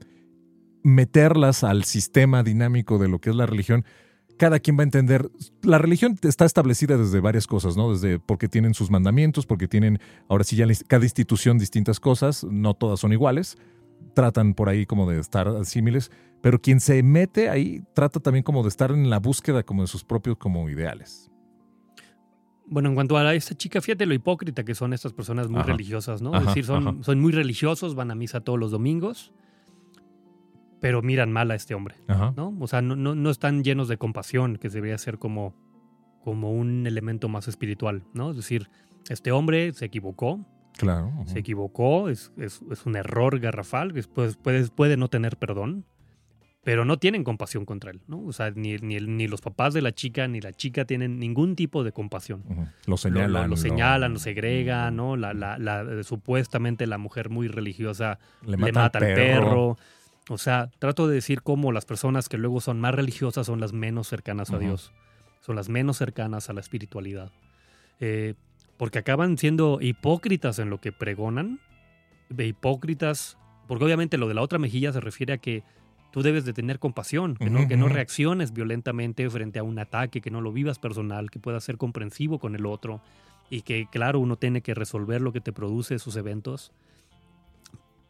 meterlas 0.81 1.65
al 1.65 1.83
sistema 1.83 2.41
dinámico 2.41 2.99
de 2.99 3.09
lo 3.09 3.19
que 3.19 3.31
es 3.31 3.35
la 3.35 3.47
religión, 3.47 3.83
cada 4.37 4.61
quien 4.61 4.77
va 4.77 4.83
a 4.83 4.85
entender. 4.85 5.29
La 5.61 5.77
religión 5.77 6.17
está 6.21 6.45
establecida 6.45 6.95
desde 6.95 7.19
varias 7.19 7.47
cosas, 7.47 7.75
¿no? 7.75 7.91
Desde 7.91 8.17
porque 8.17 8.47
tienen 8.47 8.73
sus 8.73 8.89
mandamientos, 8.89 9.45
porque 9.45 9.67
tienen, 9.67 9.99
ahora 10.29 10.45
sí, 10.45 10.55
ya 10.55 10.65
cada 10.87 11.03
institución 11.03 11.57
distintas 11.57 11.99
cosas, 11.99 12.45
no 12.45 12.75
todas 12.75 13.01
son 13.01 13.11
iguales. 13.11 13.57
Tratan 14.13 14.53
por 14.53 14.69
ahí 14.69 14.85
como 14.85 15.09
de 15.11 15.19
estar 15.19 15.65
símiles, 15.65 16.11
pero 16.41 16.59
quien 16.59 16.79
se 16.79 17.01
mete 17.03 17.49
ahí 17.49 17.83
trata 17.93 18.19
también 18.19 18.43
como 18.43 18.63
de 18.63 18.69
estar 18.69 18.91
en 18.91 19.09
la 19.09 19.19
búsqueda 19.19 19.63
como 19.63 19.81
de 19.83 19.87
sus 19.87 20.03
propios 20.03 20.37
como 20.37 20.69
ideales. 20.69 21.29
Bueno, 22.67 22.87
en 22.89 22.95
cuanto 22.95 23.17
a 23.17 23.33
esta 23.35 23.53
chica, 23.55 23.81
fíjate 23.81 24.05
lo 24.05 24.13
hipócrita 24.13 24.63
que 24.63 24.73
son 24.75 24.93
estas 24.93 25.11
personas 25.13 25.49
muy 25.49 25.59
Ajá. 25.59 25.71
religiosas, 25.71 26.21
¿no? 26.21 26.29
Ajá, 26.29 26.39
es 26.39 26.45
decir, 26.47 26.65
son, 26.65 27.03
son 27.03 27.19
muy 27.19 27.33
religiosos, 27.33 27.95
van 27.95 28.11
a 28.11 28.15
misa 28.15 28.39
todos 28.41 28.57
los 28.57 28.71
domingos, 28.71 29.33
pero 30.79 31.01
miran 31.01 31.31
mal 31.31 31.51
a 31.51 31.55
este 31.55 31.75
hombre, 31.75 31.95
Ajá. 32.07 32.33
¿no? 32.35 32.55
O 32.59 32.67
sea, 32.67 32.81
no, 32.81 32.95
no, 32.95 33.13
no 33.13 33.29
están 33.29 33.63
llenos 33.63 33.87
de 33.87 33.97
compasión, 33.97 34.55
que 34.57 34.69
debería 34.69 34.97
ser 34.97 35.19
como, 35.19 35.53
como 36.23 36.51
un 36.51 36.87
elemento 36.87 37.27
más 37.29 37.47
espiritual, 37.47 38.03
¿no? 38.13 38.31
Es 38.31 38.37
decir, 38.37 38.69
este 39.09 39.31
hombre 39.31 39.73
se 39.73 39.85
equivocó, 39.85 40.39
Claro. 40.77 41.11
se 41.25 41.39
equivocó, 41.39 42.07
es, 42.09 42.31
es- 42.37 42.61
es 42.71 42.85
un 42.85 42.95
error 42.95 43.39
garrafal, 43.39 43.91
pues, 43.91 44.37
puede, 44.37 44.67
puede 44.69 44.97
no 44.97 45.09
tener 45.09 45.37
perdón, 45.37 45.85
pero 46.63 46.85
no 46.85 46.97
tienen 46.97 47.23
compasión 47.23 47.65
contra 47.65 47.89
él, 47.91 48.01
¿no? 48.07 48.23
O 48.23 48.33
sea, 48.33 48.51
ni, 48.51 48.75
ni, 48.77 48.97
ni 48.99 49.27
los 49.27 49.41
papás 49.41 49.73
de 49.73 49.81
la 49.81 49.93
chica 49.93 50.27
ni 50.27 50.41
la 50.41 50.53
chica 50.53 50.85
tienen 50.85 51.17
ningún 51.19 51.55
tipo 51.55 51.83
de 51.83 51.91
compasión. 51.91 52.43
Ujú. 52.47 52.61
Lo 52.61 52.67
Lo- 52.85 52.97
señalan. 52.97 53.31
Lo, 53.33 53.41
lo 53.41 53.47
lo- 53.47 53.57
señalan, 53.57 54.13
lo 54.13 54.19
segregan, 54.19 54.95
¿no? 54.95 55.17
La, 55.17 55.33
la, 55.33 55.57
la- 55.57 55.81
eh, 55.81 56.03
supuestamente 56.03 56.85
la 56.85 56.97
mujer 56.99 57.29
muy 57.31 57.47
religiosa 57.47 58.19
Le 58.45 58.57
le 58.57 58.71
mata, 58.71 58.99
al 58.99 59.05
perro. 59.15 59.77
O 60.29 60.37
sea, 60.37 60.69
trato 60.77 61.07
de 61.07 61.15
decir 61.15 61.41
cómo 61.41 61.71
las 61.71 61.85
personas 61.85 62.29
que 62.29 62.37
luego 62.37 62.61
son 62.61 62.79
más 62.79 62.93
religiosas 62.93 63.47
son 63.47 63.59
las 63.59 63.73
menos 63.73 64.07
cercanas 64.07 64.51
a. 64.51 64.59
Dios. 64.59 64.93
son 65.41 65.55
las 65.55 65.67
menos 65.67 65.97
cercanas 65.97 66.49
a 66.51 66.53
la 66.53 66.59
espiritualidad. 66.61 67.31
Eh, 67.99 68.35
porque 68.77 68.99
acaban 68.99 69.37
siendo 69.39 69.79
hipócritas 69.81 70.59
en 70.59 70.69
lo 70.69 70.79
que 70.79 70.91
pregonan, 70.91 71.59
hipócritas, 72.37 73.37
porque 73.67 73.83
obviamente 73.85 74.17
lo 74.17 74.27
de 74.27 74.33
la 74.35 74.41
otra 74.41 74.59
mejilla 74.59 74.91
se 74.93 74.99
refiere 74.99 75.33
a 75.33 75.37
que 75.37 75.63
tú 76.11 76.21
debes 76.21 76.45
de 76.45 76.53
tener 76.53 76.79
compasión, 76.79 77.35
que, 77.35 77.49
no, 77.49 77.67
que 77.67 77.75
reacciones 77.75 78.53
violentamente 78.53 79.29
frente 79.29 79.59
a 79.59 79.63
un 79.63 79.79
ataque, 79.79 80.21
que 80.21 80.31
no 80.31 80.41
lo 80.41 80.51
vivas 80.51 80.77
personal, 80.77 81.31
que 81.31 81.39
puedas 81.39 81.63
ser 81.63 81.77
comprensivo 81.77 82.39
con 82.39 82.55
el 82.55 82.65
otro 82.65 83.01
y 83.49 83.63
que 83.63 83.87
claro, 83.89 84.19
uno 84.19 84.37
tiene 84.37 84.61
que 84.61 84.73
resolver 84.73 85.21
lo 85.21 85.33
que 85.33 85.41
te 85.41 85.51
produce 85.51 85.95
esos 85.95 86.15
eventos, 86.15 86.71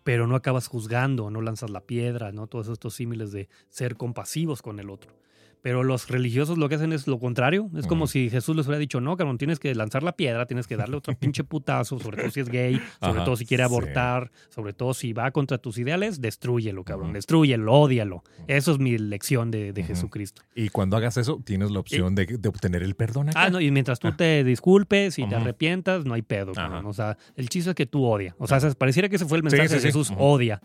pero 0.03 0.27
no 0.27 0.35
acabas 0.35 0.67
juzgando, 0.67 1.29
no 1.29 1.41
lanzas 1.41 1.69
la 1.69 1.81
piedra, 1.81 2.31
¿no? 2.31 2.47
Todos 2.47 2.67
estos 2.67 2.95
símiles 2.95 3.31
de 3.31 3.49
ser 3.69 3.95
compasivos 3.95 4.61
con 4.61 4.79
el 4.79 4.89
otro. 4.89 5.13
Pero 5.61 5.83
los 5.83 6.07
religiosos 6.07 6.57
lo 6.57 6.67
que 6.69 6.75
hacen 6.75 6.91
es 6.91 7.07
lo 7.07 7.19
contrario. 7.19 7.69
Es 7.77 7.85
como 7.85 8.07
si 8.07 8.29
Jesús 8.31 8.55
les 8.55 8.65
hubiera 8.65 8.79
dicho, 8.79 8.99
no, 8.99 9.15
cabrón, 9.15 9.37
tienes 9.37 9.59
que 9.59 9.75
lanzar 9.75 10.01
la 10.01 10.13
piedra, 10.13 10.47
tienes 10.47 10.65
que 10.65 10.75
darle 10.75 10.97
otro 10.97 11.13
pinche 11.19 11.43
putazo, 11.43 11.99
sobre 11.99 12.17
todo 12.17 12.31
si 12.31 12.39
es 12.39 12.49
gay, 12.49 12.81
sobre 12.99 13.17
Ajá, 13.17 13.23
todo 13.25 13.35
si 13.35 13.45
quiere 13.45 13.63
sí. 13.63 13.65
abortar, 13.65 14.31
sobre 14.49 14.73
todo 14.73 14.93
si 14.95 15.13
va 15.13 15.29
contra 15.31 15.59
tus 15.59 15.77
ideales, 15.77 16.19
destrúyelo, 16.19 16.83
cabrón, 16.83 17.09
Ujú. 17.09 17.13
destrúyelo, 17.15 17.73
ódialo. 17.73 18.23
Eso 18.47 18.71
es 18.71 18.79
mi 18.79 18.97
lección 18.97 19.51
de, 19.51 19.71
de. 19.71 19.83
Jesucristo. 19.83 20.41
Y 20.55 20.69
cuando 20.69 20.97
hagas 20.97 21.17
eso, 21.17 21.41
tienes 21.43 21.71
la 21.71 21.79
opción 21.79 22.15
de, 22.15 22.25
de 22.25 22.49
obtener 22.49 22.81
el 22.81 22.95
perdón 22.95 23.29
acá. 23.29 23.43
Ah, 23.43 23.49
no, 23.49 23.59
y 23.59 23.71
mientras 23.71 23.99
tú 23.99 24.11
te 24.15 24.43
disculpes 24.43 25.19
y 25.19 25.27
te 25.27 25.35
arrepientas, 25.35 26.05
no 26.05 26.13
hay 26.13 26.21
pedo, 26.21 26.53
cabrón. 26.53 26.85
O 26.85 26.93
sea, 26.93 27.17
el 27.35 27.49
chiste 27.49 27.71
es 27.71 27.75
que 27.75 27.85
tú 27.85 28.05
odias. 28.05 28.35
O 28.37 28.47
sea, 28.47 28.59
pareciera 28.75 29.09
que 29.09 29.17
ese 29.17 29.25
fue 29.25 29.37
el 29.37 29.43
mensaje 29.43 29.69
sí, 29.69 29.75
de. 29.75 29.81
Jesús, 29.81 30.11
odia. 30.17 30.61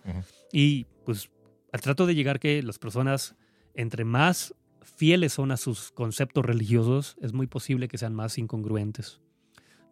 Y 0.53 0.87
pues 1.05 1.31
al 1.73 1.81
trato 1.81 2.07
de 2.07 2.15
llegar 2.15 2.39
que 2.41 2.63
las 2.63 2.79
personas, 2.79 3.35
entre 3.75 4.05
más 4.05 4.55
fieles 4.87 5.33
son 5.35 5.51
a 5.51 5.57
sus 5.57 5.91
conceptos 5.93 6.45
religiosos, 6.45 7.17
es 7.21 7.33
muy 7.33 7.47
posible 7.47 7.89
que 7.89 7.99
sean 7.99 8.15
más 8.15 8.39
incongruentes. 8.39 9.21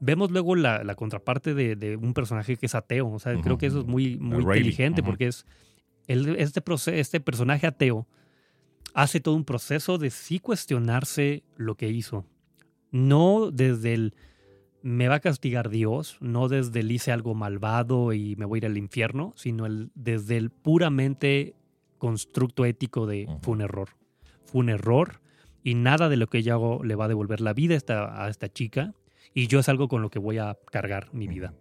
Vemos 0.00 0.30
luego 0.30 0.54
la, 0.56 0.82
la 0.84 0.94
contraparte 0.94 1.54
de, 1.54 1.76
de 1.76 1.96
un 1.96 2.14
personaje 2.14 2.56
que 2.56 2.66
es 2.66 2.74
ateo. 2.74 3.08
O 3.10 3.18
sea, 3.18 3.40
creo 3.40 3.58
que 3.58 3.66
eso 3.66 3.80
es 3.80 3.86
muy, 3.86 4.16
muy 4.18 4.38
Rayleigh, 4.44 4.58
inteligente 4.58 5.02
porque 5.02 5.26
es 5.26 5.46
el- 6.06 6.36
este, 6.36 6.62
este 6.98 7.20
personaje 7.20 7.66
ateo 7.66 8.06
hace 8.92 9.20
todo 9.20 9.34
un 9.34 9.44
proceso 9.44 9.98
de 9.98 10.10
sí 10.10 10.38
cuestionarse 10.40 11.42
lo 11.56 11.76
que 11.76 11.88
hizo. 11.90 12.24
No 12.90 13.50
desde 13.50 13.94
el 13.94 14.14
me 14.82 15.08
va 15.08 15.14
a 15.16 15.20
castigar 15.20 15.70
Dios, 15.70 16.18
no 16.20 16.48
desde 16.48 16.80
el 16.80 16.92
hice 16.92 17.10
algo 17.10 17.34
malvado 17.34 18.12
y 18.12 18.36
me 18.36 18.44
voy 18.44 18.58
a 18.58 18.60
ir 18.60 18.66
al 18.66 18.76
infierno, 18.76 19.32
sino 19.34 19.64
el, 19.64 19.90
desde 19.94 20.36
el 20.36 20.50
puramente 20.50 21.54
constructo 21.96 22.66
ético 22.66 23.06
de 23.06 23.26
fue 23.40 23.54
un 23.54 23.62
error. 23.62 23.88
Fue 24.54 24.60
un 24.60 24.68
error 24.68 25.20
y 25.64 25.74
nada 25.74 26.08
de 26.08 26.16
lo 26.16 26.28
que 26.28 26.42
yo 26.44 26.54
hago 26.54 26.84
le 26.84 26.94
va 26.94 27.06
a 27.06 27.08
devolver 27.08 27.40
la 27.40 27.52
vida 27.52 27.74
a 27.74 27.76
esta, 27.76 28.24
a 28.24 28.28
esta 28.28 28.48
chica 28.48 28.94
y 29.34 29.48
yo 29.48 29.58
es 29.58 29.68
algo 29.68 29.88
con 29.88 30.00
lo 30.00 30.10
que 30.10 30.20
voy 30.20 30.38
a 30.38 30.56
cargar 30.70 31.12
mi 31.12 31.26
vida. 31.26 31.54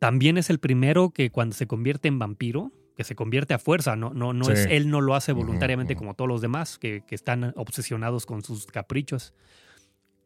También 0.00 0.38
es 0.38 0.50
el 0.50 0.58
primero 0.58 1.10
que 1.10 1.30
cuando 1.30 1.54
se 1.54 1.68
convierte 1.68 2.08
en 2.08 2.18
vampiro, 2.18 2.72
que 2.96 3.04
se 3.04 3.14
convierte 3.14 3.54
a 3.54 3.60
fuerza, 3.60 3.94
no, 3.94 4.12
no, 4.12 4.32
no 4.32 4.46
Sí. 4.46 4.52
es, 4.52 4.66
él 4.70 4.90
no 4.90 5.00
lo 5.00 5.14
hace 5.14 5.32
voluntariamente 5.32 5.94
como 5.94 6.14
todos 6.14 6.28
los 6.28 6.40
demás, 6.40 6.78
que, 6.78 7.04
que 7.06 7.14
están 7.14 7.52
obsesionados 7.56 8.26
con 8.26 8.42
sus 8.42 8.66
caprichos. 8.66 9.32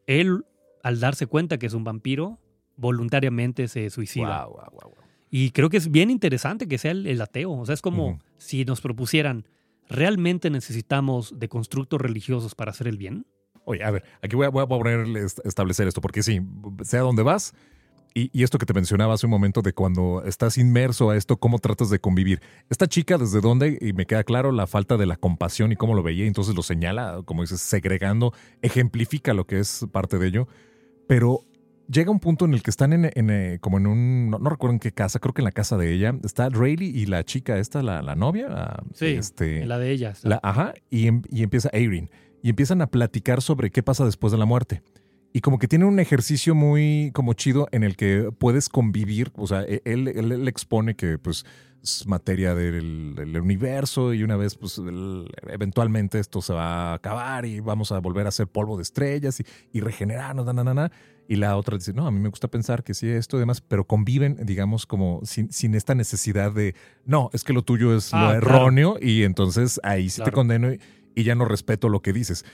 Él, 0.07 0.45
al 0.83 0.99
darse 0.99 1.27
cuenta 1.27 1.59
que 1.59 1.67
es 1.67 1.73
un 1.73 1.83
vampiro, 1.83 2.39
voluntariamente 2.75 3.67
se 3.67 3.89
suicida. 3.91 4.47
Y 5.29 5.51
creo 5.51 5.69
que 5.69 5.77
es 5.77 5.91
bien 5.91 6.09
interesante 6.09 6.67
que 6.67 6.77
sea 6.79 6.91
el, 6.91 7.05
el 7.05 7.21
ateo. 7.21 7.51
O 7.51 7.65
sea, 7.65 7.73
es 7.73 7.81
como 7.81 8.19
si 8.37 8.65
nos 8.65 8.81
propusieran, 8.81 9.47
¿realmente 9.89 10.49
necesitamos 10.49 11.39
de 11.39 11.49
constructos 11.49 12.01
religiosos 12.01 12.55
para 12.55 12.71
hacer 12.71 12.87
el 12.87 12.97
bien? 12.97 13.25
Oye, 13.65 13.83
a 13.83 13.91
ver, 13.91 14.03
aquí 14.21 14.35
voy 14.35 14.45
a, 14.45 14.49
voy 14.49 14.63
a 14.63 14.67
ponerle, 14.67 15.25
est- 15.25 15.45
establecer 15.45 15.87
esto, 15.87 15.99
porque 16.01 16.23
sí, 16.23 16.41
sea 16.83 17.01
donde 17.01 17.23
vas, 17.23 17.53
y, 18.13 18.29
y 18.31 18.43
esto 18.43 18.57
que 18.57 18.65
te 18.65 18.73
mencionaba 18.73 19.13
hace 19.13 19.25
un 19.27 19.29
momento 19.31 19.61
de 19.61 19.73
cuando 19.73 20.23
estás 20.25 20.57
inmerso 20.57 21.09
a 21.09 21.17
esto, 21.17 21.37
cómo 21.37 21.59
tratas 21.59 21.89
de 21.89 21.99
convivir. 21.99 22.41
Esta 22.69 22.87
chica, 22.87 23.17
¿desde 23.17 23.41
dónde? 23.41 23.77
Y 23.79 23.93
me 23.93 24.05
queda 24.05 24.23
claro 24.23 24.51
la 24.51 24.65
falta 24.65 24.97
de 24.97 25.05
la 25.05 25.17
compasión 25.17 25.71
y 25.71 25.75
cómo 25.75 25.93
lo 25.93 26.01
veía, 26.01 26.25
entonces 26.25 26.55
lo 26.55 26.63
señala, 26.63 27.21
como 27.25 27.41
dices, 27.41 27.61
segregando, 27.61 28.33
ejemplifica 28.61 29.33
lo 29.33 29.45
que 29.45 29.59
es 29.59 29.85
parte 29.91 30.17
de 30.17 30.27
ello, 30.27 30.47
pero 31.07 31.41
llega 31.91 32.11
un 32.11 32.19
punto 32.19 32.45
en 32.45 32.53
el 32.53 32.61
que 32.63 32.69
están 32.69 32.93
en, 32.93 33.09
en, 33.13 33.29
eh, 33.29 33.57
como 33.61 33.77
en 33.77 33.87
un, 33.87 34.29
no, 34.29 34.39
no 34.39 34.49
recuerdo 34.49 34.73
en 34.73 34.79
qué 34.79 34.91
casa, 34.91 35.19
creo 35.19 35.33
que 35.33 35.41
en 35.41 35.45
la 35.45 35.51
casa 35.51 35.77
de 35.77 35.93
ella, 35.93 36.15
está 36.23 36.49
Rayleigh 36.49 36.95
y 36.95 37.05
la 37.05 37.23
chica 37.23 37.57
esta, 37.57 37.81
la, 37.83 38.01
la 38.01 38.15
novia, 38.15 38.77
Sí, 38.93 39.05
este, 39.07 39.65
la 39.65 39.77
de 39.79 39.91
ellas. 39.91 40.21
la- 40.23 40.39
ajá, 40.43 40.73
y, 40.89 41.07
em- 41.07 41.23
y 41.29 41.43
empieza 41.43 41.69
Erin. 41.73 42.09
Y 42.43 42.49
empiezan 42.49 42.81
a 42.81 42.87
platicar 42.87 43.41
sobre 43.41 43.71
qué 43.71 43.81
pasa 43.83 44.05
después 44.05 44.31
de 44.31 44.37
la 44.37 44.45
muerte. 44.45 44.81
Y 45.33 45.41
como 45.41 45.59
que 45.59 45.67
tiene 45.67 45.85
un 45.85 45.99
ejercicio 45.99 46.55
muy 46.55 47.11
como 47.13 47.33
chido 47.33 47.67
en 47.71 47.83
el 47.83 47.95
que 47.95 48.29
puedes 48.37 48.69
convivir. 48.69 49.31
O 49.35 49.45
sea, 49.47 49.63
e- 49.63 49.81
él, 49.85 50.07
él- 50.07 50.31
él 50.31 50.47
expone 50.47 50.95
que 50.95 51.17
pues 51.17 51.45
es 51.83 52.07
materia 52.07 52.55
del, 52.55 53.13
del 53.15 53.37
universo 53.39 54.13
y 54.13 54.23
una 54.23 54.35
vez 54.37 54.55
pues 54.55 54.77
el- 54.77 55.27
eventualmente 55.47 56.19
esto 56.19 56.41
se 56.41 56.53
va 56.53 56.91
a 56.91 56.93
acabar 56.95 57.45
y 57.45 57.59
vamos 57.59 57.91
a 57.91 57.99
volver 57.99 58.25
a 58.27 58.31
ser 58.31 58.47
polvo 58.47 58.77
de 58.77 58.83
estrellas 58.83 59.39
y, 59.39 59.45
y 59.77 59.81
regenerarnos, 59.81 60.45
na, 60.45 60.53
na, 60.53 60.63
na, 60.63 60.73
na. 60.73 60.91
Y 61.29 61.35
la 61.35 61.57
otra 61.57 61.77
dice, 61.77 61.91
no, 61.93 62.07
a 62.07 62.11
mí 62.11 62.19
me 62.19 62.29
gusta 62.29 62.47
pensar 62.47 62.83
que 62.83 62.93
sí, 62.93 63.07
esto 63.09 63.35
y 63.37 63.41
demás, 63.41 63.59
pero 63.61 63.85
conviven, 63.85 64.37
digamos, 64.45 64.85
como 64.85 65.19
sin, 65.23 65.51
sin 65.51 65.75
esta 65.75 65.93
necesidad 65.93 66.53
de, 66.53 66.73
no, 67.05 67.29
es 67.33 67.43
que 67.43 67.51
lo 67.53 67.63
tuyo 67.63 67.95
es 67.95 68.13
Ah, 68.13 68.33
lo 68.33 68.39
claro. 68.39 68.57
erróneo 68.57 68.97
y 69.01 69.23
entonces 69.23 69.79
ahí 69.83 70.09
sí 70.09 70.21
te 70.23 70.31
condeno 70.31 70.71
y, 70.73 70.79
y 71.15 71.23
ya 71.23 71.35
no 71.35 71.43
respeto 71.45 71.89
lo 71.89 72.01
que 72.01 72.13
dices. 72.13 72.45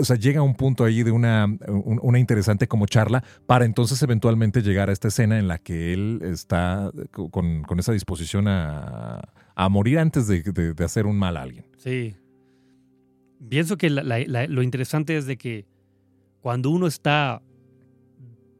O 0.00 0.04
sea, 0.04 0.16
llega 0.16 0.40
un 0.40 0.54
punto 0.54 0.84
ahí 0.84 1.02
de 1.02 1.10
una, 1.10 1.44
un- 1.68 2.00
una 2.02 2.18
interesante 2.18 2.66
como 2.66 2.86
charla 2.86 3.22
para 3.44 3.66
entonces 3.66 4.02
eventualmente 4.02 4.62
llegar 4.62 4.88
a 4.88 4.92
esta 4.94 5.08
escena 5.08 5.38
en 5.38 5.46
la 5.48 5.58
que 5.58 5.92
él 5.92 6.20
está 6.22 6.90
co- 7.10 7.28
con, 7.28 7.62
con 7.64 7.78
esa 7.78 7.92
disposición 7.92 8.48
a, 8.48 9.20
a 9.54 9.68
morir 9.68 9.98
antes 9.98 10.26
de, 10.28 10.40
de- 10.42 10.72
de 10.72 10.84
hacer 10.84 11.04
un 11.06 11.18
mal 11.18 11.36
a 11.36 11.42
alguien. 11.42 11.66
Sí. 11.76 12.16
Pienso 13.48 13.76
que 13.76 13.90
la- 13.90 14.02
la- 14.02 14.20
la- 14.26 14.46
lo 14.46 14.62
interesante 14.62 15.16
es 15.18 15.26
de 15.26 15.36
que 15.36 15.66
cuando 16.40 16.70
uno 16.70 16.86
está 16.86 17.42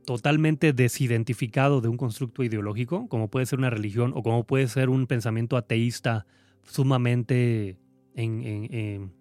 totalmente 0.05 0.73
desidentificado 0.73 1.81
de 1.81 1.89
un 1.89 1.97
constructo 1.97 2.43
ideológico, 2.43 3.09
como 3.09 3.29
puede 3.29 3.47
ser 3.47 3.59
una 3.59 3.71
religión 3.71 4.13
o 4.15 4.23
como 4.23 4.45
puede 4.45 4.67
ser 4.69 4.89
un 4.89 5.07
pensamiento 5.07 5.57
ateísta 5.57 6.27
sumamente, 6.63 7.79
en, 8.15 8.43
en- 8.43 8.75
en- 8.75 9.13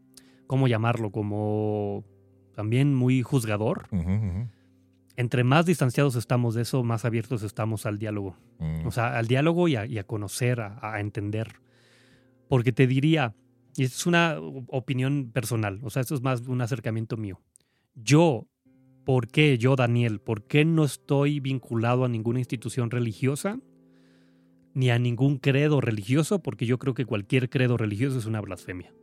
¿cómo 0.48 0.68
llamarlo? 0.68 1.12
Como 1.12 2.04
también 2.56 2.94
muy 2.96 3.22
juzgador. 3.22 3.88
Entre 5.18 5.44
más 5.44 5.66
distanciados 5.66 6.16
estamos 6.16 6.56
de 6.56 6.64
eso, 6.64 6.84
más 6.84 7.06
abiertos 7.06 7.44
estamos 7.44 7.86
al 7.86 8.00
diálogo. 8.00 8.36
Mm. 8.60 8.88
O 8.88 8.92
sea, 8.92 9.18
al 9.18 9.28
diálogo 9.28 9.68
y 9.68 9.76
a, 9.76 9.86
y 9.86 9.98
a 10.00 10.04
conocer, 10.04 10.62
a, 10.62 10.80
a 10.82 11.00
entender. 11.00 11.54
Porque 12.48 12.72
te 12.72 12.88
diría, 12.88 13.36
y 13.78 13.84
es 13.84 14.06
una 14.08 14.38
opinión 14.68 15.32
personal, 15.32 15.80
o 15.84 15.90
sea, 15.90 16.02
esto 16.02 16.16
es 16.16 16.22
más 16.22 16.42
un 16.48 16.62
acercamiento 16.62 17.18
mío. 17.18 17.40
Yo, 17.94 18.48
¿por 19.06 19.28
qué 19.28 19.58
yo, 19.58 19.76
Daniel, 19.76 20.20
por 20.20 20.44
qué 20.44 20.66
no 20.66 20.84
estoy 20.84 21.40
vinculado 21.40 22.06
a 22.06 22.10
ninguna 22.10 22.40
institución 22.40 22.92
religiosa? 22.92 23.60
Ni 24.74 24.90
a 24.90 25.00
ningún 25.00 25.38
credo 25.38 25.82
religioso, 25.82 26.42
porque 26.42 26.66
yo 26.66 26.80
creo 26.80 26.94
que 26.94 27.06
cualquier 27.06 27.50
credo 27.50 27.78
religioso 27.78 28.20
es 28.20 28.26
una 28.26 28.42
blasfemia. 28.42 28.94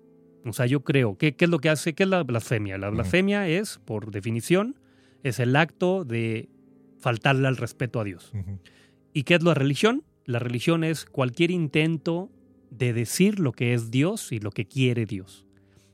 O 0.45 0.53
sea, 0.53 0.67
yo 0.67 0.83
creo, 0.83 1.19
¿qué, 1.19 1.37
qué 1.37 1.45
es 1.45 1.51
lo 1.51 1.59
que 1.59 1.69
hace? 1.69 1.95
¿Qué 1.95 2.05
es 2.05 2.09
la 2.09 2.23
blasfemia? 2.23 2.79
La 2.79 2.91
blasfemia 2.91 3.49
es, 3.49 3.79
por 3.85 4.11
definición, 4.11 4.79
es 5.23 5.41
el 5.41 5.57
acto 5.57 6.05
de 6.05 6.49
faltarle 6.99 7.49
al 7.49 7.57
respeto 7.57 8.01
a 8.01 8.05
Dios. 8.05 8.33
¿Y 9.13 9.25
qué 9.25 9.35
es 9.35 9.43
la 9.43 9.55
religión? 9.55 10.05
La 10.25 10.39
religión 10.39 10.85
es 10.85 11.05
cualquier 11.05 11.51
intento 11.51 12.31
de 12.71 12.93
decir 12.93 13.41
lo 13.41 13.53
que 13.53 13.75
es 13.75 13.91
Dios 13.91 14.33
y 14.33 14.41
lo 14.41 14.51
que 14.51 14.67
quiere 14.67 15.07
Dios. 15.07 15.47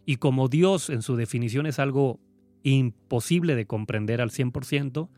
Y 0.07 0.17
como 0.17 0.49
Dios 0.49 0.91
en 0.91 1.03
su 1.03 1.17
definición 1.17 1.67
es 1.67 1.79
algo 1.79 2.21
imposible 2.71 3.55
de 3.55 3.67
comprender 3.67 4.21
al 4.21 4.31
100%, 4.31 5.09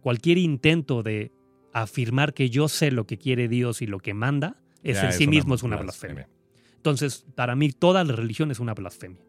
cualquier 0.00 0.38
intento 0.38 1.02
de 1.02 1.32
afirmar 1.72 2.34
que 2.34 2.50
yo 2.50 2.68
sé 2.68 2.90
lo 2.90 3.06
que 3.06 3.18
quiere 3.18 3.48
Dios 3.48 3.82
y 3.82 3.86
lo 3.86 3.98
que 3.98 4.14
manda, 4.14 4.56
es 4.82 4.96
Ya 4.96 5.06
en 5.06 5.12
sí 5.12 5.24
una 5.24 5.30
mismo 5.30 5.54
es 5.54 5.62
una 5.62 5.76
blasfemia. 5.76 6.28
Entonces, 6.76 7.26
para 7.34 7.54
mí, 7.54 7.70
toda 7.70 8.02
la 8.04 8.12
religión 8.12 8.50
es 8.50 8.58
una 8.58 8.74
blasfemia. 8.74 9.24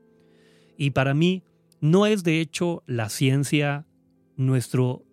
Y 0.78 0.92
para 0.92 1.14
mí, 1.14 1.44
no 1.82 2.06
es 2.06 2.24
de 2.24 2.40
hecho 2.40 2.84
la 2.88 3.10
ciencia 3.10 3.86
nuestro 4.36 5.06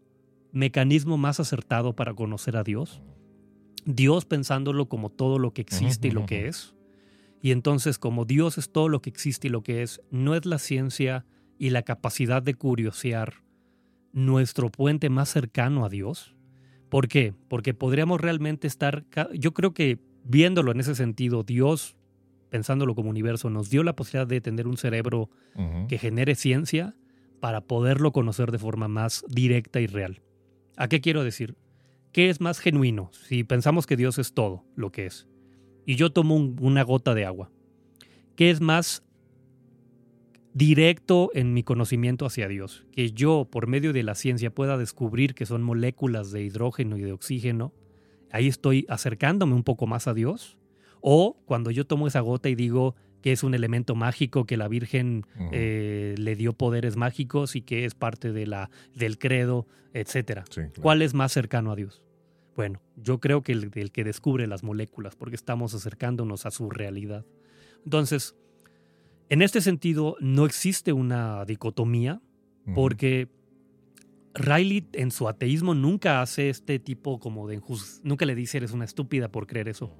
mecanismo 0.53 1.19
más 1.19 1.41
acertado 1.41 1.95
para 1.95 2.15
conocer 2.15 2.57
a 2.57 2.65
Dios. 2.65 3.03
Dios 3.85 4.25
pensándolo 4.25 4.89
como 4.89 5.11
todo 5.11 5.39
lo 5.39 5.53
que 5.53 5.63
existe 5.63 6.09
y 6.09 6.11
lo 6.11 6.27
que 6.27 6.49
es. 6.49 6.75
Y 7.43 7.53
entonces, 7.53 7.99
como 7.99 8.25
Dios 8.25 8.59
es 8.59 8.71
todo 8.71 8.89
lo 8.89 9.01
que 9.03 9.11
existe 9.11 9.49
y 9.49 9.51
lo 9.51 9.63
que 9.63 9.83
es, 9.83 10.01
no 10.11 10.35
es 10.35 10.45
la 10.47 10.59
ciencia 10.59 11.27
y 11.61 11.71
la 11.71 11.83
capacidad 11.83 12.43
de 12.43 12.55
curiosear 12.55 13.35
nuestro 14.13 14.71
puente 14.71 15.11
más 15.11 15.29
cercano 15.29 15.85
a 15.85 15.89
Dios. 15.91 16.35
¿Por 16.89 17.07
qué? 17.07 17.35
Porque 17.49 17.75
podríamos 17.75 18.21
realmente 18.21 18.67
estar, 18.67 19.05
yo 19.35 19.53
creo 19.55 19.73
que 19.75 19.99
viéndolo 20.25 20.73
en 20.73 20.81
ese 20.81 20.95
sentido, 20.95 21.43
Dios, 21.45 21.97
pensándolo 22.49 22.95
como 22.95 23.11
universo, 23.11 23.51
nos 23.51 23.71
dio 23.71 23.85
la 23.85 23.95
posibilidad 23.95 24.27
de 24.27 24.41
tener 24.41 24.67
un 24.67 24.77
cerebro 24.79 25.31
que 25.87 25.99
genere 25.99 26.35
ciencia 26.35 26.97
para 27.41 27.61
poderlo 27.61 28.11
conocer 28.13 28.51
de 28.51 28.59
forma 28.59 28.89
más 28.89 29.25
directa 29.29 29.81
y 29.81 29.87
real. 29.87 30.23
¿A 30.77 30.89
qué 30.89 31.01
quiero 31.01 31.23
decir? 31.23 31.57
¿Qué 32.13 32.31
es 32.31 32.41
más 32.41 32.59
genuino 32.59 33.11
si 33.13 33.45
pensamos 33.45 33.87
que 33.87 33.97
Dios 33.97 34.19
es 34.19 34.33
todo 34.33 34.65
lo 34.75 34.91
que 34.91 35.07
es? 35.07 35.29
Y 35.87 35.95
yo 35.97 36.11
tomo 36.11 36.35
un- 36.37 36.57
una 36.61 36.83
gota 36.83 37.15
de 37.15 37.25
agua. 37.27 37.51
¿Qué 38.35 38.51
es 38.51 38.61
más 38.61 39.03
directo 40.53 41.31
en 41.35 41.55
mi 41.55 41.63
conocimiento 41.63 42.27
hacia 42.27 42.49
Dios? 42.49 42.87
Que 42.93 43.13
yo, 43.13 43.49
por 43.51 43.67
medio 43.67 43.93
de 43.93 44.03
la 44.03 44.15
ciencia, 44.15 44.51
pueda 44.51 44.77
descubrir 44.77 45.35
que 45.35 45.47
son 45.47 45.63
moléculas 45.63 46.31
de 46.33 46.43
hidrógeno 46.43 46.97
y 46.97 47.03
de 47.03 47.13
oxígeno. 47.13 47.73
Ahí 48.31 48.49
estoy 48.49 48.87
acercándome 48.89 49.55
un 49.55 49.65
poco 49.65 49.87
más 49.87 50.07
a 50.09 50.15
Dios. 50.15 50.59
O 51.01 51.39
cuando 51.47 51.71
yo 51.71 51.87
tomo 51.87 52.07
esa 52.07 52.21
gota 52.21 52.49
y 52.49 52.55
digo 52.55 52.95
que 53.23 53.33
es 53.33 53.43
un 53.43 53.55
elemento 53.55 53.95
mágico, 53.95 54.47
que 54.47 54.57
la 54.57 54.69
Virgen 54.69 55.27
eh, 55.53 56.15
le 56.19 56.37
dio 56.37 56.53
poderes 56.53 56.97
mágicos 56.97 57.55
y 57.55 57.63
que 57.63 57.85
es 57.85 57.95
parte 57.95 58.33
de 58.33 58.47
la, 58.47 58.71
del 58.95 59.19
credo, 59.19 59.67
etcétera. 59.93 60.45
Sí, 60.49 60.61
claro. 60.63 60.83
¿Cuál 60.83 61.03
es 61.03 61.15
más 61.15 61.33
cercano 61.33 61.73
a 61.73 61.77
Dios? 61.77 62.03
Bueno, 62.57 62.81
yo 62.97 63.21
creo 63.21 63.43
que 63.43 63.53
el, 63.53 63.71
el 63.75 63.93
que 63.93 64.05
descubre 64.05 64.47
las 64.47 64.63
moléculas, 64.63 65.17
porque 65.17 65.37
estamos 65.37 65.75
acercándonos 65.75 66.47
a 66.47 66.51
su 66.51 66.71
realidad. 66.71 67.25
Entonces, 67.85 68.37
en 69.31 69.41
este 69.43 69.61
sentido, 69.63 70.17
no 70.21 70.45
existe 70.45 70.93
una 70.93 71.45
dicotomía, 71.47 72.21
porque 72.75 73.29
Riley 74.35 74.87
en 74.93 75.11
su 75.11 75.27
ateísmo 75.29 75.75
nunca 75.75 76.23
hace 76.23 76.51
este 76.51 76.79
tipo 76.79 77.19
como 77.19 77.49
de 77.49 77.61
injus- 77.61 78.01
nunca 78.05 78.25
le 78.27 78.35
dice 78.35 78.59
eres 78.59 78.73
una 78.73 78.85
estúpida 78.85 79.29
por 79.33 79.47
creer 79.47 79.69
eso. 79.69 79.91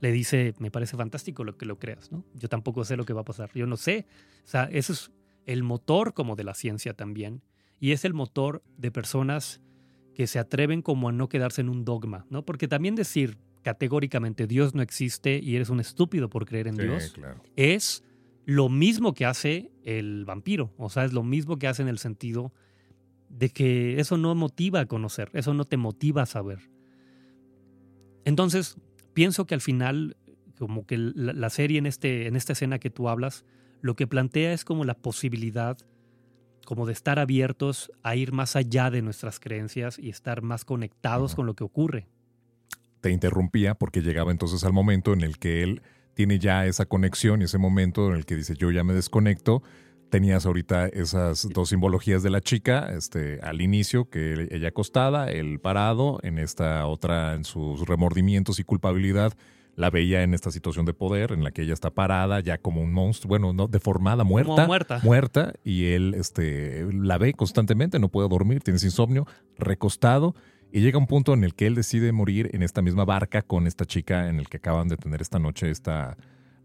Le 0.00 0.10
dice, 0.12 0.54
me 0.58 0.70
parece 0.70 0.96
fantástico 0.96 1.44
lo 1.44 1.56
que 1.56 1.66
lo 1.66 1.78
creas, 1.78 2.10
¿no? 2.12 2.24
Yo 2.34 2.48
tampoco 2.48 2.84
sé 2.84 2.96
lo 2.96 3.04
que 3.04 3.12
va 3.12 3.22
a 3.22 3.24
pasar, 3.24 3.50
yo 3.54 3.66
no 3.66 3.76
sé. 3.76 4.06
O 4.44 4.48
sea, 4.48 4.64
ese 4.72 4.92
es 4.92 5.10
el 5.46 5.62
motor 5.62 6.14
como 6.14 6.36
de 6.36 6.44
la 6.44 6.54
ciencia 6.54 6.94
también. 6.94 7.42
Y 7.80 7.92
es 7.92 8.04
el 8.04 8.14
motor 8.14 8.62
de 8.78 8.90
personas 8.90 9.60
que 10.14 10.26
se 10.26 10.38
atreven 10.38 10.80
como 10.80 11.08
a 11.08 11.12
no 11.12 11.28
quedarse 11.28 11.60
en 11.60 11.68
un 11.68 11.84
dogma, 11.84 12.26
¿no? 12.30 12.44
Porque 12.44 12.68
también 12.68 12.94
decir 12.94 13.36
categóricamente 13.62 14.46
Dios 14.46 14.74
no 14.74 14.82
existe 14.82 15.40
y 15.42 15.56
eres 15.56 15.68
un 15.70 15.80
estúpido 15.80 16.28
por 16.30 16.46
creer 16.46 16.68
en 16.68 16.76
Sí, 16.76 16.82
Dios 16.82 17.12
claro. 17.14 17.42
es 17.56 18.04
lo 18.44 18.68
mismo 18.68 19.14
que 19.14 19.26
hace 19.26 19.70
el 19.84 20.24
vampiro. 20.24 20.72
O 20.76 20.90
sea, 20.90 21.04
es 21.04 21.12
lo 21.12 21.22
mismo 21.22 21.58
que 21.58 21.66
hace 21.66 21.82
en 21.82 21.88
el 21.88 21.98
sentido 21.98 22.52
de 23.28 23.50
que 23.50 23.98
eso 24.00 24.16
no 24.16 24.34
motiva 24.34 24.80
a 24.80 24.86
conocer, 24.86 25.30
eso 25.32 25.54
no 25.54 25.64
te 25.64 25.76
motiva 25.76 26.22
a 26.22 26.26
saber. 26.26 26.70
Entonces, 28.24 28.76
pienso 29.12 29.46
que 29.46 29.54
al 29.54 29.60
final, 29.60 30.16
como 30.58 30.86
que 30.86 30.98
la, 30.98 31.32
la 31.32 31.50
serie 31.50 31.78
en, 31.78 31.86
este, 31.86 32.26
en 32.26 32.36
esta 32.36 32.52
escena 32.52 32.78
que 32.78 32.90
tú 32.90 33.08
hablas, 33.08 33.44
lo 33.80 33.96
que 33.96 34.06
plantea 34.06 34.52
es 34.52 34.64
como 34.64 34.84
la 34.84 34.94
posibilidad 34.94 35.76
como 36.64 36.86
de 36.86 36.92
estar 36.92 37.18
abiertos 37.18 37.92
a 38.02 38.16
ir 38.16 38.32
más 38.32 38.56
allá 38.56 38.90
de 38.90 39.02
nuestras 39.02 39.38
creencias 39.38 39.98
y 39.98 40.08
estar 40.08 40.42
más 40.42 40.64
conectados 40.64 41.34
con 41.34 41.46
lo 41.46 41.54
que 41.54 41.64
ocurre. 41.64 42.08
te 43.00 43.10
interrumpía 43.10 43.74
porque 43.74 44.00
llegaba 44.00 44.32
entonces 44.32 44.64
al 44.64 44.72
momento 44.72 45.12
en 45.12 45.20
el 45.20 45.38
que 45.38 45.62
él 45.62 45.82
tiene 46.14 46.38
ya 46.38 46.66
esa 46.66 46.86
conexión 46.86 47.42
y 47.42 47.44
ese 47.44 47.58
momento 47.58 48.08
en 48.08 48.16
el 48.16 48.24
que 48.24 48.36
dice 48.36 48.54
yo 48.56 48.70
ya 48.70 48.84
me 48.84 48.94
desconecto. 48.94 49.62
Tenías 50.10 50.46
ahorita 50.46 50.86
esas 50.86 51.48
dos 51.52 51.70
simbologías 51.70 52.22
de 52.22 52.30
la 52.30 52.40
chica, 52.40 52.90
este, 52.96 53.40
al 53.42 53.60
inicio, 53.60 54.08
que 54.08 54.46
ella 54.52 54.68
acostada, 54.68 55.30
él 55.30 55.58
parado, 55.58 56.20
en 56.22 56.38
esta 56.38 56.86
otra, 56.86 57.34
en 57.34 57.44
sus 57.44 57.80
remordimientos 57.88 58.60
y 58.60 58.64
culpabilidad, 58.64 59.32
la 59.76 59.90
veía 59.90 60.22
en 60.22 60.34
esta 60.34 60.52
situación 60.52 60.86
de 60.86 60.94
poder, 60.94 61.32
en 61.32 61.42
la 61.42 61.50
que 61.50 61.62
ella 61.62 61.74
está 61.74 61.90
parada, 61.90 62.38
ya 62.40 62.58
como 62.58 62.80
un 62.80 62.92
monstruo, 62.92 63.28
bueno, 63.28 63.52
no, 63.52 63.66
deformada, 63.66 64.22
muerta, 64.22 64.66
muerta. 64.66 65.00
muerta, 65.02 65.52
y 65.64 65.86
él 65.86 66.14
este, 66.16 66.86
la 66.92 67.18
ve 67.18 67.32
constantemente, 67.32 67.98
no 67.98 68.08
puede 68.08 68.28
dormir, 68.28 68.62
tiene 68.62 68.78
insomnio, 68.82 69.26
recostado, 69.58 70.36
y 70.74 70.80
llega 70.80 70.98
un 70.98 71.06
punto 71.06 71.34
en 71.34 71.44
el 71.44 71.54
que 71.54 71.68
él 71.68 71.76
decide 71.76 72.10
morir 72.10 72.50
en 72.52 72.64
esta 72.64 72.82
misma 72.82 73.04
barca 73.04 73.42
con 73.42 73.68
esta 73.68 73.84
chica 73.84 74.28
en 74.28 74.40
el 74.40 74.48
que 74.48 74.56
acaban 74.56 74.88
de 74.88 74.96
tener 74.96 75.22
esta 75.22 75.38
noche 75.38 75.70
esta 75.70 76.16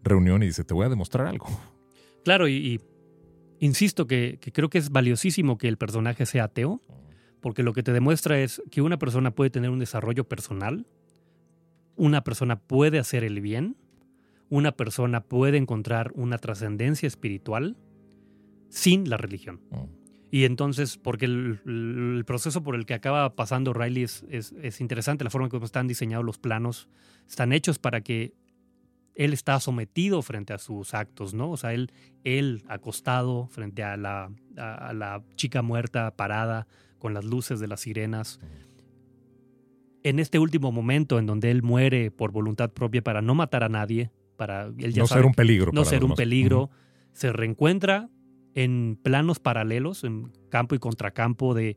reunión 0.02 0.42
y 0.42 0.46
dice, 0.46 0.64
te 0.64 0.74
voy 0.74 0.84
a 0.84 0.88
demostrar 0.88 1.28
algo. 1.28 1.46
Claro, 2.24 2.48
y, 2.48 2.54
y 2.54 2.80
insisto 3.60 4.08
que, 4.08 4.38
que 4.40 4.50
creo 4.50 4.68
que 4.68 4.78
es 4.78 4.90
valiosísimo 4.90 5.58
que 5.58 5.68
el 5.68 5.76
personaje 5.76 6.26
sea 6.26 6.44
ateo, 6.44 6.82
porque 7.40 7.62
lo 7.62 7.72
que 7.72 7.84
te 7.84 7.92
demuestra 7.92 8.40
es 8.40 8.60
que 8.72 8.82
una 8.82 8.98
persona 8.98 9.30
puede 9.30 9.50
tener 9.50 9.70
un 9.70 9.78
desarrollo 9.78 10.28
personal, 10.28 10.88
una 11.94 12.24
persona 12.24 12.58
puede 12.58 12.98
hacer 12.98 13.22
el 13.22 13.40
bien, 13.40 13.76
una 14.48 14.72
persona 14.72 15.20
puede 15.20 15.56
encontrar 15.56 16.10
una 16.16 16.38
trascendencia 16.38 17.06
espiritual 17.06 17.76
sin 18.70 19.08
la 19.08 19.18
religión. 19.18 19.60
Mm. 19.70 19.99
Y 20.30 20.44
entonces, 20.44 20.96
porque 20.96 21.24
el, 21.24 21.60
el 21.66 22.22
proceso 22.24 22.62
por 22.62 22.74
el 22.76 22.86
que 22.86 22.94
acaba 22.94 23.34
pasando 23.34 23.72
Riley 23.72 24.04
es, 24.04 24.24
es- 24.30 24.52
es 24.62 24.80
interesante, 24.80 25.24
la 25.24 25.30
forma 25.30 25.46
en 25.46 25.50
cómo 25.50 25.64
están 25.64 25.88
diseñados 25.88 26.24
los 26.24 26.38
planos, 26.38 26.88
están 27.28 27.52
hechos 27.52 27.78
para 27.78 28.00
que 28.00 28.32
él 29.16 29.32
está 29.32 29.58
sometido 29.60 30.22
frente 30.22 30.52
a 30.52 30.58
sus 30.58 30.94
actos, 30.94 31.34
¿no? 31.34 31.50
O 31.50 31.56
sea, 31.56 31.74
él, 31.74 31.90
él 32.24 32.62
acostado 32.68 33.48
frente 33.48 33.82
a 33.82 33.96
la, 33.96 34.30
a, 34.56 34.74
a 34.88 34.92
la 34.94 35.22
chica 35.34 35.62
muerta, 35.62 36.14
parada, 36.16 36.66
con 36.98 37.12
las 37.12 37.24
luces 37.24 37.58
de 37.60 37.66
las 37.66 37.80
sirenas. 37.80 38.38
En 40.02 40.18
este 40.18 40.38
último 40.38 40.72
momento 40.72 41.18
en 41.18 41.26
donde 41.26 41.50
él 41.50 41.62
muere 41.62 42.10
por 42.10 42.32
voluntad 42.32 42.70
propia 42.70 43.02
para 43.02 43.20
no 43.20 43.34
matar 43.34 43.64
a 43.64 43.68
nadie, 43.68 44.10
para 44.36 44.66
él 44.78 44.94
ya 44.94 45.02
no 45.02 45.06
sabe 45.08 45.20
ser 45.22 45.26
un 45.26 45.34
peligro. 45.34 45.70
no 45.72 45.84
ser 45.84 46.04
un 46.04 46.14
peligro, 46.14 46.70
se 47.12 47.32
reencuentra 47.32 48.08
en 48.54 48.98
planos 49.02 49.38
paralelos, 49.38 50.04
en 50.04 50.32
campo 50.48 50.74
y 50.74 50.78
contracampo 50.78 51.54
de 51.54 51.76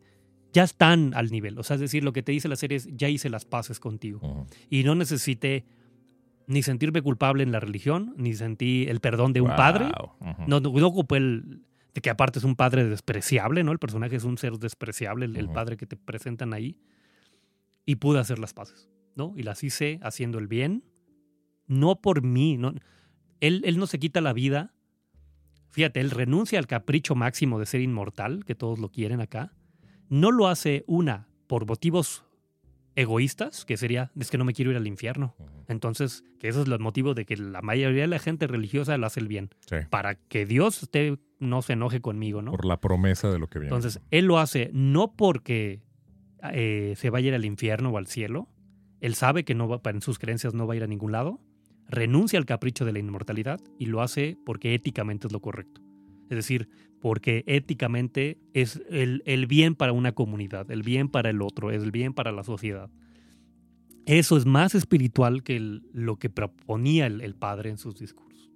ya 0.53 0.63
están 0.63 1.13
al 1.15 1.31
nivel. 1.31 1.57
O 1.57 1.63
sea, 1.63 1.75
es 1.75 1.81
decir, 1.81 2.03
lo 2.03 2.13
que 2.13 2.21
te 2.23 2.31
dice 2.31 2.47
la 2.47 2.55
serie 2.55 2.77
es 2.77 2.87
ya 2.91 3.09
hice 3.09 3.29
las 3.29 3.45
paces 3.45 3.79
contigo. 3.79 4.19
Ujú. 4.21 4.39
Ujú. 4.41 4.47
Y 4.69 4.83
no 4.83 4.95
necesité 4.95 5.65
ni 6.47 6.61
sentirme 6.61 7.01
culpable 7.01 7.41
en 7.43 7.51
la 7.51 7.59
religión, 7.59 8.13
ni 8.17 8.33
sentí 8.33 8.85
el 8.89 8.99
perdón 8.99 9.33
de 9.33 9.41
un 9.41 9.47
Wow. 9.47 9.57
padre. 9.57 9.85
Ujú. 10.19 10.43
No, 10.47 10.59
no, 10.59 10.71
no 10.71 10.87
ocupé 10.87 11.17
el 11.17 11.63
de 11.93 12.01
que 12.01 12.09
aparte 12.09 12.39
es 12.39 12.45
un 12.45 12.55
padre 12.55 12.83
despreciable, 12.85 13.63
¿no? 13.63 13.71
El 13.71 13.77
personaje 13.79 14.15
es 14.15 14.23
un 14.23 14.37
ser 14.39 14.53
despreciable, 14.57 15.25
el, 15.25 15.37
el 15.37 15.45
Ujú. 15.45 15.53
padre 15.53 15.77
que 15.77 15.85
te 15.85 15.95
presentan 15.95 16.53
ahí. 16.53 16.75
Y 17.85 17.95
pude 17.97 18.19
hacer 18.19 18.39
las 18.39 18.53
paces, 18.53 18.89
¿no? 19.15 19.33
Y 19.37 19.43
las 19.43 19.63
hice 19.63 19.99
haciendo 20.01 20.39
el 20.39 20.47
bien, 20.47 20.83
no 21.67 22.01
por 22.01 22.23
mí, 22.23 22.57
no. 22.57 22.73
Él, 23.41 23.61
él 23.65 23.77
no 23.77 23.87
se 23.87 23.99
quita 23.99 24.21
la 24.21 24.33
vida. 24.33 24.72
Fíjate, 25.73 25.99
él 25.99 26.11
renuncia 26.11 26.59
al 26.59 26.67
capricho 26.67 27.15
máximo 27.15 27.59
de 27.59 27.65
ser 27.65 27.81
inmortal, 27.81 28.45
que 28.45 28.53
todos 28.53 28.77
lo 28.77 28.89
quieren 28.89 29.21
acá. 29.21 29.53
No 30.07 30.29
lo 30.29 30.47
hace 30.47 30.83
una 30.85 31.27
por 31.47 31.65
motivos 31.65 32.23
egoístas, 32.95 33.65
que 33.65 33.75
sería, 33.75 34.11
es 34.19 34.29
que 34.29 34.37
no 34.37 34.45
me 34.45 34.53
quiero 34.53 34.69
ir 34.69 34.77
al 34.77 34.85
infierno. 34.85 35.35
Entonces, 35.67 36.23
que 36.39 36.47
eso 36.47 36.61
es 36.61 36.67
el 36.67 36.79
motivo 36.79 37.15
de 37.15 37.25
que 37.25 37.37
la 37.37 37.63
mayoría 37.63 38.01
de 38.01 38.07
la 38.07 38.19
gente 38.19 38.45
religiosa 38.45 38.95
lo 38.99 39.07
hace 39.07 39.19
el 39.19 39.27
bien 39.27 39.49
Sí, 39.61 39.77
para 39.89 40.13
que 40.13 40.45
Dios 40.45 40.83
esté, 40.83 41.17
no 41.39 41.63
se 41.63 41.73
enoje 41.73 42.01
conmigo, 42.01 42.43
¿no? 42.43 42.51
por 42.51 42.65
la 42.65 42.79
promesa 42.79 43.31
de 43.31 43.39
lo 43.39 43.47
que 43.47 43.57
viene. 43.57 43.75
Entonces, 43.75 43.99
él 44.11 44.25
lo 44.25 44.37
hace 44.37 44.69
no 44.73 45.15
porque 45.15 45.81
eh, 46.51 46.93
se 46.97 47.09
vaya 47.09 47.25
a 47.25 47.29
ir 47.29 47.33
al 47.33 47.45
infierno 47.45 47.89
o 47.89 47.97
al 47.97 48.05
cielo. 48.05 48.47
Él 49.01 49.15
sabe 49.15 49.43
que 49.43 49.55
no 49.55 49.67
va, 49.67 49.81
en 49.89 50.01
sus 50.01 50.19
creencias 50.19 50.53
no 50.53 50.67
va 50.67 50.75
a 50.75 50.77
ir 50.77 50.83
a 50.83 50.87
ningún 50.87 51.11
lado. 51.11 51.41
Renuncia 51.89 52.39
al 52.39 52.45
capricho 52.45 52.85
de 52.85 52.93
la 52.93 52.99
inmortalidad 52.99 53.59
y 53.77 53.85
lo 53.87 54.01
hace 54.01 54.37
porque 54.45 54.73
éticamente 54.73 55.27
es 55.27 55.33
lo 55.33 55.41
correcto. 55.41 55.81
Es 56.29 56.37
decir, 56.37 56.69
porque 57.01 57.43
éticamente 57.47 58.37
es 58.53 58.81
el, 58.89 59.21
el 59.25 59.45
bien 59.45 59.75
para 59.75 59.91
una 59.91 60.13
comunidad, 60.13 60.71
el 60.71 60.81
bien 60.83 61.09
para 61.09 61.29
el 61.29 61.41
otro, 61.41 61.69
es 61.71 61.83
el 61.83 61.91
bien 61.91 62.13
para 62.13 62.31
la 62.31 62.43
sociedad. 62.43 62.89
Eso 64.05 64.35
es 64.37 64.45
más 64.45 64.75
espiritual 64.75 65.43
que 65.43 65.59
lo 65.59 66.17
que 66.17 66.29
proponía 66.29 67.05
el- 67.05 67.21
el 67.21 67.35
padre 67.35 67.69
en 67.69 67.77
sus 67.77 67.97
discursos. 67.97 68.49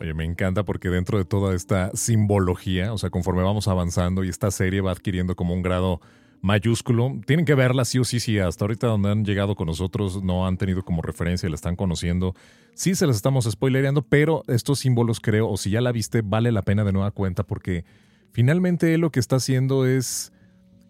Oye, 0.00 0.14
me 0.14 0.24
encanta 0.24 0.64
porque 0.64 0.88
dentro 0.88 1.18
de 1.18 1.24
toda 1.24 1.54
esta 1.54 1.90
simbología, 1.94 2.92
o 2.92 2.98
sea, 2.98 3.10
conforme 3.10 3.42
vamos 3.42 3.68
avanzando 3.68 4.24
y 4.24 4.28
esta 4.28 4.50
serie 4.50 4.80
va 4.80 4.90
adquiriendo 4.90 5.36
como 5.36 5.54
un 5.54 5.62
grado 5.62 6.00
mayúsculo, 6.42 7.20
tienen 7.24 7.46
que 7.46 7.54
verla 7.54 7.84
sí 7.84 7.98
o 7.98 8.04
sí, 8.04 8.20
sí, 8.20 8.38
hasta 8.38 8.64
ahorita 8.64 8.88
donde 8.88 9.10
han 9.10 9.24
llegado 9.24 9.54
con 9.54 9.68
nosotros 9.68 10.22
no 10.22 10.46
han 10.46 10.58
tenido 10.58 10.84
como 10.84 11.00
referencia, 11.00 11.48
la 11.48 11.54
están 11.54 11.76
conociendo, 11.76 12.34
sí 12.74 12.94
se 12.94 13.06
las 13.06 13.16
estamos 13.16 13.48
spoilereando, 13.50 14.02
pero 14.02 14.42
estos 14.48 14.80
símbolos 14.80 15.20
creo, 15.20 15.48
o 15.48 15.56
si 15.56 15.70
ya 15.70 15.80
la 15.80 15.92
viste, 15.92 16.20
vale 16.22 16.50
la 16.52 16.62
pena 16.62 16.82
de 16.84 16.92
nueva 16.92 17.12
cuenta 17.12 17.44
porque 17.44 17.84
finalmente 18.32 18.92
él 18.92 19.00
lo 19.02 19.10
que 19.10 19.20
está 19.20 19.36
haciendo 19.36 19.86
es 19.86 20.32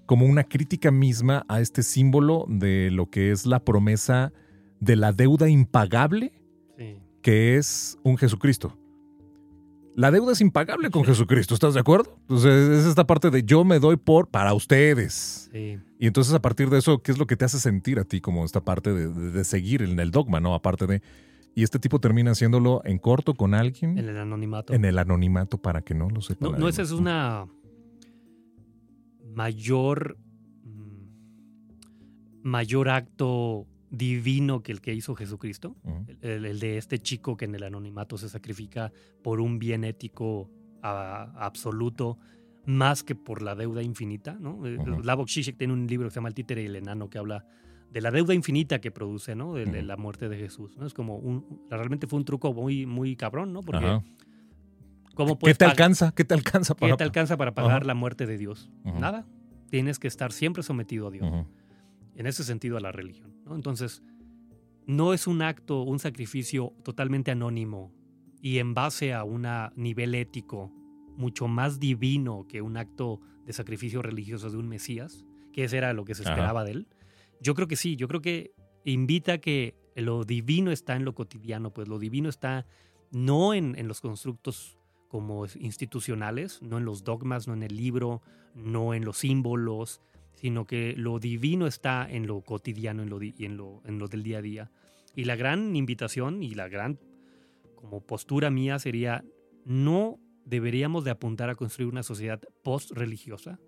como 0.06 0.26
una 0.26 0.44
crítica 0.44 0.90
misma 0.90 1.44
a 1.48 1.60
este 1.60 1.82
símbolo 1.82 2.46
de 2.48 2.90
lo 2.90 3.10
que 3.10 3.30
es 3.30 3.46
la 3.46 3.60
promesa 3.60 4.32
de 4.80 4.96
la 4.96 5.12
deuda 5.12 5.48
impagable 5.48 6.32
Sí. 6.78 6.96
que 7.20 7.56
es 7.56 7.98
un 8.02 8.16
Jesucristo. 8.16 8.76
La 9.94 10.10
deuda 10.10 10.32
es 10.32 10.40
impagable 10.40 10.90
con 10.90 11.04
Jesucristo, 11.04 11.52
¿estás 11.52 11.74
de 11.74 11.80
acuerdo? 11.80 12.16
Entonces 12.22 12.70
es 12.80 12.86
esta 12.86 13.06
parte 13.06 13.30
de 13.30 13.42
yo 13.42 13.62
me 13.64 13.78
doy 13.78 13.96
por 13.96 14.28
para 14.28 14.54
ustedes. 14.54 15.50
Sí. 15.52 15.78
Y 15.98 16.06
entonces 16.06 16.32
a 16.32 16.40
partir 16.40 16.70
de 16.70 16.78
eso, 16.78 17.02
¿qué 17.02 17.12
es 17.12 17.18
lo 17.18 17.26
que 17.26 17.36
te 17.36 17.44
hace 17.44 17.58
sentir 17.60 17.98
a 17.98 18.04
ti 18.04 18.20
como 18.22 18.44
esta 18.44 18.64
parte 18.64 18.92
de, 18.94 19.08
de- 19.12 19.30
de 19.32 19.44
seguir 19.44 19.82
en 19.82 19.98
el 20.00 20.10
dogma, 20.10 20.40
¿no? 20.40 20.54
Aparte 20.54 20.86
de... 20.86 21.02
Y 21.54 21.62
este 21.62 21.78
tipo 21.78 22.00
termina 22.00 22.30
haciéndolo 22.30 22.80
en 22.86 22.96
corto 22.98 23.34
con 23.34 23.52
alguien, 23.52 23.98
En 23.98 24.08
el 24.08 24.16
anonimato. 24.16 24.72
en 24.72 24.86
el 24.86 24.98
anonimato 24.98 25.58
para 25.58 25.82
que 25.82 25.94
no 25.94 26.08
lo 26.08 26.22
sepa. 26.22 26.46
No, 26.48 26.56
no, 26.56 26.68
esa 26.68 26.80
es 26.80 26.92
una. 26.92 27.46
mayor, 29.34 30.16
mm, 30.64 32.48
mayor 32.48 32.88
acto 32.88 33.66
divino 33.92 34.62
que 34.62 34.72
el 34.72 34.80
que 34.80 34.94
hizo 34.94 35.14
Jesucristo, 35.14 35.76
el, 36.22 36.46
el 36.46 36.58
de 36.58 36.78
este 36.78 36.98
chico 36.98 37.36
que 37.36 37.44
en 37.44 37.54
el 37.54 37.62
anonimato 37.62 38.16
se 38.16 38.28
sacrifica 38.28 38.90
por 39.22 39.38
un 39.40 39.58
bien 39.58 39.84
ético 39.84 40.50
a- 40.82 41.30
absoluto, 41.36 42.18
más 42.64 43.02
que 43.04 43.14
por 43.14 43.42
la 43.42 43.54
deuda 43.54 43.82
infinita. 43.82 44.36
¿no? 44.40 44.66
Eh, 44.66 44.78
Ujú. 44.78 45.02
Slavoj 45.02 45.26
Žižek 45.28 45.58
tiene 45.58 45.74
un 45.74 45.86
libro 45.86 46.08
que 46.08 46.10
se 46.10 46.16
llama 46.16 46.28
El 46.28 46.34
títere 46.34 46.62
y 46.62 46.66
el 46.66 46.76
enano 46.76 47.10
que 47.10 47.18
habla 47.18 47.44
de 47.90 48.00
la 48.00 48.10
deuda 48.10 48.32
infinita 48.32 48.80
que 48.80 48.90
produce, 48.90 49.34
¿no? 49.36 49.52
De, 49.52 49.82
la 49.82 49.98
muerte 49.98 50.30
de 50.30 50.38
Jesús. 50.38 50.74
¿no? 50.78 50.86
Es 50.86 50.94
como 50.94 51.16
un, 51.18 51.66
realmente 51.68 52.06
fue 52.06 52.18
un 52.18 52.24
truco 52.24 52.54
muy, 52.54 52.86
muy 52.86 53.14
cabrón, 53.16 53.52
¿no? 53.52 53.60
Porque. 53.60 54.00
¿cómo 55.14 55.34
¿Qué 55.34 55.40
puedes 55.40 55.58
te 55.58 55.66
pag- 55.66 55.70
alcanza? 55.70 56.12
¿Qué 56.12 56.24
te 56.24 56.32
alcanza 56.32 56.74
¿Qué 56.74 56.80
para 56.80 56.96
te 56.96 57.04
alcanza 57.04 57.36
para 57.36 57.52
pagar 57.52 57.84
la 57.84 57.92
muerte 57.94 58.24
de 58.26 58.38
Dios? 58.38 58.70
Nada. 58.84 59.26
Tienes 59.68 59.98
que 59.98 60.08
estar 60.08 60.32
siempre 60.32 60.62
sometido 60.62 61.08
a 61.08 61.10
Dios. 61.10 61.30
En 62.14 62.26
ese 62.26 62.44
sentido 62.44 62.76
a 62.76 62.80
la 62.80 62.92
religión. 62.92 63.34
¿no? 63.44 63.54
Entonces, 63.54 64.02
no 64.86 65.14
es 65.14 65.26
un 65.26 65.42
acto, 65.42 65.82
un 65.82 65.98
sacrificio 65.98 66.74
totalmente 66.82 67.30
anónimo 67.30 67.92
y 68.40 68.58
en 68.58 68.74
base 68.74 69.14
a 69.14 69.24
un 69.24 69.46
nivel 69.76 70.14
ético 70.14 70.72
mucho 71.16 71.46
más 71.46 71.78
divino 71.78 72.46
que 72.48 72.62
un 72.62 72.76
acto 72.76 73.20
de 73.44 73.52
sacrificio 73.52 74.02
religioso 74.02 74.50
de 74.50 74.56
un 74.56 74.68
Mesías, 74.68 75.24
que 75.52 75.64
ese 75.64 75.78
era 75.78 75.92
lo 75.92 76.04
que 76.04 76.14
se 76.14 76.22
Ajá. 76.22 76.32
esperaba 76.32 76.64
de 76.64 76.72
él. 76.72 76.88
Yo 77.40 77.54
creo 77.54 77.68
que 77.68 77.76
sí, 77.76 77.96
yo 77.96 78.08
creo 78.08 78.20
que 78.20 78.52
invita 78.84 79.34
a 79.34 79.38
que 79.38 79.76
lo 79.94 80.24
divino 80.24 80.70
está 80.70 80.96
en 80.96 81.04
lo 81.04 81.14
cotidiano, 81.14 81.72
pues 81.72 81.88
lo 81.88 81.98
divino 81.98 82.28
está 82.28 82.66
no 83.10 83.54
en, 83.54 83.76
en 83.78 83.88
los 83.88 84.00
constructos 84.00 84.78
como 85.08 85.44
institucionales, 85.58 86.62
no 86.62 86.78
en 86.78 86.84
los 86.84 87.04
dogmas, 87.04 87.46
no 87.46 87.54
en 87.54 87.62
el 87.62 87.76
libro, 87.76 88.22
no 88.54 88.94
en 88.94 89.04
los 89.04 89.18
símbolos, 89.18 90.00
sino 90.42 90.66
que 90.66 90.94
lo 90.96 91.20
divino 91.20 91.68
está 91.68 92.04
en 92.10 92.26
lo 92.26 92.40
cotidiano, 92.40 93.04
en 93.04 93.10
lo, 93.10 93.22
y 93.22 93.32
en 93.38 93.56
lo, 93.56 93.80
en 93.84 94.00
lo 94.00 94.08
del 94.08 94.24
día 94.24 94.38
a 94.38 94.42
día. 94.42 94.70
Y 95.14 95.22
la 95.22 95.36
gran 95.36 95.76
invitación 95.76 96.42
y 96.42 96.54
la 96.54 96.66
gran 96.66 96.98
como 97.76 98.00
postura 98.00 98.50
mía 98.50 98.80
sería, 98.80 99.24
no 99.64 100.18
deberíamos 100.44 101.04
de 101.04 101.12
apuntar 101.12 101.48
a 101.48 101.54
construir 101.54 101.88
una 101.88 102.02
sociedad 102.02 102.40
post-religiosa. 102.64 103.60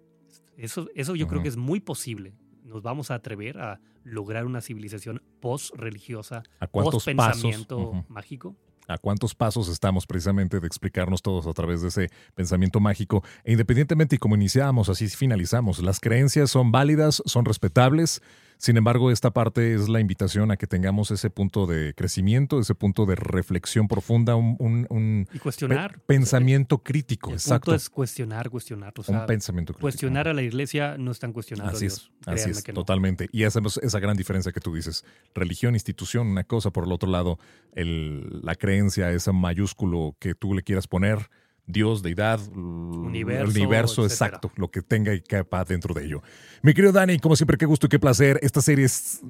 Eso, 0.57 0.89
eso 0.97 1.15
yo 1.15 1.29
creo 1.29 1.43
que 1.43 1.49
es 1.49 1.57
muy 1.57 1.79
posible. 1.79 2.35
Nos 2.65 2.83
vamos 2.83 3.13
a 3.13 3.15
atrever 3.15 3.59
a 3.59 3.81
lograr 4.03 4.45
una 4.45 4.61
civilización 4.61 5.23
post-religiosa, 5.39 6.43
post-pensamiento 6.73 8.05
mágico. 8.09 8.57
A 8.87 8.99
cuántos 8.99 9.35
pasos 9.35 9.69
estamos 9.69 10.07
precisamente 10.07 10.61
de 10.61 10.67
explicarnos 10.67 11.23
todos 11.23 11.47
a 11.47 11.53
través 11.53 11.83
de 11.83 11.89
ese 11.89 12.11
pensamiento 12.35 12.81
mágico. 12.81 13.23
E 13.45 13.53
independientemente 13.53 14.17
y 14.17 14.19
como 14.19 14.35
iniciamos, 14.35 14.89
así 14.89 15.09
finalizamos. 15.09 15.83
Las 15.83 16.01
creencias 16.01 16.51
son 16.51 16.73
válidas, 16.73 17.23
son 17.27 17.45
respetables. 17.45 18.23
Sin 18.59 18.77
embargo, 18.77 19.11
esta 19.11 19.33
parte 19.33 19.75
es 19.75 19.89
la 19.89 20.01
invitación 20.01 20.51
a 20.51 20.57
que 20.57 20.67
tengamos 20.67 21.11
ese 21.11 21.29
punto 21.31 21.67
de 21.67 21.93
crecimiento, 21.95 22.61
ese 22.61 22.75
punto 22.75 23.05
de 23.07 23.15
reflexión 23.15 23.89
profunda, 23.89 24.37
un, 24.37 24.57
un- 24.59 24.87
un 24.91 25.29
Y 25.35 25.39
cuestionar. 25.39 25.95
pe- 25.95 26.01
pensamiento 26.07 26.79
crítico, 26.79 27.31
El 27.31 27.35
exacto. 27.37 27.67
punto 27.67 27.77
es 27.77 27.91
cuestionar, 27.91 28.49
cuestionar. 28.51 28.93
O 28.97 29.03
sea, 29.03 29.21
un 29.21 29.27
pensamiento 29.27 29.73
crítico. 29.73 29.83
cuestionar 29.83 30.29
a 30.29 30.35
la 30.35 30.43
iglesia 30.43 30.97
no 30.99 31.11
están 31.11 31.33
cuestionando 31.33 31.73
Así 31.73 31.85
a 31.85 31.89
es, 31.89 31.95
Dios. 31.97 32.13
así 32.27 32.51
es, 32.51 32.63
que 32.63 32.73
no. 32.73 32.81
totalmente. 32.81 33.29
Y 33.33 33.45
hacemos 33.45 33.77
esa 33.79 33.99
gran 34.01 34.17
diferencia 34.17 34.53
que 34.53 34.61
tú 34.61 34.75
dices. 34.75 35.05
Religión, 35.35 35.75
institución, 35.75 36.29
una 36.29 36.45
cosa, 36.45 36.71
por 36.71 36.85
el 36.85 36.93
otro 36.93 37.11
lado, 37.11 37.39
el- 37.75 38.41
la 38.43 38.55
creencia, 38.55 39.11
ese 39.11 39.33
mayúsculo 39.33 40.17
que 40.19 40.35
tú 40.35 40.55
le 40.55 40.63
quieras 40.63 40.87
poner, 40.87 41.29
Dios, 41.67 42.03
deidad, 42.03 42.41
Universo, 42.53 43.43
el 43.43 43.49
universo, 43.49 44.05
exacto, 44.05 44.53
lo 44.57 44.71
que 44.71 44.83
tenga 44.83 45.15
y 45.15 45.21
quepa 45.21 45.65
dentro 45.65 45.95
de 45.95 46.05
ello. 46.05 46.23
Mi 46.63 46.75
querido 46.75 46.93
Dani, 46.93 47.19
como 47.19 47.37
siempre, 47.37 47.57
qué 47.57 47.67
gusto 47.67 47.87
y 47.87 47.89
qué 47.89 47.99
placer. 47.99 48.39
Esta 48.43 48.61
serie 48.61 48.85
es 48.85 49.23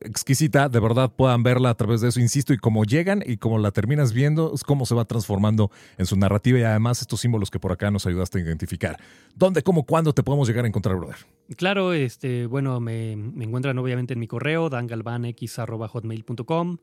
exquisita, 0.00 0.68
de 0.68 0.80
verdad 0.80 1.12
puedan 1.14 1.42
verla 1.42 1.70
a 1.70 1.74
través 1.74 2.00
de 2.00 2.08
eso, 2.08 2.20
insisto, 2.20 2.54
y 2.54 2.58
como 2.58 2.84
llegan 2.84 3.22
y 3.26 3.36
como 3.36 3.58
la 3.58 3.72
terminas 3.72 4.12
viendo, 4.12 4.52
es 4.54 4.62
cómo 4.62 4.86
se 4.86 4.94
va 4.94 5.04
transformando 5.04 5.70
en 5.98 6.06
su 6.06 6.16
narrativa 6.16 6.58
y 6.58 6.62
además 6.62 7.00
estos 7.00 7.20
símbolos 7.20 7.50
que 7.50 7.58
por 7.58 7.72
acá 7.72 7.90
nos 7.90 8.06
ayudaste 8.06 8.38
a 8.38 8.42
identificar. 8.42 8.98
¿Dónde, 9.34 9.62
cómo, 9.62 9.84
cuándo 9.84 10.14
te 10.14 10.22
podemos 10.22 10.48
llegar 10.48 10.64
a 10.64 10.68
encontrar, 10.68 10.96
brother? 10.96 11.16
Claro, 11.56 11.92
este, 11.92 12.46
bueno, 12.46 12.80
me, 12.80 13.16
me 13.16 13.44
encuentran 13.44 13.76
obviamente 13.78 14.14
en 14.14 14.20
mi 14.20 14.26
correo, 14.26 14.70
dangalvanx.hotmail.com, 14.70 16.78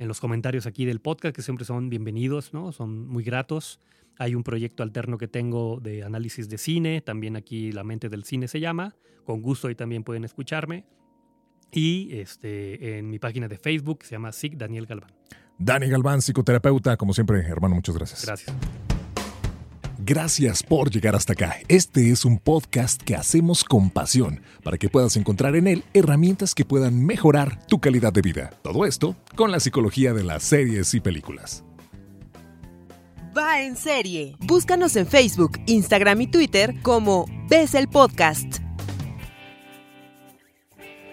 en 0.00 0.08
los 0.08 0.18
comentarios 0.18 0.66
aquí 0.66 0.86
del 0.86 0.98
podcast, 1.00 1.36
que 1.36 1.42
siempre 1.42 1.66
son 1.66 1.90
bienvenidos, 1.90 2.54
¿no? 2.54 2.72
Son 2.72 3.06
muy 3.06 3.22
gratos. 3.22 3.78
Hay 4.18 4.34
un 4.34 4.42
proyecto 4.42 4.82
alterno 4.82 5.18
que 5.18 5.28
tengo 5.28 5.78
de 5.78 6.02
análisis 6.02 6.48
de 6.48 6.56
cine, 6.56 7.02
también 7.02 7.36
aquí 7.36 7.70
La 7.70 7.84
Mente 7.84 8.08
del 8.08 8.24
Cine 8.24 8.48
se 8.48 8.60
llama. 8.60 8.96
Con 9.24 9.42
gusto 9.42 9.68
ahí 9.68 9.74
también 9.74 10.02
pueden 10.02 10.24
escucharme. 10.24 10.86
Y 11.70 12.16
este, 12.16 12.98
en 12.98 13.10
mi 13.10 13.18
página 13.18 13.46
de 13.46 13.58
Facebook 13.58 14.04
se 14.04 14.12
llama 14.12 14.32
SIG 14.32 14.56
Daniel 14.56 14.86
Galván. 14.86 15.12
Dani 15.58 15.88
Galván, 15.88 16.22
psicoterapeuta, 16.22 16.96
como 16.96 17.12
siempre, 17.12 17.40
hermano, 17.40 17.74
muchas 17.74 17.94
gracias. 17.94 18.24
Gracias. 18.24 18.56
Gracias 20.02 20.62
por 20.62 20.90
llegar 20.90 21.14
hasta 21.14 21.34
acá. 21.34 21.56
Este 21.68 22.10
es 22.10 22.24
un 22.24 22.38
podcast 22.38 23.02
que 23.02 23.14
hacemos 23.14 23.64
con 23.64 23.90
pasión 23.90 24.40
para 24.62 24.78
que 24.78 24.88
puedas 24.88 25.16
encontrar 25.16 25.56
en 25.56 25.66
él 25.66 25.84
herramientas 25.92 26.54
que 26.54 26.64
puedan 26.64 27.04
mejorar 27.04 27.66
tu 27.66 27.80
calidad 27.80 28.12
de 28.12 28.22
vida. 28.22 28.50
Todo 28.62 28.86
esto 28.86 29.14
con 29.36 29.52
la 29.52 29.60
psicología 29.60 30.14
de 30.14 30.24
las 30.24 30.42
series 30.42 30.94
y 30.94 31.00
películas. 31.00 31.64
Va 33.36 33.60
en 33.60 33.76
serie. 33.76 34.36
Búscanos 34.40 34.96
en 34.96 35.06
Facebook, 35.06 35.60
Instagram 35.66 36.22
y 36.22 36.26
Twitter 36.28 36.74
como 36.82 37.26
Ves 37.48 37.74
el 37.74 37.88
Podcast. 37.88 38.58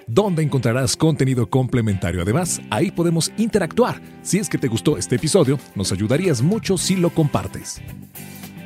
donde 0.09 0.41
encontrarás 0.41 0.95
contenido 0.95 1.49
complementario. 1.49 2.21
Además, 2.21 2.61
ahí 2.69 2.91
podemos 2.91 3.29
interactuar. 3.37 4.01
Si 4.21 4.37
es 4.37 4.47
que 4.47 4.57
te 4.57 4.69
gustó 4.69 4.97
este 4.97 5.17
episodio, 5.17 5.59
nos 5.75 5.91
ayudarías 5.91 6.41
mucho 6.41 6.77
si 6.77 6.95
lo 6.95 7.09
compartes. 7.09 7.81